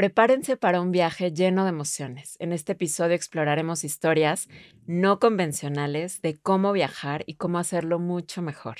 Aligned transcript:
Prepárense 0.00 0.56
para 0.56 0.80
un 0.80 0.92
viaje 0.92 1.30
lleno 1.30 1.64
de 1.64 1.68
emociones. 1.68 2.36
En 2.38 2.52
este 2.54 2.72
episodio 2.72 3.14
exploraremos 3.14 3.84
historias 3.84 4.48
no 4.86 5.18
convencionales 5.18 6.22
de 6.22 6.38
cómo 6.40 6.72
viajar 6.72 7.22
y 7.26 7.34
cómo 7.34 7.58
hacerlo 7.58 7.98
mucho 7.98 8.40
mejor. 8.40 8.76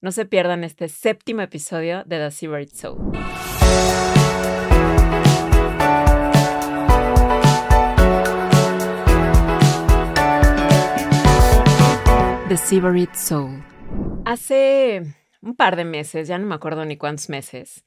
No 0.00 0.10
se 0.10 0.26
pierdan 0.26 0.64
este 0.64 0.88
séptimo 0.88 1.42
episodio 1.42 2.02
de 2.06 2.18
The 2.18 2.30
Seabird 2.32 2.70
Soul. 2.72 3.12
The 12.48 12.56
Seabird 12.56 13.14
Soul. 13.14 13.62
Hace 14.24 15.02
un 15.40 15.54
par 15.54 15.76
de 15.76 15.84
meses, 15.84 16.26
ya 16.26 16.36
no 16.38 16.46
me 16.46 16.56
acuerdo 16.56 16.84
ni 16.84 16.96
cuántos 16.96 17.28
meses, 17.28 17.84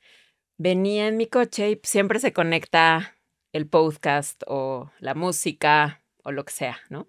venía 0.57 1.07
en 1.07 1.17
mi 1.17 1.27
coche 1.27 1.71
y 1.71 1.79
siempre 1.83 2.19
se 2.19 2.33
conecta 2.33 3.15
el 3.53 3.67
podcast 3.67 4.43
o 4.47 4.91
la 4.99 5.13
música 5.13 6.01
o 6.23 6.31
lo 6.31 6.45
que 6.45 6.53
sea, 6.53 6.79
¿no? 6.89 7.07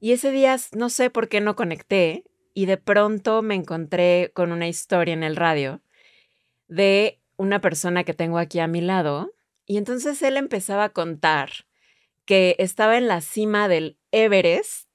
Y 0.00 0.12
ese 0.12 0.30
día 0.30 0.56
no 0.72 0.88
sé 0.88 1.10
por 1.10 1.28
qué 1.28 1.40
no 1.40 1.56
conecté 1.56 2.24
y 2.54 2.66
de 2.66 2.76
pronto 2.76 3.42
me 3.42 3.54
encontré 3.54 4.30
con 4.34 4.52
una 4.52 4.68
historia 4.68 5.14
en 5.14 5.22
el 5.22 5.36
radio 5.36 5.80
de 6.68 7.20
una 7.36 7.60
persona 7.60 8.04
que 8.04 8.14
tengo 8.14 8.38
aquí 8.38 8.60
a 8.60 8.66
mi 8.66 8.80
lado 8.80 9.34
y 9.66 9.78
entonces 9.78 10.22
él 10.22 10.36
empezaba 10.36 10.84
a 10.84 10.88
contar 10.90 11.50
que 12.24 12.56
estaba 12.58 12.96
en 12.98 13.08
la 13.08 13.20
cima 13.20 13.68
del 13.68 13.98
Everest 14.10 14.88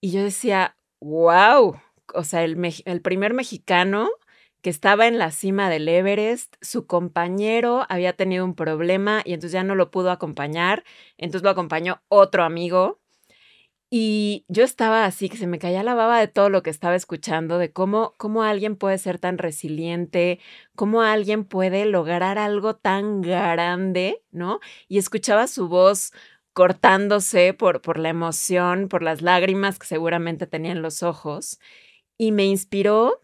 y 0.00 0.10
yo 0.12 0.22
decía, 0.22 0.76
wow, 1.00 1.80
o 2.14 2.24
sea, 2.24 2.42
el, 2.44 2.58
el 2.84 3.02
primer 3.02 3.34
mexicano 3.34 4.10
que 4.62 4.70
estaba 4.70 5.06
en 5.08 5.18
la 5.18 5.30
cima 5.32 5.68
del 5.70 5.88
Everest, 5.88 6.56
su 6.62 6.86
compañero 6.86 7.84
había 7.88 8.14
tenido 8.14 8.44
un 8.44 8.54
problema 8.54 9.22
y 9.24 9.34
entonces 9.34 9.52
ya 9.52 9.64
no 9.64 9.74
lo 9.74 9.90
pudo 9.90 10.10
acompañar, 10.10 10.84
entonces 11.18 11.44
lo 11.44 11.50
acompañó 11.50 12.02
otro 12.08 12.44
amigo. 12.44 13.00
Y 13.90 14.46
yo 14.48 14.64
estaba 14.64 15.04
así, 15.04 15.28
que 15.28 15.36
se 15.36 15.46
me 15.46 15.58
caía 15.58 15.82
la 15.82 15.94
baba 15.94 16.18
de 16.18 16.26
todo 16.28 16.48
lo 16.48 16.62
que 16.62 16.70
estaba 16.70 16.94
escuchando, 16.96 17.58
de 17.58 17.72
cómo, 17.72 18.14
cómo 18.16 18.42
alguien 18.42 18.76
puede 18.76 18.96
ser 18.98 19.18
tan 19.18 19.36
resiliente, 19.36 20.40
cómo 20.74 21.02
alguien 21.02 21.44
puede 21.44 21.84
lograr 21.84 22.38
algo 22.38 22.74
tan 22.74 23.20
grande, 23.20 24.22
¿no? 24.30 24.60
Y 24.88 24.96
escuchaba 24.98 25.46
su 25.46 25.68
voz 25.68 26.12
cortándose 26.54 27.52
por, 27.54 27.82
por 27.82 27.98
la 27.98 28.08
emoción, 28.10 28.88
por 28.88 29.02
las 29.02 29.20
lágrimas 29.22 29.78
que 29.78 29.86
seguramente 29.86 30.46
tenía 30.46 30.72
en 30.72 30.82
los 30.82 31.02
ojos. 31.02 31.60
Y 32.18 32.32
me 32.32 32.46
inspiró 32.46 33.21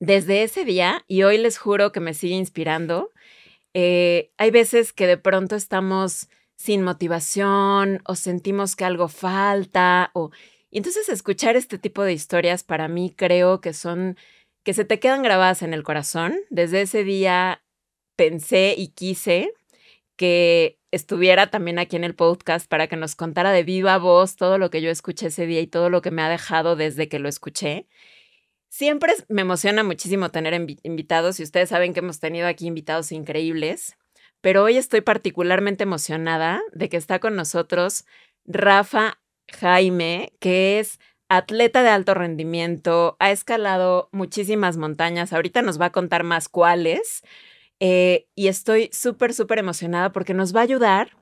desde 0.00 0.42
ese 0.42 0.64
día, 0.64 1.04
y 1.08 1.22
hoy 1.22 1.38
les 1.38 1.58
juro 1.58 1.92
que 1.92 2.00
me 2.00 2.14
sigue 2.14 2.34
inspirando, 2.34 3.12
eh, 3.74 4.32
hay 4.38 4.50
veces 4.50 4.92
que 4.92 5.06
de 5.06 5.18
pronto 5.18 5.56
estamos 5.56 6.28
sin 6.56 6.82
motivación 6.82 8.02
o 8.04 8.14
sentimos 8.14 8.76
que 8.76 8.84
algo 8.84 9.08
falta 9.08 10.10
o... 10.14 10.30
Entonces 10.70 11.08
escuchar 11.08 11.56
este 11.56 11.78
tipo 11.78 12.02
de 12.02 12.12
historias 12.12 12.62
para 12.62 12.88
mí 12.88 13.14
creo 13.16 13.60
que 13.60 13.72
son, 13.72 14.16
que 14.64 14.74
se 14.74 14.84
te 14.84 14.98
quedan 14.98 15.22
grabadas 15.22 15.62
en 15.62 15.72
el 15.72 15.82
corazón. 15.82 16.36
Desde 16.50 16.82
ese 16.82 17.04
día 17.04 17.62
pensé 18.16 18.74
y 18.76 18.88
quise 18.88 19.54
que 20.16 20.78
estuviera 20.90 21.48
también 21.50 21.78
aquí 21.78 21.96
en 21.96 22.04
el 22.04 22.14
podcast 22.14 22.68
para 22.68 22.88
que 22.88 22.96
nos 22.96 23.14
contara 23.14 23.52
de 23.52 23.62
viva 23.62 23.96
voz 23.98 24.36
todo 24.36 24.58
lo 24.58 24.70
que 24.70 24.82
yo 24.82 24.90
escuché 24.90 25.28
ese 25.28 25.46
día 25.46 25.60
y 25.60 25.66
todo 25.68 25.88
lo 25.90 26.02
que 26.02 26.10
me 26.10 26.22
ha 26.22 26.28
dejado 26.28 26.76
desde 26.76 27.08
que 27.08 27.18
lo 27.18 27.28
escuché. 27.28 27.86
Siempre 28.68 29.14
me 29.28 29.42
emociona 29.42 29.82
muchísimo 29.82 30.30
tener 30.30 30.54
invitados 30.82 31.40
y 31.40 31.42
ustedes 31.42 31.70
saben 31.70 31.94
que 31.94 32.00
hemos 32.00 32.20
tenido 32.20 32.46
aquí 32.46 32.66
invitados 32.66 33.12
increíbles, 33.12 33.96
pero 34.40 34.62
hoy 34.62 34.76
estoy 34.76 35.00
particularmente 35.00 35.84
emocionada 35.84 36.60
de 36.72 36.88
que 36.88 36.98
está 36.98 37.18
con 37.18 37.34
nosotros 37.34 38.04
Rafa 38.44 39.18
Jaime, 39.50 40.32
que 40.38 40.78
es 40.78 41.00
atleta 41.28 41.82
de 41.82 41.88
alto 41.88 42.14
rendimiento, 42.14 43.16
ha 43.18 43.30
escalado 43.30 44.08
muchísimas 44.12 44.76
montañas, 44.76 45.32
ahorita 45.32 45.62
nos 45.62 45.80
va 45.80 45.86
a 45.86 45.92
contar 45.92 46.22
más 46.22 46.48
cuáles, 46.48 47.22
eh, 47.80 48.26
y 48.34 48.48
estoy 48.48 48.90
súper, 48.92 49.34
súper 49.34 49.58
emocionada 49.58 50.12
porque 50.12 50.34
nos 50.34 50.54
va 50.54 50.60
a 50.60 50.64
ayudar 50.64 51.16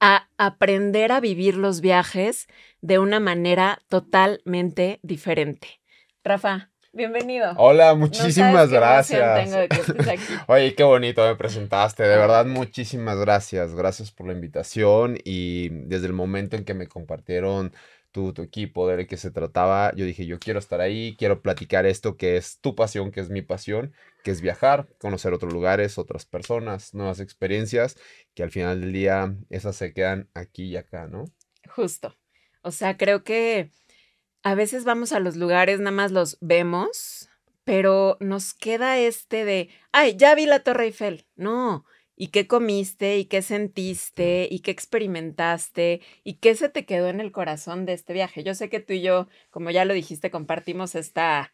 a 0.00 0.28
aprender 0.36 1.12
a 1.12 1.20
vivir 1.20 1.56
los 1.56 1.80
viajes 1.80 2.46
de 2.80 2.98
una 2.98 3.20
manera 3.20 3.80
totalmente 3.88 5.00
diferente. 5.02 5.77
Rafa, 6.28 6.70
bienvenido. 6.92 7.54
Hola, 7.56 7.94
muchísimas 7.94 8.68
gracias. 8.68 9.50
Oye, 10.46 10.74
qué 10.74 10.82
bonito 10.82 11.26
me 11.26 11.36
presentaste. 11.36 12.02
De 12.02 12.18
verdad, 12.18 12.44
muchísimas 12.44 13.16
gracias. 13.16 13.74
Gracias 13.74 14.10
por 14.10 14.26
la 14.26 14.34
invitación 14.34 15.16
y 15.24 15.70
desde 15.70 16.06
el 16.06 16.12
momento 16.12 16.54
en 16.56 16.66
que 16.66 16.74
me 16.74 16.86
compartieron 16.86 17.72
tu, 18.12 18.34
tu 18.34 18.42
equipo, 18.42 18.86
de 18.86 19.06
qué 19.06 19.16
se 19.16 19.30
trataba, 19.30 19.94
yo 19.94 20.04
dije, 20.04 20.26
yo 20.26 20.38
quiero 20.38 20.58
estar 20.58 20.82
ahí, 20.82 21.16
quiero 21.16 21.40
platicar 21.40 21.86
esto 21.86 22.18
que 22.18 22.36
es 22.36 22.60
tu 22.60 22.74
pasión, 22.74 23.10
que 23.10 23.20
es 23.20 23.30
mi 23.30 23.40
pasión, 23.40 23.94
que 24.22 24.30
es 24.30 24.42
viajar, 24.42 24.86
conocer 24.98 25.32
otros 25.32 25.54
lugares, 25.54 25.96
otras 25.96 26.26
personas, 26.26 26.92
nuevas 26.92 27.20
experiencias, 27.20 27.96
que 28.34 28.42
al 28.42 28.50
final 28.50 28.82
del 28.82 28.92
día 28.92 29.34
esas 29.48 29.76
se 29.76 29.94
quedan 29.94 30.28
aquí 30.34 30.64
y 30.64 30.76
acá, 30.76 31.06
¿no? 31.06 31.24
Justo. 31.70 32.14
O 32.60 32.70
sea, 32.70 32.98
creo 32.98 33.24
que 33.24 33.70
a 34.42 34.54
veces 34.54 34.84
vamos 34.84 35.12
a 35.12 35.20
los 35.20 35.36
lugares, 35.36 35.80
nada 35.80 35.90
más 35.90 36.12
los 36.12 36.38
vemos, 36.40 37.28
pero 37.64 38.16
nos 38.20 38.54
queda 38.54 38.98
este 38.98 39.44
de, 39.44 39.68
ay, 39.92 40.16
ya 40.16 40.34
vi 40.34 40.46
la 40.46 40.60
Torre 40.60 40.86
Eiffel. 40.86 41.26
No, 41.36 41.84
¿y 42.16 42.28
qué 42.28 42.46
comiste? 42.46 43.18
¿Y 43.18 43.26
qué 43.26 43.42
sentiste? 43.42 44.48
¿Y 44.50 44.60
qué 44.60 44.70
experimentaste? 44.70 46.00
¿Y 46.24 46.34
qué 46.34 46.54
se 46.54 46.68
te 46.68 46.86
quedó 46.86 47.08
en 47.08 47.20
el 47.20 47.32
corazón 47.32 47.84
de 47.84 47.92
este 47.92 48.12
viaje? 48.12 48.42
Yo 48.42 48.54
sé 48.54 48.68
que 48.68 48.80
tú 48.80 48.94
y 48.94 49.02
yo, 49.02 49.28
como 49.50 49.70
ya 49.70 49.84
lo 49.84 49.94
dijiste, 49.94 50.30
compartimos 50.30 50.94
esta 50.94 51.52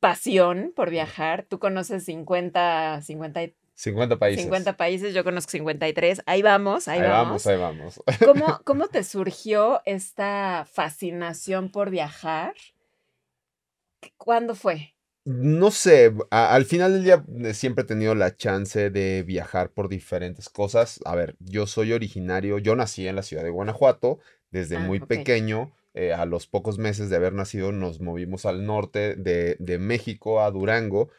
pasión 0.00 0.72
por 0.74 0.90
viajar. 0.90 1.46
Tú 1.48 1.58
conoces 1.58 2.04
50, 2.04 3.02
50 3.02 3.40
50 3.76 4.18
países. 4.18 4.42
50 4.44 4.76
países, 4.78 5.14
yo 5.14 5.22
conozco 5.22 5.50
53. 5.50 6.22
Ahí 6.24 6.40
vamos, 6.40 6.88
ahí, 6.88 6.98
ahí 6.98 7.08
vamos. 7.08 7.46
Ahí 7.46 7.58
vamos, 7.58 8.02
¿Cómo, 8.24 8.60
¿Cómo 8.64 8.88
te 8.88 9.04
surgió 9.04 9.82
esta 9.84 10.66
fascinación 10.70 11.70
por 11.70 11.90
viajar? 11.90 12.54
¿Cuándo 14.16 14.54
fue? 14.54 14.94
No 15.26 15.70
sé, 15.70 16.14
al 16.30 16.64
final 16.64 16.94
del 16.94 17.04
día 17.04 17.24
eh, 17.44 17.52
siempre 17.52 17.82
he 17.82 17.86
tenido 17.86 18.14
la 18.14 18.34
chance 18.34 18.88
de 18.90 19.22
viajar 19.24 19.70
por 19.70 19.90
diferentes 19.90 20.48
cosas. 20.48 21.00
A 21.04 21.14
ver, 21.14 21.36
yo 21.40 21.66
soy 21.66 21.92
originario, 21.92 22.58
yo 22.58 22.76
nací 22.76 23.06
en 23.06 23.16
la 23.16 23.22
ciudad 23.22 23.42
de 23.42 23.50
Guanajuato 23.50 24.20
desde 24.50 24.76
ah, 24.76 24.80
muy 24.80 25.00
pequeño. 25.00 25.72
Eh, 25.92 26.12
a 26.12 26.24
los 26.24 26.46
pocos 26.46 26.78
meses 26.78 27.10
de 27.10 27.16
haber 27.16 27.32
nacido 27.32 27.72
nos 27.72 28.00
movimos 28.00 28.46
al 28.46 28.66
norte 28.66 29.16
de, 29.16 29.56
de 29.58 29.78
México, 29.78 30.40
a 30.40 30.50
Durango. 30.50 31.10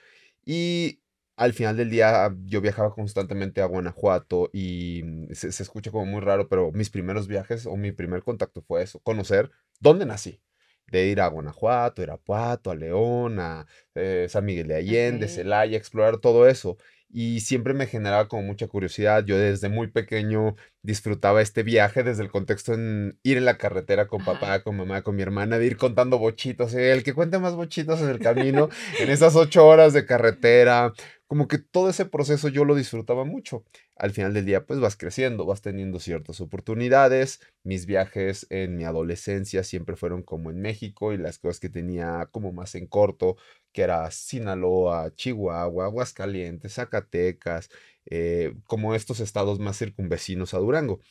Y 0.45 1.01
al 1.37 1.53
final 1.53 1.77
del 1.77 1.91
día 1.91 2.35
yo 2.45 2.61
viajaba 2.61 2.93
constantemente 2.93 3.61
a 3.61 3.65
Guanajuato 3.65 4.49
y 4.51 5.03
mm, 5.03 5.33
se, 5.33 5.49
escucha 5.49 5.91
como 5.91 6.05
muy 6.05 6.19
raro, 6.19 6.49
pero 6.49 6.71
mis 6.71 6.89
primeros 6.89 7.27
viajes 7.27 7.67
o 7.67 7.77
mi 7.77 7.91
primer 7.91 8.23
contacto 8.23 8.61
fue 8.63 8.83
eso, 8.83 8.99
conocer 8.99 9.51
dónde 9.79 10.05
nací. 10.05 10.41
De 10.87 11.07
ir 11.07 11.19
a 11.19 11.27
Guanajuato, 11.27 12.01
Irapuato, 12.01 12.71
a 12.71 12.75
León, 12.75 13.39
a 13.39 13.67
eh, 13.93 14.27
San 14.29 14.45
Miguel 14.45 14.69
de 14.69 14.75
Allende, 14.75 15.27
Celaya, 15.27 15.77
explorar 15.77 16.17
todo 16.19 16.47
eso. 16.47 16.77
Y 17.09 17.41
siempre 17.41 17.73
me 17.73 17.87
generaba 17.87 18.27
como 18.29 18.43
mucha 18.43 18.67
curiosidad. 18.67 19.25
Yo 19.25 19.37
desde 19.37 19.67
muy 19.67 19.87
pequeño 19.87 20.55
disfrutaba 20.83 21.41
este 21.41 21.63
viaje 21.63 22.03
desde 22.03 22.23
el 22.23 22.31
contexto 22.31 22.73
en 22.73 23.19
ir 23.23 23.35
en 23.35 23.45
la 23.45 23.57
carretera 23.57 24.07
con 24.07 24.23
papá, 24.23 24.61
con 24.61 24.77
mamá, 24.77 25.01
con 25.01 25.17
mi 25.17 25.23
hermana, 25.23 25.57
de 25.57 25.65
ir 25.65 25.75
contando 25.75 26.19
bochitos. 26.19 26.73
El 26.73 27.03
que 27.03 27.13
cuente 27.13 27.37
más 27.37 27.55
bochitos 27.55 28.01
en 28.01 28.09
el 28.09 28.19
camino, 28.19 28.69
en 28.99 29.09
esas 29.09 29.35
ocho 29.35 29.67
horas 29.67 29.91
de 29.91 30.05
carretera, 30.05 30.93
como 31.27 31.47
que 31.47 31.57
todo 31.57 31.89
ese 31.89 32.05
proceso 32.05 32.47
yo 32.47 32.65
lo 32.65 32.73
disfrutaba 32.75 33.25
mucho. 33.25 33.65
Al 33.97 34.11
final 34.11 34.33
del 34.33 34.45
día, 34.45 34.65
pues 34.65 34.79
vas 34.79 34.95
creciendo, 34.95 35.45
vas 35.45 35.61
teniendo 35.61 35.99
ciertas 35.99 36.39
oportunidades. 36.41 37.41
Mis 37.63 37.85
viajes 37.85 38.47
en 38.49 38.77
mi 38.77 38.85
adolescencia 38.85 39.63
siempre 39.63 39.97
fueron 39.97 40.23
como 40.23 40.49
en 40.51 40.61
México 40.61 41.13
y 41.13 41.17
las 41.17 41.37
cosas 41.39 41.59
que 41.59 41.69
tenía 41.69 42.27
como 42.31 42.53
más 42.53 42.75
en 42.75 42.87
corto, 42.87 43.35
que 43.73 43.81
era 43.81 44.09
Sinaloa, 44.11 45.13
Chihuahua, 45.15 45.85
Aguascalientes, 45.85 46.75
Zacatecas, 46.75 47.69
eh, 48.05 48.53
como 48.65 48.95
estos 48.95 49.19
estados 49.19 49.59
más 49.59 49.77
circunvecinos 49.77 50.53
a 50.53 50.59
Durango. 50.59 51.01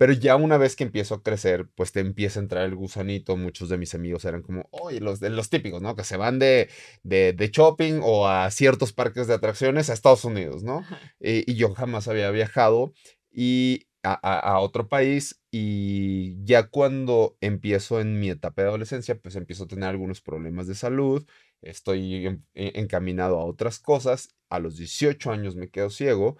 Pero 0.00 0.14
ya 0.14 0.34
una 0.36 0.56
vez 0.56 0.76
que 0.76 0.84
empiezo 0.84 1.16
a 1.16 1.22
crecer, 1.22 1.68
pues 1.74 1.92
te 1.92 2.00
empieza 2.00 2.40
a 2.40 2.42
entrar 2.42 2.64
el 2.64 2.74
gusanito. 2.74 3.36
Muchos 3.36 3.68
de 3.68 3.76
mis 3.76 3.94
amigos 3.94 4.24
eran 4.24 4.40
como, 4.40 4.66
oye, 4.70 4.98
los, 4.98 5.20
los 5.20 5.50
típicos, 5.50 5.82
¿no? 5.82 5.94
Que 5.94 6.04
se 6.04 6.16
van 6.16 6.38
de, 6.38 6.70
de, 7.02 7.34
de 7.34 7.48
shopping 7.50 8.00
o 8.02 8.26
a 8.26 8.50
ciertos 8.50 8.94
parques 8.94 9.26
de 9.26 9.34
atracciones 9.34 9.90
a 9.90 9.92
Estados 9.92 10.24
Unidos, 10.24 10.62
¿no? 10.62 10.86
Y, 11.20 11.54
yo 11.54 11.74
jamás 11.74 12.08
había 12.08 12.30
viajado 12.30 12.94
y 13.30 13.88
a, 14.02 14.14
a, 14.14 14.60
otro 14.60 14.88
país 14.88 15.38
y 15.50 16.42
ya 16.46 16.68
cuando 16.68 17.36
empiezo 17.42 18.00
en 18.00 18.18
mi 18.18 18.30
etapa 18.30 18.62
de 18.62 18.68
adolescencia, 18.68 19.20
pues 19.20 19.36
empiezo 19.36 19.64
a 19.64 19.68
tener 19.68 19.90
algunos 19.90 20.22
problemas 20.22 20.66
de 20.66 20.76
salud, 20.76 21.26
estoy 21.60 22.40
encaminado 22.54 23.38
a 23.38 23.44
otras 23.44 23.78
cosas. 23.78 24.34
A 24.48 24.60
los 24.60 24.78
18 24.78 25.30
años 25.30 25.56
me 25.56 25.68
quedo 25.68 25.90
ciego 25.90 26.38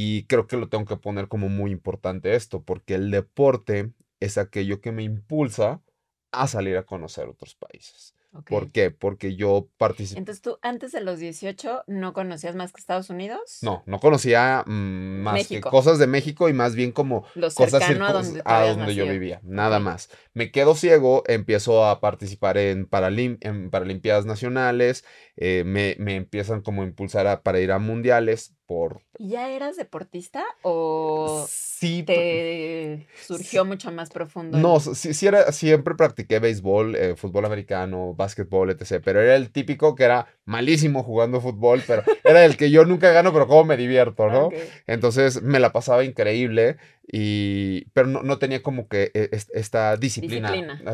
Y 0.00 0.26
creo 0.26 0.46
que 0.46 0.56
lo 0.56 0.68
tengo 0.68 0.84
que 0.84 0.96
poner 0.96 1.26
como 1.26 1.48
muy 1.48 1.72
importante 1.72 2.36
esto, 2.36 2.62
porque 2.62 2.94
el 2.94 3.10
deporte 3.10 3.90
es 4.20 4.38
aquello 4.38 4.80
que 4.80 4.92
me 4.92 5.02
impulsa 5.02 5.82
a 6.30 6.46
salir 6.46 6.76
a 6.76 6.84
conocer 6.84 7.26
otros 7.26 7.56
países. 7.56 8.14
¿Por 8.48 8.70
qué? 8.70 8.92
Porque 8.92 9.34
yo 9.34 9.68
participé. 9.76 10.20
Entonces 10.20 10.40
tú 10.40 10.60
antes 10.62 10.92
de 10.92 11.00
los 11.00 11.18
18 11.18 11.82
no 11.88 12.12
conocías 12.12 12.54
más 12.54 12.72
que 12.72 12.78
Estados 12.78 13.10
Unidos? 13.10 13.58
No, 13.62 13.82
no 13.86 13.98
conocía 13.98 14.62
mm, 14.68 15.20
más 15.20 15.48
que 15.48 15.60
cosas 15.60 15.98
de 15.98 16.06
México 16.06 16.48
y 16.48 16.52
más 16.52 16.76
bien 16.76 16.92
como 16.92 17.24
cosas 17.56 17.82
a 17.82 18.12
donde, 18.12 18.42
a 18.44 18.66
donde 18.66 18.94
yo 18.94 19.04
vivía, 19.04 19.40
nada 19.42 19.80
más. 19.80 20.10
Me 20.32 20.52
quedo 20.52 20.76
ciego, 20.76 21.24
empiezo 21.26 21.84
a 21.84 21.98
participar 21.98 22.56
en, 22.56 22.86
Paralim 22.86 23.38
en 23.40 23.68
Paralimpiadas 23.68 24.26
Nacionales, 24.26 25.04
eh, 25.34 25.64
me, 25.66 25.96
me, 25.98 26.14
empiezan 26.14 26.60
como 26.60 26.82
a 26.82 26.86
impulsar 26.86 27.42
para 27.42 27.58
ir 27.58 27.72
a 27.72 27.80
mundiales 27.80 28.54
por... 28.68 29.00
¿Ya 29.18 29.48
eras 29.48 29.76
deportista 29.76 30.44
o 30.60 31.46
sí, 31.48 32.02
te 32.02 33.06
surgió 33.26 33.64
mucho 33.64 33.90
más 33.90 34.10
profundo? 34.10 34.58
No, 34.58 34.78
sí, 34.78 35.14
sí 35.14 35.26
era, 35.26 35.50
siempre 35.52 35.94
practiqué 35.94 36.38
béisbol, 36.38 36.94
eh, 36.94 37.16
fútbol 37.16 37.46
americano, 37.46 38.14
básquetbol, 38.14 38.70
etc. 38.70 39.00
Pero 39.02 39.22
era 39.22 39.36
el 39.36 39.50
típico 39.50 39.94
que 39.94 40.04
era 40.04 40.26
malísimo 40.44 41.02
jugando 41.02 41.40
fútbol, 41.40 41.82
pero 41.86 42.02
era 42.24 42.44
el 42.44 42.58
que 42.58 42.70
yo 42.70 42.84
nunca 42.84 43.10
gano, 43.10 43.32
pero 43.32 43.48
como 43.48 43.64
me 43.64 43.78
divierto, 43.78 44.28
¿no? 44.28 44.50
Entonces 44.86 45.42
me 45.42 45.60
la 45.60 45.72
pasaba 45.72 46.04
increíble. 46.04 46.76
Y, 47.10 47.86
pero 47.94 48.06
no, 48.06 48.22
no 48.22 48.38
tenía 48.38 48.62
como 48.62 48.86
que 48.86 49.10
e, 49.14 49.30
esta 49.32 49.96
disciplina. 49.96 50.52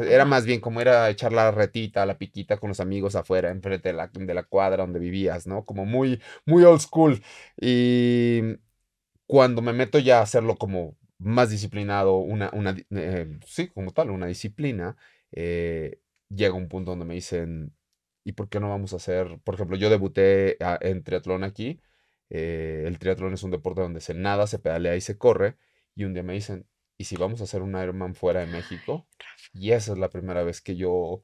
Era 0.08 0.25
más 0.25 0.46
bien 0.46 0.61
como 0.61 0.81
era 0.81 1.11
echar 1.11 1.32
la 1.32 1.50
retita, 1.50 2.06
la 2.06 2.19
piquita 2.19 2.56
con 2.56 2.69
los 2.69 2.78
amigos 2.78 3.16
afuera, 3.16 3.50
enfrente 3.50 3.88
de 3.88 3.94
la, 3.94 4.11
de 4.12 4.34
la 4.34 4.44
cuadra 4.44 4.84
donde 4.84 5.00
vivías, 5.00 5.49
¿no? 5.49 5.64
Como 5.64 5.84
muy, 5.84 6.20
muy 6.46 6.62
old 6.62 6.81
school. 6.81 7.20
Y 7.61 8.43
cuando 9.26 9.61
me 9.61 9.72
meto 9.72 9.99
ya 9.99 10.20
a 10.20 10.22
hacerlo 10.22 10.56
como 10.56 10.96
más 11.19 11.50
disciplinado, 11.50 12.19
una, 12.19 12.49
una 12.52 12.76
eh, 12.90 13.38
sí, 13.44 13.69
como 13.69 13.90
tal, 13.90 14.11
una 14.11 14.26
disciplina, 14.26 14.96
eh, 15.32 15.99
llega 16.28 16.55
un 16.55 16.69
punto 16.69 16.93
donde 16.93 17.06
me 17.06 17.14
dicen, 17.14 17.75
¿y 18.22 18.32
por 18.32 18.49
qué 18.49 18.61
no 18.61 18.69
vamos 18.69 18.93
a 18.93 18.96
hacer? 18.96 19.40
Por 19.43 19.56
ejemplo, 19.56 19.76
yo 19.76 19.90
debuté 19.90 20.58
en 20.81 21.02
triatlón 21.02 21.43
aquí. 21.43 21.81
Eh, 22.31 22.84
el 22.87 23.00
triatlón 23.00 23.34
es 23.34 23.43
un 23.43 23.50
deporte 23.50 23.81
donde 23.81 24.00
se 24.00 24.14
nada, 24.14 24.46
se 24.46 24.61
pedalea 24.61 24.94
y 24.94 25.00
se 25.00 25.19
corre 25.19 25.56
y 25.94 26.05
un 26.05 26.14
día 26.14 26.23
me 26.23 26.35
dicen, 26.35 26.67
¿y 26.99 27.05
si 27.05 27.17
vamos 27.17 27.41
a 27.41 27.44
hacer 27.44 27.62
un 27.62 27.81
Ironman 27.81 28.14
fuera 28.14 28.41
de 28.41 28.46
México? 28.46 29.06
Y 29.52 29.73
esa 29.73 29.93
es 29.93 29.99
la 29.99 30.11
primera 30.11 30.43
vez 30.43 30.61
que 30.61 30.76
yo 30.76 31.23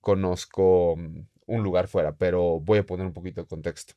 conozco 0.00 0.96
mm, 0.96 1.26
un 1.46 1.62
lugar 1.62 1.88
fuera, 1.88 2.16
pero 2.16 2.60
voy 2.60 2.78
a 2.78 2.86
poner 2.86 3.06
un 3.06 3.12
poquito 3.12 3.40
de 3.40 3.46
contexto. 3.46 3.94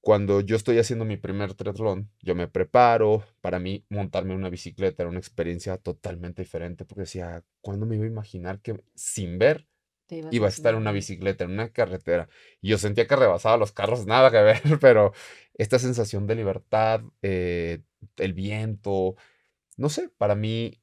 Cuando 0.00 0.40
yo 0.40 0.54
estoy 0.54 0.78
haciendo 0.78 1.04
mi 1.04 1.16
primer 1.16 1.54
triatlón, 1.54 2.08
yo 2.22 2.36
me 2.36 2.46
preparo. 2.46 3.24
Para 3.40 3.58
mí, 3.58 3.84
montarme 3.90 4.34
una 4.36 4.48
bicicleta 4.48 5.02
era 5.02 5.10
una 5.10 5.18
experiencia 5.18 5.78
totalmente 5.78 6.42
diferente, 6.42 6.84
porque 6.84 7.02
decía, 7.02 7.42
¿cuándo 7.60 7.86
me 7.86 7.96
iba 7.96 8.04
a 8.04 8.08
imaginar 8.08 8.60
que 8.60 8.84
sin 8.94 9.38
ver 9.38 9.66
iba 10.08 10.46
a 10.46 10.50
estar 10.50 10.74
en 10.74 10.80
una 10.80 10.92
bicicleta, 10.92 11.44
en 11.44 11.52
una 11.52 11.70
carretera? 11.70 12.28
Y 12.60 12.68
yo 12.68 12.78
sentía 12.78 13.06
que 13.06 13.16
rebasaba 13.16 13.56
los 13.56 13.72
carros, 13.72 14.06
nada 14.06 14.30
que 14.30 14.42
ver, 14.42 14.60
pero 14.80 15.12
esta 15.54 15.78
sensación 15.78 16.26
de 16.26 16.34
libertad, 16.34 17.02
eh, 17.22 17.82
el 18.16 18.32
viento, 18.34 19.16
no 19.76 19.88
sé, 19.88 20.10
para 20.18 20.34
mí 20.34 20.80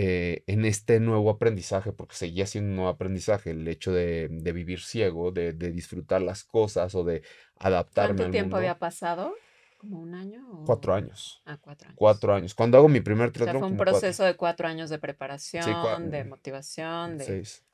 eh, 0.00 0.44
en 0.46 0.64
este 0.64 1.00
nuevo 1.00 1.28
aprendizaje, 1.28 1.92
porque 1.92 2.14
seguía 2.14 2.46
siendo 2.46 2.70
un 2.70 2.76
nuevo 2.76 2.90
aprendizaje, 2.90 3.50
el 3.50 3.66
hecho 3.66 3.92
de, 3.92 4.28
vivir 4.54 4.80
ciego, 4.80 5.32
de, 5.32 5.52
disfrutar 5.52 6.22
las 6.22 6.44
cosas 6.44 6.94
o 6.94 7.02
de 7.02 7.22
adaptarme. 7.58 8.16
¿Cuánto 8.16 8.30
tiempo 8.30 8.56
había 8.56 8.78
pasado? 8.78 9.34
¿Como 9.76 9.98
un 10.00 10.14
año? 10.14 10.62
Cuatro 10.66 10.94
años. 10.94 11.42
Ah, 11.46 11.58
cuatro 11.60 11.88
años. 11.88 11.96
Cuatro 11.98 12.34
años. 12.34 12.54
Cuando 12.54 12.78
hago 12.78 12.88
mi 12.88 13.00
primer 13.00 13.32
triatlón. 13.32 13.60
fue 13.60 13.70
un 13.70 13.76
proceso 13.76 14.24
de 14.24 14.36
cuatro 14.36 14.68
años 14.68 14.88
de 14.88 14.98
preparación, 14.98 16.10
de 16.10 16.24
motivación, 16.24 17.18
de... 17.18 17.24
Seis. 17.24 17.64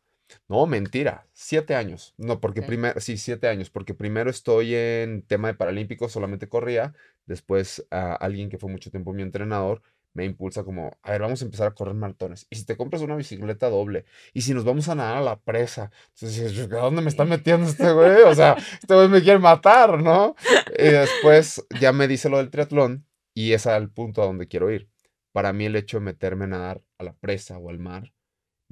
No, 0.48 0.66
mentira, 0.66 1.26
siete 1.32 1.74
años. 1.74 2.14
No, 2.16 2.40
porque 2.40 2.62
primero, 2.62 3.00
sí, 3.00 3.16
siete 3.16 3.48
años, 3.48 3.70
porque 3.70 3.94
primero 3.94 4.30
estoy 4.30 4.74
en 4.74 5.22
tema 5.22 5.48
de 5.48 5.54
Paralímpicos, 5.54 6.12
solamente 6.12 6.48
corría, 6.48 6.94
después 7.26 7.86
a 7.90 8.14
alguien 8.14 8.48
que 8.48 8.58
fue 8.58 8.70
mucho 8.70 8.90
tiempo 8.90 9.12
mi 9.12 9.22
entrenador 9.22 9.82
me 10.14 10.24
impulsa 10.24 10.62
como, 10.62 10.96
a 11.02 11.10
ver, 11.10 11.20
vamos 11.20 11.42
a 11.42 11.44
empezar 11.44 11.66
a 11.66 11.74
correr 11.74 11.94
maratones. 11.94 12.46
Y 12.48 12.56
si 12.56 12.64
te 12.64 12.76
compras 12.76 13.02
una 13.02 13.16
bicicleta 13.16 13.68
doble, 13.68 14.04
y 14.32 14.42
si 14.42 14.54
nos 14.54 14.64
vamos 14.64 14.88
a 14.88 14.94
nadar 14.94 15.16
a 15.18 15.20
la 15.20 15.40
presa, 15.40 15.90
entonces, 16.14 16.72
¿a 16.72 16.76
dónde 16.76 17.02
me 17.02 17.08
está 17.08 17.24
metiendo 17.24 17.68
este 17.68 17.92
güey? 17.92 18.22
O 18.22 18.34
sea, 18.34 18.56
este 18.80 18.94
güey 18.94 19.08
me 19.08 19.22
quiere 19.22 19.40
matar, 19.40 20.00
¿no? 20.00 20.36
Y 20.78 20.84
después 20.84 21.66
ya 21.80 21.92
me 21.92 22.06
dice 22.06 22.28
lo 22.28 22.38
del 22.38 22.50
triatlón, 22.50 23.04
y 23.34 23.52
es 23.52 23.66
al 23.66 23.90
punto 23.90 24.22
a 24.22 24.26
donde 24.26 24.46
quiero 24.46 24.70
ir. 24.70 24.88
Para 25.32 25.52
mí 25.52 25.66
el 25.66 25.74
hecho 25.74 25.98
de 25.98 26.04
meterme 26.04 26.44
a 26.44 26.48
nadar 26.48 26.82
a 26.96 27.02
la 27.02 27.14
presa 27.14 27.58
o 27.58 27.68
al 27.68 27.80
mar 27.80 28.13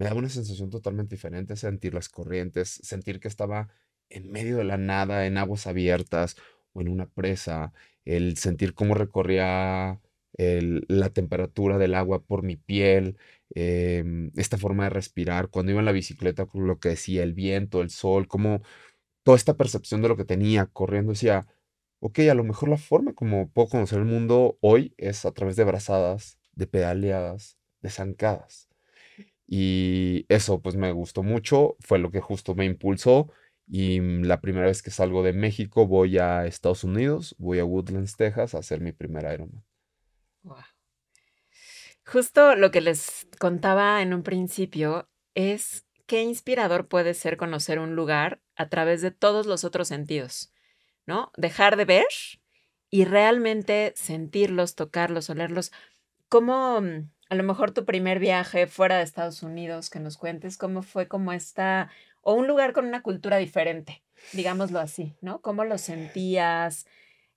me 0.03 0.09
daba 0.09 0.19
una 0.19 0.29
sensación 0.29 0.69
totalmente 0.71 1.15
diferente, 1.15 1.55
sentir 1.57 1.95
las 1.95 2.09
corrientes, 2.09 2.81
sentir 2.83 3.21
que 3.21 3.29
estaba 3.29 3.69
en 4.09 4.33
medio 4.33 4.57
de 4.57 4.65
la 4.65 4.77
nada, 4.77 5.27
en 5.27 5.39
aguas 5.39 5.69
abiertas 5.69 6.37
o 6.73 6.81
en 6.81 6.89
una 6.89 7.07
presa, 7.07 7.73
el 8.05 8.37
sentir 8.37 8.75
cómo 8.75 8.95
recorría 8.95 10.01
la 10.89 11.11
temperatura 11.11 11.79
del 11.79 11.95
agua 11.95 12.25
por 12.25 12.43
mi 12.43 12.57
piel, 12.57 13.17
em, 13.55 14.33
esta 14.37 14.59
forma 14.59 14.85
de 14.85 14.91
respirar, 14.91 15.49
cuando 15.51 15.71
iba 15.73 15.81
en 15.81 15.87
la 15.87 15.93
bicicleta, 15.93 16.47
lo 16.55 16.79
que 16.81 16.89
decía, 16.91 17.23
el 17.23 17.35
viento, 17.35 17.83
el 17.83 17.91
sol, 17.91 18.27
como 18.29 18.63
toda 19.25 19.37
esta 19.39 19.57
percepción 19.57 20.03
de 20.03 20.09
lo 20.09 20.17
que 20.17 20.25
tenía 20.25 20.67
corriendo, 20.67 21.13
decía, 21.13 21.47
ok, 22.01 22.21
a 22.31 22.35
lo 22.35 22.45
mejor 22.45 22.69
la 22.71 22.79
forma 22.79 23.15
como 23.15 23.51
puedo 23.51 23.69
conocer 23.69 24.01
el 24.01 24.07
mundo 24.07 24.59
hoy 24.63 24.95
es 24.99 25.25
a 25.27 25.33
través 25.33 25.57
de 25.57 25.65
brazadas, 25.65 26.39
de 26.55 26.67
pedaleadas, 26.67 27.59
de 27.83 27.91
zancadas. 27.91 28.72
Y 29.55 30.25
eso 30.31 30.63
pues 30.63 30.77
me 30.77 30.93
gustó 30.93 31.23
mucho, 31.23 31.77
fue 31.81 31.99
lo 31.99 32.11
que 32.11 32.23
justo 32.23 32.55
me 32.55 32.65
impulsó. 32.65 33.31
Y 33.69 34.01
mm, 34.01 34.23
la 34.23 34.41
primera 34.41 34.65
vez 34.65 34.83
que 34.83 34.91
salgo 34.91 35.23
de 35.23 35.35
México 35.35 35.87
voy 35.87 36.17
a 36.17 36.47
Estados 36.47 36.85
Unidos, 36.85 37.37
voy 37.39 37.59
a 37.59 37.65
Woodlands, 37.67 38.17
Texas 38.17 38.55
a 38.55 38.61
hacer 38.61 38.81
mi 38.81 38.93
primer 38.93 39.31
Ironman. 39.31 39.63
Justo 42.07 42.57
lo 42.57 42.71
que 42.71 42.81
les 42.81 43.27
contaba 43.39 44.01
en 44.01 44.15
un 44.15 44.23
principio 44.23 45.11
es 45.35 45.85
qué 46.07 46.23
inspirador 46.23 46.89
puede 46.89 47.13
ser 47.13 47.37
conocer 47.37 47.79
un 47.79 47.95
lugar 47.95 48.41
a 48.57 48.71
través 48.71 49.03
de 49.03 49.11
todos 49.11 49.45
los 49.45 49.65
otros 49.65 49.87
sentidos, 49.89 50.51
¿no? 51.05 51.31
Dejar 51.37 51.77
de 51.77 51.85
ver 51.85 52.07
y 52.89 53.05
realmente 53.05 53.93
sentirlos, 53.97 54.77
tocarlos, 54.77 55.29
olerlos. 55.29 55.73
¿Cómo, 56.31 56.81
mm, 56.81 57.11
a 57.33 57.35
lo 57.35 57.45
mejor 57.45 57.71
tu 57.71 57.87
primer 57.87 58.19
viaje 58.19 58.67
fuera 58.67 58.99
de 58.99 59.05
Estados 59.05 59.43
Unidos, 59.43 59.89
que 59.89 60.01
nos 60.01 60.19
cuentes 60.19 60.59
cómo 60.59 60.83
fue 60.83 61.09
como 61.09 61.33
esta, 61.33 61.89
o 62.21 62.35
un 62.35 62.47
lugar 62.47 62.75
con 62.75 62.85
una 62.85 63.01
cultura 63.01 63.39
diferente, 63.39 64.03
digámoslo 64.35 64.79
así, 64.79 65.17
¿no? 65.23 65.41
¿Cómo 65.41 65.65
lo 65.65 65.79
sentías? 65.79 66.85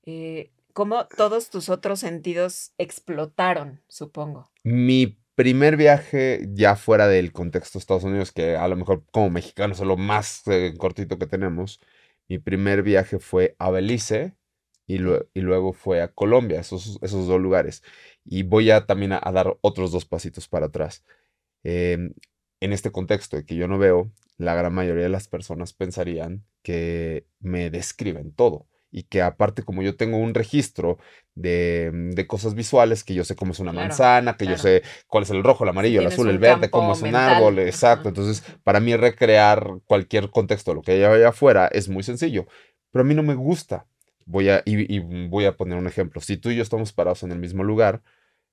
Eh, 0.06 0.52
¿Cómo 0.74 1.08
todos 1.08 1.50
tus 1.50 1.70
otros 1.70 2.02
sentidos 2.02 2.74
explotaron, 2.78 3.80
supongo? 3.88 4.52
Mi 4.64 5.18
primer 5.34 5.78
viaje 5.78 6.46
ya 6.52 6.76
fuera 6.76 7.08
del 7.08 7.32
contexto 7.32 7.80
de 7.80 7.84
Estados 7.84 8.04
Unidos, 8.04 8.34
que 8.34 8.58
a 8.58 8.68
lo 8.68 8.76
mejor 8.76 9.06
como 9.14 9.30
mexicanos 9.30 9.80
es 9.80 9.88
lo 9.88 9.96
más 9.96 10.46
eh, 10.48 10.74
cortito 10.78 11.18
que 11.18 11.26
tenemos, 11.26 11.80
mi 12.28 12.38
primer 12.38 12.84
viaje 12.84 13.18
fue 13.18 13.56
a 13.60 13.72
Belice 13.72 14.34
y, 14.88 14.96
y 14.96 15.42
luego 15.42 15.74
fue 15.74 16.02
a 16.02 16.10
Colombia, 16.10 16.60
esos, 16.60 17.00
esos 17.02 17.28
dos 17.28 17.42
lugares. 17.42 17.84
Y 18.24 18.44
voy 18.44 18.72
a 18.72 18.86
también 18.86 19.14
a, 19.14 19.20
dar 19.32 19.58
otros 19.62 19.92
dos 19.92 20.06
pasitos 20.06 20.48
para 20.48 20.68
atrás. 20.68 21.04
Em, 21.64 22.14
en 22.60 22.74
este 22.74 22.92
contexto 22.92 23.38
de 23.38 23.46
que 23.46 23.56
yo 23.56 23.68
no 23.68 23.78
veo, 23.78 24.12
la 24.38 24.56
gran 24.56 24.74
mayoría 24.74 25.04
de 25.04 25.10
las 25.10 25.28
personas 25.28 25.74
pensarían 25.74 26.46
que 26.62 27.26
me 27.40 27.70
describen 27.70 28.34
todo 28.34 28.68
y 28.92 29.04
que 29.04 29.22
aparte 29.22 29.64
como 29.64 29.82
yo 29.82 29.98
tengo 29.98 30.18
un 30.18 30.34
registro 30.34 30.98
de, 31.34 31.92
de, 32.14 32.28
cosas 32.28 32.56
visuales, 32.56 33.04
que 33.04 33.14
yo 33.14 33.26
sé 33.26 33.36
cómo 33.36 33.52
es 33.52 33.60
una 33.60 33.74
manzana, 33.74 34.38
que 34.38 34.46
yo 34.46 34.58
sé 34.58 34.84
cuál 35.08 35.24
es 35.24 35.32
el 35.32 35.44
rojo, 35.44 35.66
el 35.66 35.72
amarillo, 35.72 36.00
el 36.00 36.08
azul, 36.08 36.30
el 36.30 36.40
verde, 36.40 36.70
cómo 36.70 36.94
es 36.94 37.02
un 37.02 37.14
árbol, 37.14 37.60
exacto. 37.60 38.08
Entonces, 38.08 38.42
para 38.64 38.80
mí 38.80 38.96
recrear 38.96 39.80
cualquier 39.86 40.30
contexto 40.30 40.74
lo 40.74 40.82
que 40.82 40.94
hay 40.94 41.04
allá 41.04 41.30
afuera 41.30 41.68
es 41.68 41.90
muy 41.90 42.04
sencillo, 42.04 42.46
pero 42.90 43.04
a 43.04 43.06
mí 43.06 43.14
no 43.14 43.24
me 43.24 43.36
gusta. 43.36 43.86
Voy 44.26 44.50
a, 44.50 44.64
y 44.66 45.00
voy 45.28 45.46
a 45.46 45.56
poner 45.56 45.78
un 45.78 45.88
ejemplo. 45.88 46.20
Si 46.22 46.38
tú 46.38 46.50
y 46.50 46.56
yo 46.56 46.64
estamos 46.64 46.94
parados 46.94 47.24
en 47.24 47.32
el 47.32 47.40
mismo 47.40 47.64
lugar, 47.64 48.02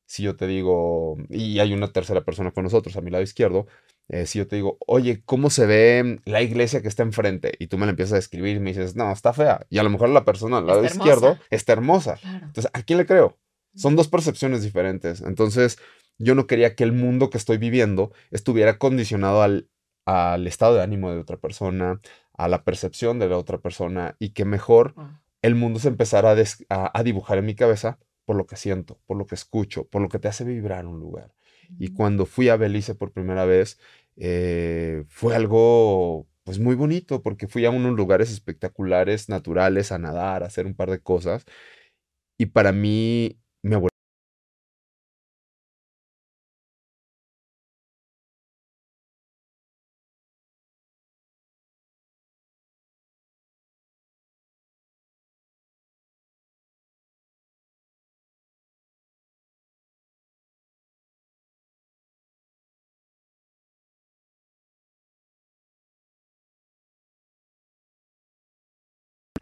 si 0.06 0.22
yo 0.22 0.36
te 0.36 0.46
digo, 0.46 1.16
y 1.30 1.58
hay 1.58 1.72
una 1.72 1.92
tercera 1.92 2.22
persona 2.22 2.50
con 2.50 2.64
nosotros 2.64 2.96
a 2.96 3.00
mi 3.00 3.10
lado 3.10 3.22
izquierdo, 3.24 3.66
eh, 4.08 4.26
si 4.26 4.38
yo 4.38 4.46
te 4.46 4.56
digo, 4.56 4.76
oye, 4.86 5.22
¿cómo 5.24 5.48
se 5.48 5.64
ve 5.64 6.20
la 6.26 6.42
iglesia 6.42 6.82
que 6.82 6.88
está 6.88 7.02
enfrente? 7.02 7.54
Y 7.58 7.68
tú 7.68 7.78
me 7.78 7.86
la 7.86 7.90
empiezas 7.90 8.12
a 8.12 8.16
describir 8.16 8.56
y 8.56 8.60
me 8.60 8.70
dices, 8.70 8.94
no, 8.94 9.10
está 9.10 9.32
fea. 9.32 9.66
Y 9.70 9.78
a 9.78 9.82
lo 9.82 9.88
mejor 9.88 10.10
la 10.10 10.26
persona 10.26 10.58
al 10.58 10.66
lado 10.66 10.84
izquierdo 10.84 11.38
está 11.48 11.72
hermosa. 11.72 12.18
Entonces, 12.22 12.70
¿a 12.74 12.82
quién 12.82 12.98
le 12.98 13.06
creo? 13.06 13.38
Son 13.74 13.96
dos 13.96 14.08
percepciones 14.08 14.62
diferentes. 14.62 15.22
Entonces, 15.22 15.78
yo 16.18 16.34
no 16.34 16.46
quería 16.46 16.74
que 16.74 16.84
el 16.84 16.92
mundo 16.92 17.30
que 17.30 17.38
estoy 17.38 17.56
viviendo 17.56 18.12
estuviera 18.30 18.76
condicionado 18.76 19.40
al, 19.40 19.70
al 20.04 20.46
estado 20.46 20.74
de 20.74 20.82
ánimo 20.82 21.10
de 21.10 21.18
otra 21.18 21.38
persona, 21.38 22.02
a 22.34 22.48
la 22.48 22.64
percepción 22.64 23.18
de 23.18 23.28
la 23.28 23.38
otra 23.38 23.58
persona 23.58 24.16
y 24.18 24.30
que 24.34 24.44
mejor 24.44 24.94
ah. 24.98 25.21
El 25.42 25.54
mundo 25.54 25.80
se 25.80 25.88
empezara 25.88 26.34
a, 26.68 26.98
a 26.98 27.02
dibujar 27.02 27.38
en 27.38 27.46
mi 27.46 27.54
cabeza 27.54 27.98
por 28.24 28.36
lo 28.36 28.46
que 28.46 28.56
siento, 28.56 29.00
por 29.06 29.16
lo 29.16 29.26
que 29.26 29.34
escucho, 29.34 29.86
por 29.88 30.02
lo 30.02 30.08
que 30.08 30.18
te 30.18 30.28
hace 30.28 30.44
vibrar 30.44 30.86
un 30.86 31.00
lugar. 31.00 31.34
Y 31.78 31.88
cuando 31.94 32.26
fui 32.26 32.48
a 32.48 32.56
Belice 32.56 32.94
por 32.94 33.12
primera 33.12 33.44
vez, 33.44 33.78
eh, 34.16 35.04
fue 35.08 35.34
algo 35.34 36.28
pues 36.44 36.58
muy 36.58 36.74
bonito 36.74 37.22
porque 37.22 37.48
fui 37.48 37.64
a 37.64 37.70
unos 37.70 37.94
lugares 37.94 38.30
espectaculares, 38.30 39.28
naturales, 39.28 39.92
a 39.92 39.98
nadar, 39.98 40.42
a 40.42 40.46
hacer 40.46 40.66
un 40.66 40.74
par 40.74 40.90
de 40.90 41.00
cosas. 41.00 41.44
Y 42.38 42.46
para 42.46 42.72
mí 42.72 43.38
me 43.62 43.76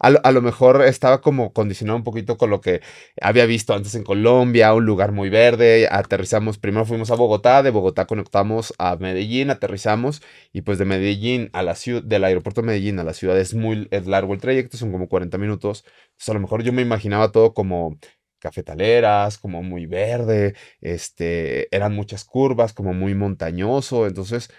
a 0.00 0.33
lo, 0.33 0.40
mejor 0.40 0.83
estaba 0.83 1.21
como 1.21 1.52
condicionado 1.52 1.99
un 1.99 2.04
poquito 2.04 2.38
con 2.38 2.49
lo 2.49 2.61
que 2.62 2.80
había 3.21 3.45
visto 3.45 3.75
antes 3.75 3.95
en 3.95 4.02
Colombia, 4.02 4.73
un 4.73 4.87
lugar 4.87 5.12
muy 5.12 5.28
verde. 5.28 5.88
Aterrizamos, 5.90 6.59
primero 6.59 6.87
fuimos 6.87 7.11
a 7.11 7.16
Bogotá, 7.16 7.62
de 7.62 7.71
Bogotá 7.71 8.07
conectamos 8.07 8.73
a 8.78 8.97
Medellín, 8.97 9.50
aterrizamos 9.50 10.23
y 10.52 10.62
pues 10.62 10.78
de 10.78 10.87
Medellín 10.87 11.50
a 11.52 11.62
la 11.62 11.75
ciudad, 11.75 12.02
del 12.02 12.25
aeropuerto 12.25 12.62
de 12.62 12.69
Medellín 12.69 12.99
a 12.99 13.04
la 13.04 13.12
ciudad 13.12 13.38
es 13.38 13.54
muy 13.54 13.88
es 13.90 14.07
largo 14.07 14.33
el 14.33 14.40
trayecto, 14.40 14.78
son 14.78 14.90
como 14.90 15.09
40 15.09 15.37
minutos. 15.38 15.85
Entonces 16.12 16.28
a 16.30 16.35
lo 16.35 16.40
mejor 16.40 16.62
yo 16.62 16.73
me 16.73 16.83
imaginaba 16.83 17.30
todo 17.30 17.52
como 17.54 17.99
cafetaleras, 18.40 19.38
como 19.38 19.62
muy 19.62 19.87
verde, 19.87 20.54
este, 20.80 21.75
eran 21.76 21.95
muchas 21.95 22.25
curvas, 22.25 22.73
como 22.73 22.95
muy 22.95 23.14
montañoso, 23.14 24.07
entonces 24.07 24.50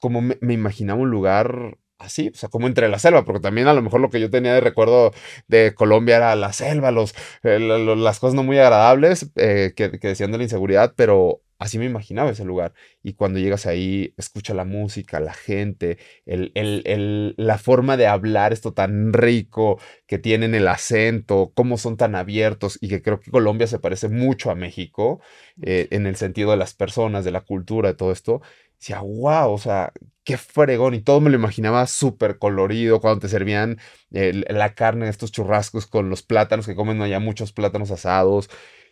como 0.00 0.22
me 0.22 0.54
imaginaba 0.54 1.00
un 1.00 1.10
lugar 1.10 1.78
así, 1.98 2.28
o 2.28 2.36
sea, 2.36 2.48
como 2.48 2.66
entre 2.66 2.88
la 2.88 2.98
selva, 2.98 3.24
porque 3.24 3.40
también 3.40 3.68
a 3.68 3.74
lo 3.74 3.82
mejor 3.82 4.00
lo 4.00 4.10
que 4.10 4.20
yo 4.20 4.30
tenía 4.30 4.54
de 4.54 4.60
recuerdo 4.60 5.12
de 5.48 5.74
Colombia 5.74 6.16
era 6.16 6.36
la 6.36 6.52
selva, 6.52 6.90
los, 6.90 7.14
eh, 7.42 7.58
las 7.58 8.20
cosas 8.20 8.34
no 8.34 8.42
muy 8.42 8.58
agradables 8.58 9.30
eh, 9.36 9.72
que, 9.76 9.88
decían 9.88 10.32
de 10.32 10.38
la 10.38 10.44
inseguridad, 10.44 10.94
pero 10.96 11.42
así 11.58 11.76
me 11.78 11.86
imaginaba 11.86 12.30
ese 12.30 12.44
lugar. 12.44 12.72
Y 13.02 13.14
cuando 13.14 13.40
llegas 13.40 13.66
ahí, 13.66 14.14
escucha 14.16 14.54
la 14.54 14.64
música, 14.64 15.18
la 15.18 15.34
gente, 15.34 15.98
el, 16.24 16.52
el, 16.54 17.34
la 17.36 17.58
forma 17.58 17.96
de 17.96 18.06
hablar, 18.06 18.52
esto 18.52 18.72
tan 18.72 19.12
rico 19.12 19.80
que 20.06 20.18
tienen 20.18 20.54
el 20.54 20.68
acento, 20.68 21.50
cómo 21.54 21.76
son 21.76 21.96
tan 21.96 22.14
abiertos 22.14 22.78
y 22.80 22.88
que 22.88 23.02
creo 23.02 23.18
que 23.18 23.32
Colombia 23.32 23.66
se 23.66 23.80
parece 23.80 24.08
mucho 24.08 24.50
a 24.52 24.54
México 24.54 25.20
eh, 25.62 25.88
en 25.90 26.06
el 26.06 26.14
sentido 26.14 26.52
de 26.52 26.56
las 26.58 26.74
personas, 26.74 27.24
de 27.24 27.32
la 27.32 27.40
cultura, 27.40 27.88
de 27.88 27.94
todo 27.96 28.12
esto 28.12 28.40
decía, 28.78 29.00
wow, 29.00 29.52
o 29.52 29.58
sea, 29.58 29.92
qué 30.24 30.36
fregón. 30.36 30.94
Y 30.94 31.00
todo 31.00 31.20
me 31.20 31.30
lo 31.30 31.36
imaginaba 31.36 31.86
súper 31.86 32.38
colorido 32.38 33.00
cuando 33.00 33.20
te 33.20 33.28
servían 33.28 33.78
la 34.10 34.74
carne 34.74 35.06
de 35.06 35.10
estos 35.10 35.32
churrascos 35.32 35.86
con 35.86 36.10
los 36.10 36.22
plátanos 36.22 36.66
que 36.66 36.76
comen 36.76 37.00
allá, 37.02 37.18
muchos 37.20 37.52
plátanos 37.52 37.90
asados. 37.90 38.50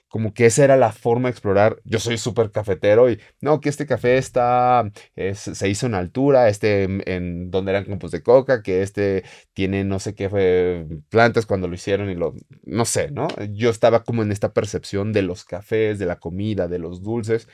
Como 0.09 0.33
que 0.33 0.47
esa 0.47 0.65
era 0.65 0.77
la 0.77 0.93
forma 0.93 1.29
de 1.29 1.33
explorar. 1.33 1.81
Yo 1.85 1.99
soy 1.99 2.17
súper 2.17 2.53
cafetero 2.53 3.11
y 3.11 3.21
no, 3.41 3.61
que 3.61 3.69
este 3.69 3.87
café 3.87 4.19
está, 4.19 4.91
se 5.35 5.69
hizo 5.69 5.87
en 5.87 5.95
altura, 5.95 6.49
este 6.49 6.85
en, 6.85 7.51
donde 7.51 7.73
eran 7.73 7.85
campos 7.85 8.13
de 8.13 8.23
coca, 8.23 8.63
que 8.63 8.83
este 8.83 9.25
tiene 9.53 9.85
no 9.85 9.99
sé 9.99 10.15
qué 10.15 10.87
plantas 11.09 11.45
cuando 11.45 11.67
lo 11.67 11.75
hicieron 11.75 12.09
y 12.09 12.15
lo, 12.15 12.35
no 12.63 12.85
sé, 12.85 13.11
¿no? 13.11 13.27
Yo 13.51 13.69
estaba 13.69 14.05
como 14.05 14.23
en 14.23 14.31
esta 14.31 14.53
percepción 14.53 15.13
de 15.13 15.23
los 15.23 15.45
cafés, 15.45 15.99
de 15.99 16.07
la 16.07 16.17
comida, 16.21 16.69
de 16.69 16.79
los 16.79 17.03
dulces 17.03 17.49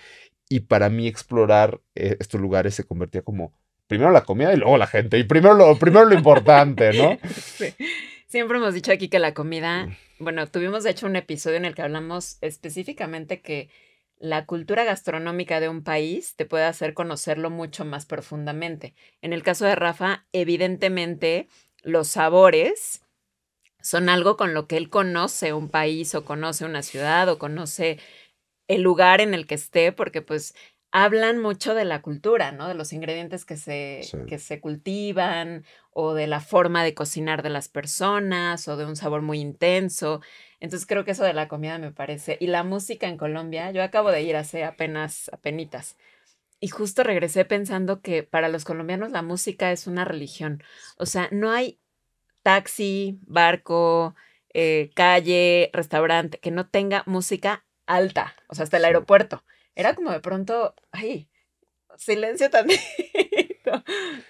y 0.52 0.61
para 0.61 0.90
mí 0.90 1.09
explorar 1.09 1.80
eh, 1.94 2.18
estos 2.21 2.38
lugares 2.38 2.75
se 2.75 2.85
convertía 2.85 3.23
como 3.23 3.54
primero 3.87 4.11
la 4.11 4.21
comida 4.21 4.52
y 4.52 4.59
luego 4.59 4.76
la 4.76 4.87
gente. 4.87 5.18
Y 5.18 5.25
primero 5.25 5.54
lo, 5.54 5.78
primero 5.78 6.04
lo 6.04 6.14
importante, 6.14 6.92
¿no? 6.92 7.18
Siempre 8.28 8.59
hemos 8.59 8.75
dicho 8.75 8.92
aquí 8.92 9.09
que 9.09 9.18
la 9.18 9.32
comida, 9.32 9.87
mm. 9.87 9.97
bueno, 10.18 10.47
tuvimos 10.47 10.85
de 10.85 10.90
hecho 10.90 11.06
un 11.06 11.16
episodio 11.16 11.56
en 11.56 11.64
el 11.64 11.75
que 11.75 11.80
hablamos 11.80 12.37
específicamente 12.42 13.40
que 13.40 13.71
la 14.18 14.44
cultura 14.44 14.85
gastronómica 14.85 15.59
de 15.59 15.71
un 15.71 15.82
país 15.82 16.37
te 16.37 16.44
puede 16.44 16.64
hacer 16.64 16.92
conocerlo 16.92 17.49
mucho 17.49 17.87
más 17.87 18.04
profundamente. 18.04 18.94
En 19.23 19.32
el 19.32 19.42
caso 19.42 19.64
de 19.64 19.75
Rafa, 19.75 20.26
evidentemente 20.32 21.49
los 21.82 22.09
sabores 22.09 23.02
son 23.80 24.11
algo 24.11 24.37
con 24.37 24.52
lo 24.52 24.66
que 24.66 24.76
él 24.76 24.90
conoce 24.90 25.54
un 25.54 25.71
país 25.71 26.14
o 26.14 26.26
conoce 26.26 26.66
una 26.66 26.82
ciudad 26.82 27.28
o 27.30 27.38
conoce 27.38 27.99
el 28.69 28.83
lugar 28.83 29.21
en 29.21 29.35
el 29.35 29.47
que 29.47 29.54
esté, 29.54 29.92
porque 29.92 30.23
pues 30.23 30.54
hablan 30.92 31.38
mucho 31.38 31.75
de 31.75 31.87
la 31.87 32.02
cultura, 32.02 32.52
¿no? 32.52 32.69
De 32.69 32.75
los 32.75 32.92
ingredientes 32.92 33.47
que 33.47 33.57
se, 33.57 34.02
que 34.28 34.38
se 34.38 34.61
cultivan 34.61 35.64
o 35.90 36.12
de 36.12 36.26
la 36.26 36.40
forma 36.40 36.85
de 36.85 36.95
cocinar 36.95 37.42
de 37.42 37.49
las 37.49 37.69
personas 37.69 38.69
o 38.69 38.76
de 38.76 38.85
un 38.85 38.95
sabor 38.95 39.23
muy 39.23 39.40
intenso. 39.40 40.21
Entonces 40.61 40.87
creo 40.87 41.04
que 41.04 41.12
eso 41.12 41.25
de 41.25 41.33
la 41.33 41.49
comida 41.49 41.78
me 41.78 41.92
parece. 41.92 42.37
Y 42.40 42.49
la 42.49 42.62
música 42.62 43.09
en 43.09 43.16
Colombia, 43.16 43.71
yo 43.71 43.83
acabo 43.83 44.11
de 44.11 44.23
ir 44.23 44.37
hace 44.37 44.64
apenas, 44.64 45.31
apenitas. 45.33 45.97
Y 46.61 46.69
justo 46.69 47.02
regresé 47.02 47.47
pensando 47.47 48.02
que 48.02 48.23
para 48.23 48.50
los 48.50 48.64
colombianos 48.64 49.11
la 49.11 49.23
música 49.23 49.73
es 49.73 49.87
una 49.87 50.04
religión. 50.04 50.62
O 50.99 51.07
sea, 51.07 51.28
no 51.33 51.50
hay 51.50 51.81
taxi, 52.42 53.19
barco, 53.23 54.14
eh, 54.52 54.90
calle, 54.95 55.71
restaurante 55.73 56.38
que 56.38 56.50
no 56.50 56.69
tenga 56.69 57.02
música 57.07 57.64
alta, 57.96 58.34
o 58.49 58.54
sea, 58.54 58.64
hasta 58.64 58.76
el 58.76 58.84
aeropuerto. 58.84 59.44
Era 59.75 59.94
como 59.94 60.11
de 60.11 60.20
pronto, 60.20 60.75
ay, 60.90 61.28
silencio 61.96 62.50
también. 62.50 62.80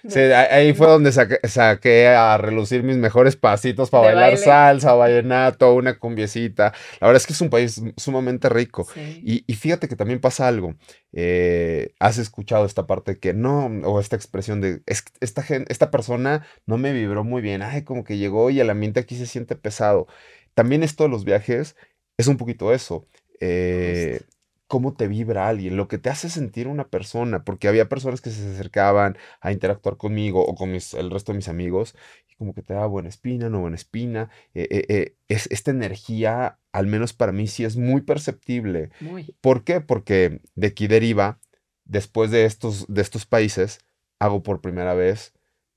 Sí, 0.07 0.19
ahí 0.19 0.73
fue 0.73 0.87
donde 0.87 1.11
saqué, 1.11 2.07
a 2.07 2.37
relucir 2.37 2.83
mis 2.83 2.97
mejores 2.97 3.35
pasitos 3.35 3.89
para 3.89 4.13
bailar 4.13 4.37
salsa, 4.37 4.93
vallenato, 4.93 5.73
una 5.73 5.97
cumbiecita. 5.97 6.73
La 6.99 7.07
verdad 7.07 7.17
es 7.21 7.27
que 7.27 7.33
es 7.33 7.41
un 7.41 7.49
país 7.49 7.81
sumamente 7.97 8.49
rico. 8.49 8.87
Y, 9.23 9.41
fíjate 9.55 9.87
que 9.87 9.95
también 9.95 10.19
pasa 10.19 10.47
algo. 10.47 10.75
Eh, 11.13 11.93
has 11.99 12.17
escuchado 12.17 12.65
esta 12.65 12.85
parte 12.85 13.17
que 13.17 13.33
no, 13.33 13.65
o 13.85 13.99
esta 13.99 14.15
expresión 14.15 14.61
de, 14.61 14.81
esta, 14.85 15.41
gente, 15.41 15.71
esta 15.71 15.89
persona 15.89 16.45
no 16.65 16.77
me 16.77 16.93
vibró 16.93 17.23
muy 17.23 17.41
bien. 17.41 17.61
Ay, 17.61 17.83
como 17.83 18.03
que 18.03 18.17
llegó 18.17 18.49
y 18.49 18.59
el 18.59 18.69
ambiente 18.69 18.99
aquí 18.99 19.15
se 19.15 19.25
siente 19.25 19.55
pesado. 19.55 20.07
También 20.53 20.83
esto 20.83 21.03
de 21.03 21.09
los 21.09 21.25
viajes 21.25 21.75
es 22.17 22.27
un 22.27 22.37
poquito 22.37 22.73
eso. 22.73 23.07
Eh, 23.45 24.21
cómo 24.67 24.93
te 24.93 25.07
vibra 25.07 25.47
alguien, 25.47 25.77
lo 25.77 25.87
que 25.87 25.97
te 25.97 26.09
hace 26.09 26.29
sentir 26.29 26.67
una 26.67 26.87
persona, 26.87 27.43
porque 27.43 27.67
había 27.67 27.89
personas 27.89 28.21
que 28.21 28.31
se 28.31 28.53
acercaban 28.53 29.17
a 29.41 29.51
interactuar 29.51 29.97
conmigo 29.97 30.43
o 30.43 30.55
con 30.55 30.71
el 30.71 31.11
resto 31.11 31.31
de 31.31 31.35
mis 31.35 31.47
amigos 31.47 31.95
y 32.27 32.35
como 32.35 32.53
que 32.53 32.63
te 32.63 32.73
daba 32.73 32.87
buena 32.87 33.09
espina, 33.09 33.49
no 33.49 33.59
buena 33.59 33.75
espina. 33.75 34.29
Eh, 34.53 34.85
eh, 34.89 35.15
es, 35.27 35.47
esta 35.51 35.71
energía, 35.71 36.57
al 36.71 36.87
menos 36.87 37.13
para 37.13 37.31
mí, 37.31 37.47
sí 37.47 37.65
es 37.65 37.77
muy 37.77 38.01
perceptible. 38.01 38.89
¿Por 39.41 39.63
qué? 39.63 39.81
Porque 39.81 40.41
de 40.55 40.67
aquí 40.67 40.87
deriva, 40.87 41.39
después 41.85 42.31
de 42.31 42.45
estos, 42.45 42.85
de 42.87 43.01
estos 43.01 43.25
países, 43.25 43.79
hago 44.17 44.41
por 44.41 44.61
primera 44.61 44.93
vez 44.93 45.33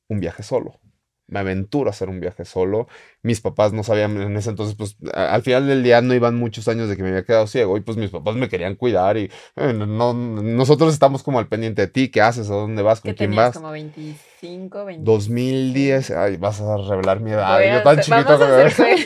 un 0.08 0.20
viaje 0.20 0.42
solo 0.42 0.80
me 1.28 1.40
aventuro 1.40 1.88
a 1.88 1.90
hacer 1.90 2.08
un 2.08 2.20
viaje 2.20 2.44
solo. 2.44 2.86
Mis 3.22 3.40
papás 3.40 3.72
no 3.72 3.82
sabían 3.82 4.20
en 4.20 4.36
ese 4.36 4.50
entonces, 4.50 4.76
pues 4.76 4.96
al 5.12 5.42
final 5.42 5.66
del 5.66 5.82
día 5.82 6.00
no 6.00 6.14
iban 6.14 6.36
muchos 6.36 6.68
años 6.68 6.88
de 6.88 6.96
que 6.96 7.02
me 7.02 7.08
había 7.08 7.24
quedado 7.24 7.46
ciego 7.46 7.76
y 7.76 7.80
pues 7.80 7.96
mis 7.96 8.10
papás 8.10 8.36
me 8.36 8.48
querían 8.48 8.76
cuidar 8.76 9.16
y 9.16 9.30
eh, 9.56 9.72
no, 9.72 10.14
nosotros 10.14 10.92
estamos 10.92 11.22
como 11.22 11.38
al 11.38 11.48
pendiente 11.48 11.82
de 11.82 11.88
ti, 11.88 12.08
qué 12.08 12.20
haces, 12.20 12.48
a 12.50 12.54
dónde 12.54 12.82
vas, 12.82 13.00
con 13.00 13.14
quién 13.14 13.34
vas. 13.34 13.54
como 13.54 13.72
25, 13.72 14.84
25. 14.84 15.12
2010, 15.12 16.10
ay, 16.12 16.36
vas 16.36 16.60
a 16.60 16.76
revelar 16.76 17.20
mi 17.20 17.32
edad, 17.32 17.60
yo 17.60 17.82
tan 17.82 18.00
chiquito 18.00 18.38
que 18.38 19.04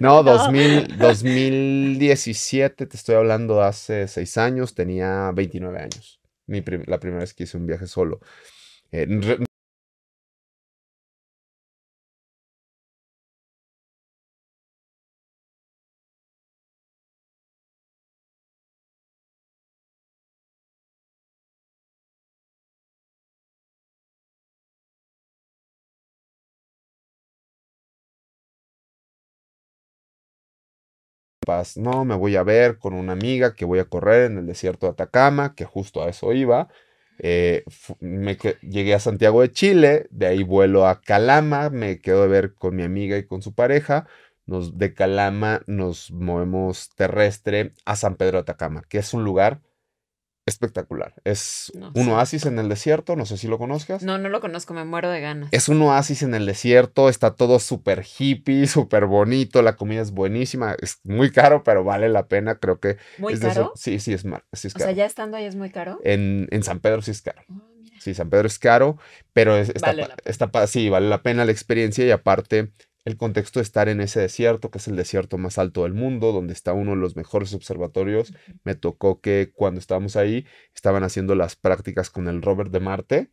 No, 0.00 0.22
2000, 0.22 0.98
2017, 0.98 2.86
te 2.86 2.96
estoy 2.96 3.14
hablando 3.16 3.62
hace 3.62 4.08
seis 4.08 4.36
años, 4.38 4.74
tenía 4.74 5.30
29 5.32 5.78
años. 5.78 6.20
Mi 6.46 6.64
la 6.86 6.98
primera 6.98 7.20
vez 7.20 7.34
que 7.34 7.44
hice 7.44 7.56
un 7.56 7.66
viaje 7.66 7.86
solo. 7.86 8.20
Eh, 8.90 9.06
no, 31.76 32.04
me 32.04 32.14
voy 32.14 32.36
a 32.36 32.42
ver 32.42 32.78
con 32.78 32.94
una 32.94 33.12
amiga 33.12 33.54
que 33.54 33.64
voy 33.64 33.78
a 33.78 33.84
correr 33.84 34.30
en 34.30 34.38
el 34.38 34.46
desierto 34.46 34.86
de 34.86 34.92
Atacama, 34.92 35.54
que 35.54 35.64
justo 35.64 36.02
a 36.02 36.08
eso 36.08 36.32
iba. 36.32 36.68
Eh, 37.18 37.64
llegué 38.62 38.94
a 38.94 39.00
Santiago 39.00 39.42
de 39.42 39.52
Chile, 39.52 40.06
de 40.10 40.26
ahí 40.26 40.42
vuelo 40.42 40.86
a 40.86 41.00
Calama, 41.02 41.68
me 41.70 42.00
quedo 42.00 42.22
de 42.22 42.28
ver 42.28 42.54
con 42.54 42.74
mi 42.76 42.82
amiga 42.82 43.18
y 43.18 43.24
con 43.26 43.42
su 43.42 43.54
pareja, 43.54 44.06
nos, 44.46 44.78
de 44.78 44.94
Calama 44.94 45.62
nos 45.66 46.10
movemos 46.10 46.90
terrestre 46.96 47.72
a 47.84 47.96
San 47.96 48.16
Pedro 48.16 48.38
de 48.38 48.42
Atacama, 48.42 48.82
que 48.88 48.98
es 48.98 49.12
un 49.12 49.24
lugar 49.24 49.60
espectacular. 50.50 51.14
Es 51.24 51.72
un 51.94 52.08
oasis 52.08 52.46
en 52.46 52.58
el 52.58 52.68
desierto, 52.68 53.16
no 53.16 53.24
sé 53.26 53.36
si 53.36 53.48
lo 53.48 53.58
conozcas. 53.58 54.02
No, 54.02 54.18
no 54.18 54.28
lo 54.28 54.40
conozco, 54.40 54.74
me 54.74 54.84
muero 54.84 55.10
de 55.10 55.20
ganas. 55.20 55.48
Es 55.52 55.68
un 55.68 55.80
oasis 55.82 56.22
en 56.22 56.34
el 56.34 56.46
desierto, 56.46 57.08
está 57.08 57.34
todo 57.34 57.58
súper 57.58 58.04
hippie, 58.18 58.66
súper 58.66 59.06
bonito, 59.06 59.62
la 59.62 59.76
comida 59.76 60.02
es 60.02 60.10
buenísima, 60.10 60.76
es 60.80 61.00
muy 61.04 61.30
caro, 61.30 61.62
pero 61.64 61.84
vale 61.84 62.08
la 62.08 62.26
pena, 62.26 62.56
creo 62.56 62.80
que... 62.80 62.98
¿Muy 63.18 63.38
caro? 63.38 63.72
sí, 63.74 63.98
sí 64.00 64.12
es, 64.12 64.24
mal, 64.24 64.42
sí 64.52 64.68
es 64.68 64.74
caro. 64.74 64.84
O 64.84 64.88
sea, 64.88 64.96
ya 64.96 65.06
estando 65.06 65.36
ahí 65.36 65.44
es 65.44 65.56
muy 65.56 65.70
caro. 65.70 65.98
En, 66.04 66.48
San 66.62 66.80
Pedro 66.80 67.02
sí 67.02 67.10
es 67.12 67.22
caro. 67.22 67.42
Oh, 67.48 67.62
sí, 67.98 68.14
San 68.14 68.28
Pedro 68.28 68.46
es 68.46 68.58
caro, 68.58 68.98
pero 69.32 69.56
está, 69.56 69.94
está, 70.24 70.66
sí, 70.66 70.88
vale 70.88 71.08
la 71.08 71.22
pena 71.22 71.44
la 71.44 71.52
experiencia 71.52 72.04
y 72.04 72.10
aparte 72.10 72.72
el 73.04 73.16
contexto 73.16 73.60
de 73.60 73.62
estar 73.62 73.88
en 73.88 74.00
ese 74.00 74.20
desierto, 74.20 74.70
que 74.70 74.78
es 74.78 74.88
el 74.88 74.96
desierto 74.96 75.38
más 75.38 75.58
alto 75.58 75.84
del 75.84 75.94
mundo, 75.94 76.32
donde 76.32 76.52
está 76.52 76.72
uno 76.72 76.92
de 76.92 76.98
los 76.98 77.16
mejores 77.16 77.54
observatorios. 77.54 78.34
Me 78.64 78.74
tocó 78.74 79.20
que 79.20 79.52
cuando 79.54 79.80
estábamos 79.80 80.16
ahí 80.16 80.46
estaban 80.74 81.02
haciendo 81.02 81.34
las 81.34 81.56
prácticas 81.56 82.10
con 82.10 82.28
el 82.28 82.42
rover 82.42 82.70
de 82.70 82.80
Marte, 82.80 83.30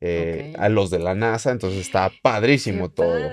eh, 0.00 0.54
a 0.58 0.68
los 0.68 0.90
de 0.90 1.00
la 1.00 1.14
NASA, 1.16 1.50
entonces 1.50 1.80
estaba 1.80 2.12
padrísimo 2.22 2.90
todo. 2.90 3.32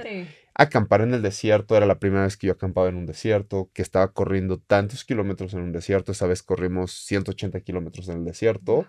Acampar 0.56 1.02
en 1.02 1.14
el 1.14 1.22
desierto 1.22 1.76
era 1.78 1.86
la 1.86 2.00
primera 2.00 2.24
vez 2.24 2.38
que 2.38 2.48
yo 2.48 2.54
acampaba 2.54 2.90
en 2.90 2.96
un 2.96 3.06
desierto, 3.06 3.70
que 3.74 3.82
estaba 3.82 4.14
corriendo 4.14 4.58
tantos 4.58 5.06
kilómetros 5.06 5.54
en 5.54 5.60
un 5.60 5.72
desierto, 5.72 6.14
esa 6.14 6.28
vez 6.28 6.42
corrimos 6.42 6.92
180 7.06 7.60
kilómetros 7.62 8.10
en 8.10 8.18
el 8.18 8.26
desierto. 8.26 8.88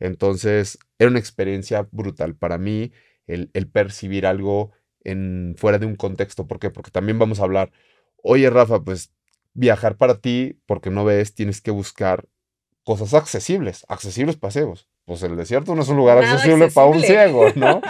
Entonces 0.00 0.78
era 0.98 1.08
una 1.08 1.20
experiencia 1.20 1.88
brutal 1.92 2.34
para 2.34 2.58
mí 2.58 2.92
el, 3.26 3.50
el 3.54 3.68
percibir 3.68 4.26
algo 4.26 4.72
en, 5.04 5.54
fuera 5.56 5.78
de 5.78 5.86
un 5.86 5.96
contexto. 5.96 6.46
¿Por 6.46 6.58
qué? 6.58 6.70
Porque 6.70 6.90
también 6.90 7.18
vamos 7.18 7.40
a 7.40 7.44
hablar, 7.44 7.70
oye 8.22 8.50
Rafa, 8.50 8.82
pues 8.82 9.12
viajar 9.52 9.96
para 9.96 10.20
ti, 10.20 10.60
porque 10.66 10.90
no 10.90 11.04
ves, 11.04 11.34
tienes 11.34 11.60
que 11.60 11.70
buscar 11.70 12.26
cosas 12.82 13.14
accesibles, 13.14 13.84
accesibles 13.88 14.36
paseos. 14.36 14.88
Pues 15.06 15.22
el 15.22 15.36
desierto 15.36 15.74
no 15.74 15.82
es 15.82 15.88
un 15.88 15.98
lugar 15.98 16.16
accesible, 16.16 16.70
para 16.70 16.86
un 16.86 17.02
ciego, 17.02 17.46
¿no? 17.56 17.82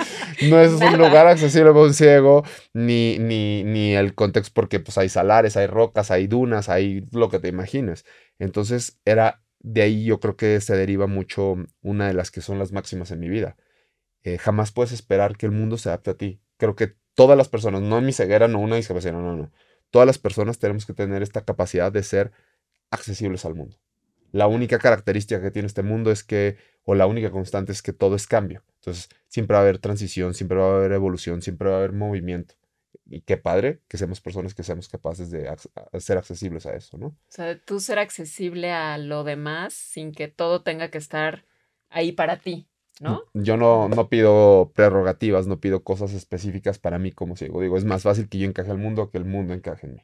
No 0.49 0.61
es 0.61 0.73
un 0.81 0.99
lugar 0.99 1.29
accesible 1.29 1.71
para 1.71 1.85
un 1.85 1.95
ciego, 1.95 2.43
ni, 2.73 3.19
ni, 3.21 3.63
ni 3.63 3.95
el 3.95 4.15
contexto, 4.17 4.53
porque 4.53 4.81
pues 4.81 4.99
hay 4.99 5.09
salares, 5.09 5.57
hay 5.57 5.69
rocas, 5.69 6.11
hay 6.11 6.27
dunas, 6.27 6.69
hay 6.69 7.05
lo 7.13 7.29
que 7.29 7.39
te 7.39 7.49
imagines. 7.49 8.05
Entonces 8.41 8.99
era 9.05 9.45
de 9.61 9.83
ahí 9.83 10.05
yo 10.05 10.21
creo 10.21 10.37
que 10.37 10.61
se 10.61 10.77
deriva 10.77 11.07
mucho 11.07 11.57
una 11.83 12.09
de 12.09 12.15
las 12.15 12.31
que 12.31 12.41
son 12.41 12.59
las 12.59 12.73
máximas 12.73 13.11
en 13.13 13.21
mi 13.21 13.29
vida. 13.29 13.57
Eh, 14.23 14.37
jamás 14.39 14.73
puedes 14.73 14.93
esperar 14.93 15.37
que 15.37 15.47
el 15.47 15.53
mundo 15.53 15.79
se 15.79 15.89
adapte 15.89 16.11
a 16.11 16.17
ti. 16.17 16.41
Creo 16.57 16.75
que 16.75 16.97
todas 17.15 17.37
las 17.37 17.49
personas, 17.49 17.83
no 17.83 18.01
mi 18.01 18.13
ceguera, 18.13 18.49
no 18.49 18.59
una 18.59 18.77
discapacidad, 18.77 19.13
no, 19.13 19.23
no, 19.23 19.37
no. 19.37 19.53
Todas 19.91 20.07
las 20.07 20.19
personas 20.19 20.59
tenemos 20.59 20.87
que 20.87 20.93
tener 20.93 21.23
esta 21.23 21.45
capacidad 21.45 21.93
de 21.93 22.03
ser 22.03 22.33
accesibles 22.91 23.45
al 23.45 23.55
mundo. 23.55 23.77
La 24.33 24.49
única 24.49 24.79
característica 24.79 25.41
que 25.41 25.53
tiene 25.53 25.67
este 25.67 25.85
mundo 25.85 26.11
es 26.11 26.25
que, 26.25 26.57
o 26.85 26.97
la 26.97 27.07
única 27.07 27.31
constante 27.31 27.71
es 27.71 27.83
que 27.83 27.93
todo 27.93 28.17
es 28.17 28.27
cambio. 28.27 28.65
Entonces, 28.81 29.09
siempre 29.29 29.55
va 29.55 29.61
a 29.61 29.63
haber 29.63 29.79
transición, 29.79 30.35
siempre 30.35 30.59
va 30.59 30.73
a 30.73 30.77
haber 30.79 30.93
evolución, 30.93 31.41
siempre 31.41 31.69
va 31.69 31.77
a 31.77 31.79
haber 31.79 31.93
movimiento. 31.93 32.57
Y 33.07 33.21
qué 33.21 33.37
padre 33.37 33.81
que 33.87 33.97
seamos 33.97 34.21
personas 34.21 34.55
que 34.55 34.65
seamos 34.65 34.89
capaces 34.89 35.31
de 35.31 35.55
ser 36.01 36.19
accesibles 36.19 36.67
a 36.67 36.75
eso, 36.75 36.99
¿no? 36.99 37.07
O 37.07 37.17
sea, 37.29 37.61
tú 37.61 37.79
ser 37.79 37.99
accesible 38.01 38.73
a 38.73 38.99
lo 38.99 39.23
demás 39.23 39.73
sin 39.75 40.13
que 40.13 40.27
todo 40.27 40.63
tenga 40.63 40.91
que 40.91 40.99
estar 40.99 41.45
ahí 41.89 42.11
para 42.13 42.39
ti. 42.39 42.67
¿No? 43.01 43.25
Yo 43.35 43.57
no, 43.57 43.89
no 43.89 44.09
pido 44.09 44.73
prerrogativas, 44.75 45.47
no 45.47 45.61
pido 45.61 45.83
cosas 45.83 46.13
específicas 46.13 46.79
para 46.79 46.99
mí 46.99 47.13
como 47.13 47.37
ciego. 47.37 47.61
Digo, 47.61 47.77
es 47.77 47.85
más 47.85 48.03
fácil 48.03 48.29
que 48.29 48.39
yo 48.39 48.47
encaje 48.47 48.71
al 48.71 48.79
mundo 48.79 49.11
que 49.11 49.19
el 49.19 49.25
mundo 49.25 49.55
encaje 49.55 49.87
en 49.87 49.95
mí. 49.95 50.03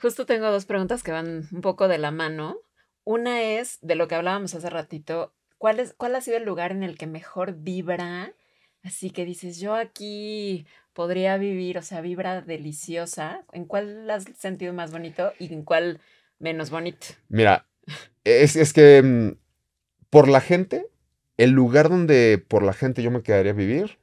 Justo 0.00 0.26
tengo 0.26 0.50
dos 0.50 0.66
preguntas 0.66 1.02
que 1.02 1.12
van 1.12 1.48
un 1.52 1.60
poco 1.60 1.88
de 1.88 1.98
la 1.98 2.10
mano. 2.10 2.58
Una 3.04 3.42
es 3.42 3.78
de 3.82 3.94
lo 3.94 4.08
que 4.08 4.16
hablábamos 4.16 4.54
hace 4.54 4.68
ratito. 4.68 5.34
¿Cuál, 5.58 5.80
es, 5.80 5.94
¿Cuál 5.94 6.14
ha 6.16 6.20
sido 6.20 6.36
el 6.36 6.44
lugar 6.44 6.72
en 6.72 6.82
el 6.82 6.98
que 6.98 7.06
mejor 7.06 7.54
vibra? 7.54 8.34
Así 8.82 9.10
que 9.10 9.24
dices, 9.24 9.60
yo 9.60 9.74
aquí 9.74 10.66
podría 10.92 11.36
vivir, 11.36 11.78
o 11.78 11.82
sea, 11.82 12.00
vibra 12.00 12.42
deliciosa. 12.42 13.44
¿En 13.52 13.64
cuál 13.64 14.10
has 14.10 14.24
sentido 14.36 14.72
más 14.72 14.90
bonito 14.90 15.32
y 15.38 15.52
en 15.52 15.62
cuál 15.62 16.00
menos 16.40 16.70
bonito? 16.70 17.06
Mira, 17.28 17.68
es, 18.24 18.56
es 18.56 18.72
que 18.72 19.02
mm, 19.02 19.38
por 20.10 20.28
la 20.28 20.40
gente 20.40 20.91
el 21.42 21.50
lugar 21.50 21.88
donde 21.88 22.44
por 22.46 22.62
la 22.62 22.72
gente 22.72 23.02
yo 23.02 23.10
me 23.10 23.22
quedaría 23.22 23.50
a 23.50 23.54
vivir 23.54 23.98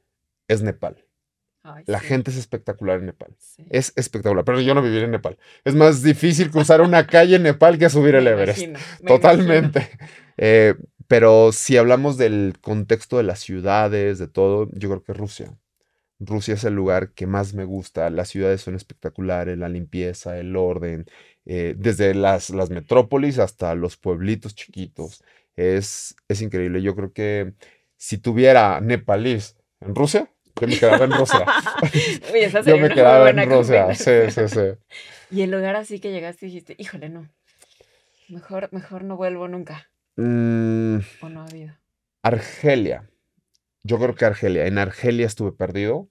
es 0.46 0.62
Nepal. 0.62 1.06
la 1.86 2.00
gente 2.00 2.30
es 2.30 2.36
espectacular 2.36 2.98
en 2.98 3.06
Nepal. 3.06 3.34
Es 3.70 3.94
espectacular, 3.96 4.44
pero 4.44 4.60
yo 4.60 4.74
no 4.74 4.82
viviría 4.82 5.04
en 5.04 5.12
Nepal. 5.12 5.38
Es 5.64 5.74
más 5.74 6.02
difícil 6.02 6.50
cruzar 6.50 6.82
una 6.82 7.06
calle 7.06 7.36
en 7.36 7.44
Nepal 7.44 7.78
que 7.78 7.88
subir 7.88 8.14
el 8.16 8.26
Everest. 8.26 8.66
Totalmente. 9.06 9.88
Eh, 10.36 10.74
pero 11.06 11.52
si 11.52 11.78
hablamos 11.78 12.18
del 12.18 12.54
contexto 12.60 13.16
de 13.16 13.22
las 13.22 13.40
ciudades, 13.40 14.18
de 14.18 14.28
todo, 14.28 14.68
yo 14.72 14.90
creo 14.90 15.02
que 15.02 15.14
Rusia. 15.14 15.56
Rusia 16.18 16.54
es 16.54 16.64
el 16.64 16.74
lugar 16.74 17.12
que 17.12 17.26
más 17.26 17.54
me 17.54 17.64
gusta. 17.64 18.10
Las 18.10 18.28
ciudades 18.28 18.60
son 18.60 18.74
espectaculares, 18.74 19.56
la 19.56 19.70
limpieza, 19.70 20.38
el 20.38 20.54
orden, 20.56 21.06
eh, 21.52 21.74
desde 21.76 22.14
las, 22.14 22.50
las 22.50 22.70
metrópolis 22.70 23.40
hasta 23.40 23.74
los 23.74 23.96
pueblitos 23.96 24.54
chiquitos 24.54 25.24
es, 25.56 26.14
es 26.28 26.42
increíble. 26.42 26.80
Yo 26.80 26.94
creo 26.94 27.12
que 27.12 27.54
si 27.96 28.18
tuviera 28.18 28.80
nepalís 28.80 29.56
en 29.80 29.96
Rusia, 29.96 30.30
yo 30.60 30.68
me 30.68 30.78
quedaba 30.78 31.04
en 31.06 31.10
Rusia. 31.10 31.44
yo 32.66 32.78
me 32.78 32.88
quedaba 32.90 33.30
en 33.30 33.50
Rusia, 33.50 33.92
sí, 33.96 34.30
sí, 34.30 34.46
sí. 34.46 34.60
Y 35.32 35.42
el 35.42 35.50
lugar 35.50 35.74
así 35.74 35.98
que 35.98 36.12
llegaste 36.12 36.46
y 36.46 36.50
dijiste, 36.50 36.76
híjole, 36.78 37.08
no, 37.08 37.28
mejor, 38.28 38.68
mejor 38.70 39.02
no 39.02 39.16
vuelvo 39.16 39.48
nunca. 39.48 39.90
Mm. 40.14 40.98
¿O 41.20 41.28
no 41.30 41.40
ha 41.40 41.46
habido? 41.46 41.74
Argelia. 42.22 43.10
Yo 43.82 43.98
creo 43.98 44.14
que 44.14 44.24
Argelia. 44.24 44.66
En 44.66 44.78
Argelia 44.78 45.26
estuve 45.26 45.50
perdido. 45.50 46.08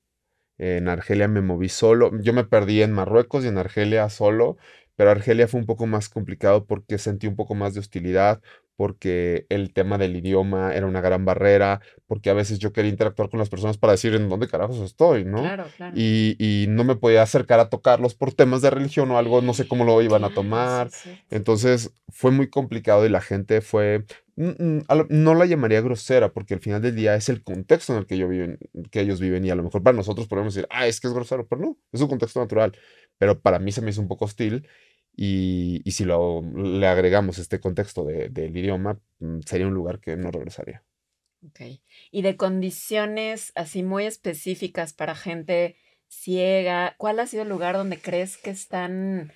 En 0.57 0.89
Argelia 0.89 1.29
me 1.29 1.39
moví 1.39 1.69
solo. 1.69 2.11
Yo 2.19 2.33
me 2.33 2.43
perdí 2.43 2.81
en 2.81 2.91
Marruecos 2.91 3.45
y 3.45 3.47
en 3.47 3.57
Argelia 3.57 4.09
solo, 4.09 4.57
pero 4.99 5.11
Argelia 5.11 5.47
fue 5.47 5.61
un 5.61 5.65
poco 5.65 5.87
más 5.87 6.09
complicado 6.09 6.65
porque 6.65 6.97
sentí 6.97 7.25
un 7.25 7.37
poco 7.37 7.55
más 7.55 7.73
de 7.73 7.79
hostilidad, 7.79 8.41
porque 8.75 9.45
el 9.47 9.71
tema 9.71 9.97
del 9.97 10.17
idioma 10.17 10.75
era 10.75 10.87
una 10.87 10.99
gran 10.99 11.23
barrera, 11.23 11.79
porque 12.05 12.29
a 12.29 12.33
veces 12.33 12.59
yo 12.59 12.73
quería 12.73 12.91
interactuar 12.91 13.29
con 13.29 13.39
las 13.39 13.47
personas 13.47 13.77
para 13.77 13.93
decir 13.93 14.13
en 14.13 14.27
dónde 14.27 14.49
carajos 14.49 14.77
estoy, 14.79 15.23
¿no? 15.23 15.39
Claro, 15.39 15.67
claro. 15.77 15.93
Y, 15.95 16.65
no 16.67 16.83
me 16.83 16.97
podía 16.97 17.21
acercar 17.21 17.61
a 17.61 17.69
tocarlos 17.69 18.13
por 18.13 18.33
temas 18.33 18.61
de 18.61 18.71
religión 18.71 19.09
o 19.11 19.17
algo, 19.17 19.41
no 19.41 19.53
sé 19.53 19.69
cómo 19.69 19.85
lo 19.85 20.01
iban 20.01 20.25
a 20.25 20.33
tomar. 20.33 20.89
Entonces 21.29 21.93
fue 22.09 22.31
muy 22.31 22.49
complicado 22.49 23.05
y 23.05 23.09
la 23.09 23.21
gente 23.21 23.61
fue, 23.61 24.03
no 24.35 25.33
la 25.33 25.45
llamaría 25.45 25.79
grosera, 25.79 26.33
porque 26.33 26.55
al 26.55 26.59
final 26.59 26.81
del 26.81 26.97
día 26.97 27.15
es 27.15 27.29
el 27.29 27.41
contexto 27.41 27.93
en 27.93 27.99
el 27.99 28.05
que, 28.05 28.17
yo 28.17 28.27
viven, 28.27 28.59
que 28.91 28.99
ellos 28.99 29.21
viven 29.21 29.45
y 29.45 29.49
a 29.49 29.55
lo 29.55 29.63
mejor 29.63 29.81
para 29.81 29.95
nosotros 29.95 30.27
podemos 30.27 30.53
decir, 30.53 30.67
ah, 30.69 30.87
es 30.87 30.99
que 30.99 31.07
es 31.07 31.13
grosero, 31.13 31.47
pero 31.47 31.61
no, 31.61 31.77
es 31.93 32.01
un 32.01 32.09
contexto 32.09 32.41
natural. 32.41 32.77
Pero 33.17 33.41
para 33.41 33.59
mí 33.59 33.71
se 33.71 33.81
me 33.81 33.91
hizo 33.91 34.01
un 34.01 34.07
poco 34.07 34.25
hostil 34.25 34.65
y, 35.21 35.91
si 35.91 36.05
lo, 36.05 36.41
le 36.41 36.87
agregamos 36.87 37.39
este 37.39 37.59
contexto 37.59 38.05
del 38.05 38.55
idioma, 38.55 39.01
mm, 39.19 39.39
sería 39.41 39.67
un 39.67 39.73
lugar 39.73 39.99
que 39.99 40.15
no 40.15 40.31
regresaría. 40.31 40.81
Ok. 41.45 41.81
Y 42.09 42.21
de 42.21 42.37
condiciones 42.37 43.51
así 43.55 43.83
muy 43.83 44.05
específicas 44.05 44.93
para 44.93 45.15
gente 45.15 45.75
ciega, 46.07 46.95
¿cuál 46.97 47.19
ha 47.19 47.27
sido 47.27 47.43
el 47.43 47.49
lugar 47.49 47.75
donde 47.75 47.99
crees 47.99 48.37
que 48.37 48.49
están 48.49 49.33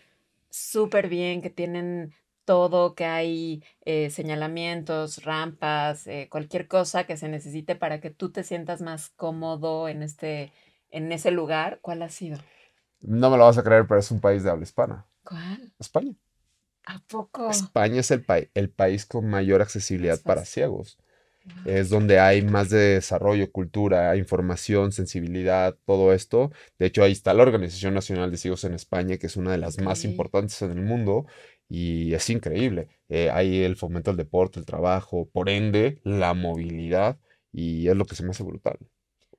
súper 0.50 1.10
bien, 1.10 1.42
que 1.42 1.50
tienen 1.50 2.14
todo, 2.46 2.96
que 2.96 3.04
hay 3.04 3.62
eh, 3.84 4.10
señalamientos, 4.10 5.26
rampas, 5.26 6.08
eh, 6.08 6.30
cualquier 6.32 6.70
cosa 6.70 7.04
que 7.04 7.18
se 7.18 7.28
necesite 7.28 7.76
para 7.76 8.00
que 8.00 8.10
tú 8.10 8.32
te 8.32 8.46
sientas 8.46 8.82
más 8.82 9.10
cómodo 9.10 9.90
en, 9.90 10.02
este, 10.02 10.54
en 10.92 11.12
ese 11.12 11.32
lugar? 11.32 11.80
¿Cuál 11.82 12.04
ha 12.04 12.10
sido? 12.10 12.40
No 13.02 13.30
me 13.30 13.38
lo 13.38 13.44
vas 13.44 13.58
a 13.58 13.64
creer, 13.64 13.86
pero 13.86 14.00
es 14.00 14.12
un 14.12 14.22
país 14.22 14.44
de 14.44 14.50
habla 14.50 14.64
hispana. 14.64 15.06
¿Cuál? 15.24 15.74
España. 15.80 16.14
¿A 16.86 17.00
poco? 17.08 17.50
España 17.50 18.02
es 18.02 18.12
el, 18.12 18.26
el 18.54 18.70
país 18.70 19.06
con 19.06 19.30
mayor 19.30 19.62
accesibilidad 19.62 20.22
para 20.22 20.46
ciegos. 20.46 20.98
Es 21.66 21.90
donde 21.90 22.20
hay 22.20 22.42
más 22.42 22.70
de 22.70 22.96
desarrollo, 22.96 23.52
cultura, 23.52 24.16
información, 24.16 24.94
sensibilidad, 24.94 25.78
todo 25.86 26.14
esto. 26.14 26.52
De 26.80 26.86
hecho, 26.86 27.04
ahí 27.04 27.12
está 27.12 27.34
la 27.34 27.44
Organización 27.44 27.94
Nacional 27.94 28.32
de 28.32 28.38
Ciegos 28.38 28.64
en 28.64 28.74
España, 28.74 29.18
que 29.18 29.28
es 29.28 29.36
una 29.36 29.52
de 29.52 29.58
las 29.58 29.80
más 29.82 30.06
importantes 30.06 30.62
en 30.62 30.72
el 30.72 30.82
mundo 30.82 31.26
y 31.68 32.14
es 32.14 32.30
increíble. 32.30 32.88
Eh, 33.10 33.30
hay 33.30 33.64
el 33.64 33.76
fomento 33.76 34.12
del 34.12 34.18
deporte, 34.18 34.60
el 34.60 34.66
trabajo, 34.66 35.28
por 35.34 35.50
ende, 35.50 36.00
la 36.04 36.34
movilidad 36.34 37.20
y 37.52 37.88
es 37.90 37.96
lo 37.96 38.06
que 38.06 38.16
se 38.16 38.24
me 38.24 38.32
hace 38.32 38.44
brutal. 38.44 38.78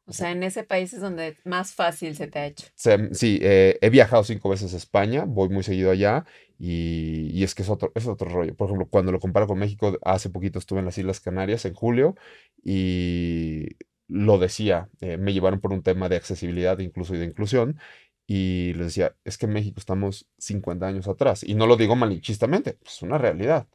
O 0.07 0.13
sea, 0.13 0.31
en 0.33 0.43
ese 0.43 0.65
país 0.65 0.93
es 0.93 1.01
donde 1.01 1.37
más 1.45 1.73
fácil 1.73 2.15
se 2.15 2.27
te 2.27 2.39
ha 2.39 2.47
hecho. 2.47 2.67
Sí, 3.13 3.39
eh, 3.43 3.79
he 3.81 3.91
viajado 3.91 4.23
cinco 4.23 4.51
veces 4.51 4.75
a 4.75 4.77
España, 4.77 5.25
voy 5.27 5.49
muy 5.49 5.63
seguido 5.63 5.91
allá 5.91 6.27
y, 6.59 7.43
es 7.43 7.55
que 7.55 7.63
es 7.63 7.71
otro, 7.71 7.91
es 7.95 8.07
otro 8.07 8.29
rollo. 8.29 8.55
Por 8.55 8.69
ejemplo, 8.69 8.87
cuando 8.89 9.13
lo 9.13 9.21
comparo 9.21 9.47
con 9.47 9.59
México, 9.59 9.99
hace 10.03 10.29
poquito 10.29 10.59
estuve 10.59 10.81
en 10.81 10.87
las 10.87 10.99
Islas 10.99 11.21
Canarias 11.21 11.65
en 11.65 11.75
julio 11.75 12.17
y 12.63 13.77
lo 14.09 14.39
decía, 14.39 14.91
eh, 15.01 15.17
me 15.17 15.33
llevaron 15.33 15.61
por 15.61 15.73
un 15.73 15.83
tema 15.83 16.09
de 16.09 16.17
accesibilidad 16.17 16.79
incluso 16.81 17.15
y 17.15 17.19
de 17.19 17.25
inclusión 17.27 17.79
Y 18.27 18.75
les 18.75 18.87
decía, 18.89 19.17
es 19.25 19.39
que 19.39 19.47
en 19.47 19.53
México 19.53 19.81
estamos 19.81 20.27
50 20.39 20.87
años 20.87 21.09
atrás. 21.09 21.45
Y 21.45 21.55
no 21.55 21.67
lo 21.67 21.77
digo 21.77 21.97
malinchistamente, 21.97 22.79
es 22.85 23.03
una 23.03 23.19
realidad. 23.19 23.69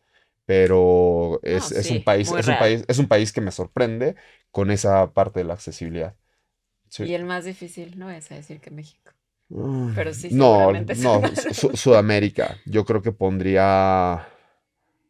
Pero 0.49 1.39
es, 1.43 1.91
un 1.91 2.03
país, 2.03 2.33
es, 2.35 2.47
un 2.47 2.57
país, 2.57 2.83
es 2.87 2.97
un 2.97 3.07
país 3.07 3.31
que 3.31 3.39
me 3.39 3.51
sorprende 3.51 4.15
con 4.49 4.71
esa 4.71 5.13
parte 5.13 5.41
de 5.41 5.45
la 5.45 5.53
accesibilidad. 5.53 6.15
Y 6.97 7.13
el 7.13 7.23
más 7.23 7.45
difícil 7.45 7.99
no 7.99 8.09
es 8.09 8.29
decir 8.29 8.59
que 8.59 8.71
México. 8.71 9.11
Pero 9.93 10.11
sí, 10.11 10.29
no, 10.31 10.71
no, 10.71 11.21
Sudamérica. 11.75 12.57
Yo 12.65 12.83
creo 12.83 13.03
que 13.03 13.11
pondría 13.11 14.13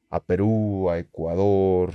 a 0.09 0.23
Perú, 0.27 0.89
a 0.89 0.97
Ecuador, 0.97 1.93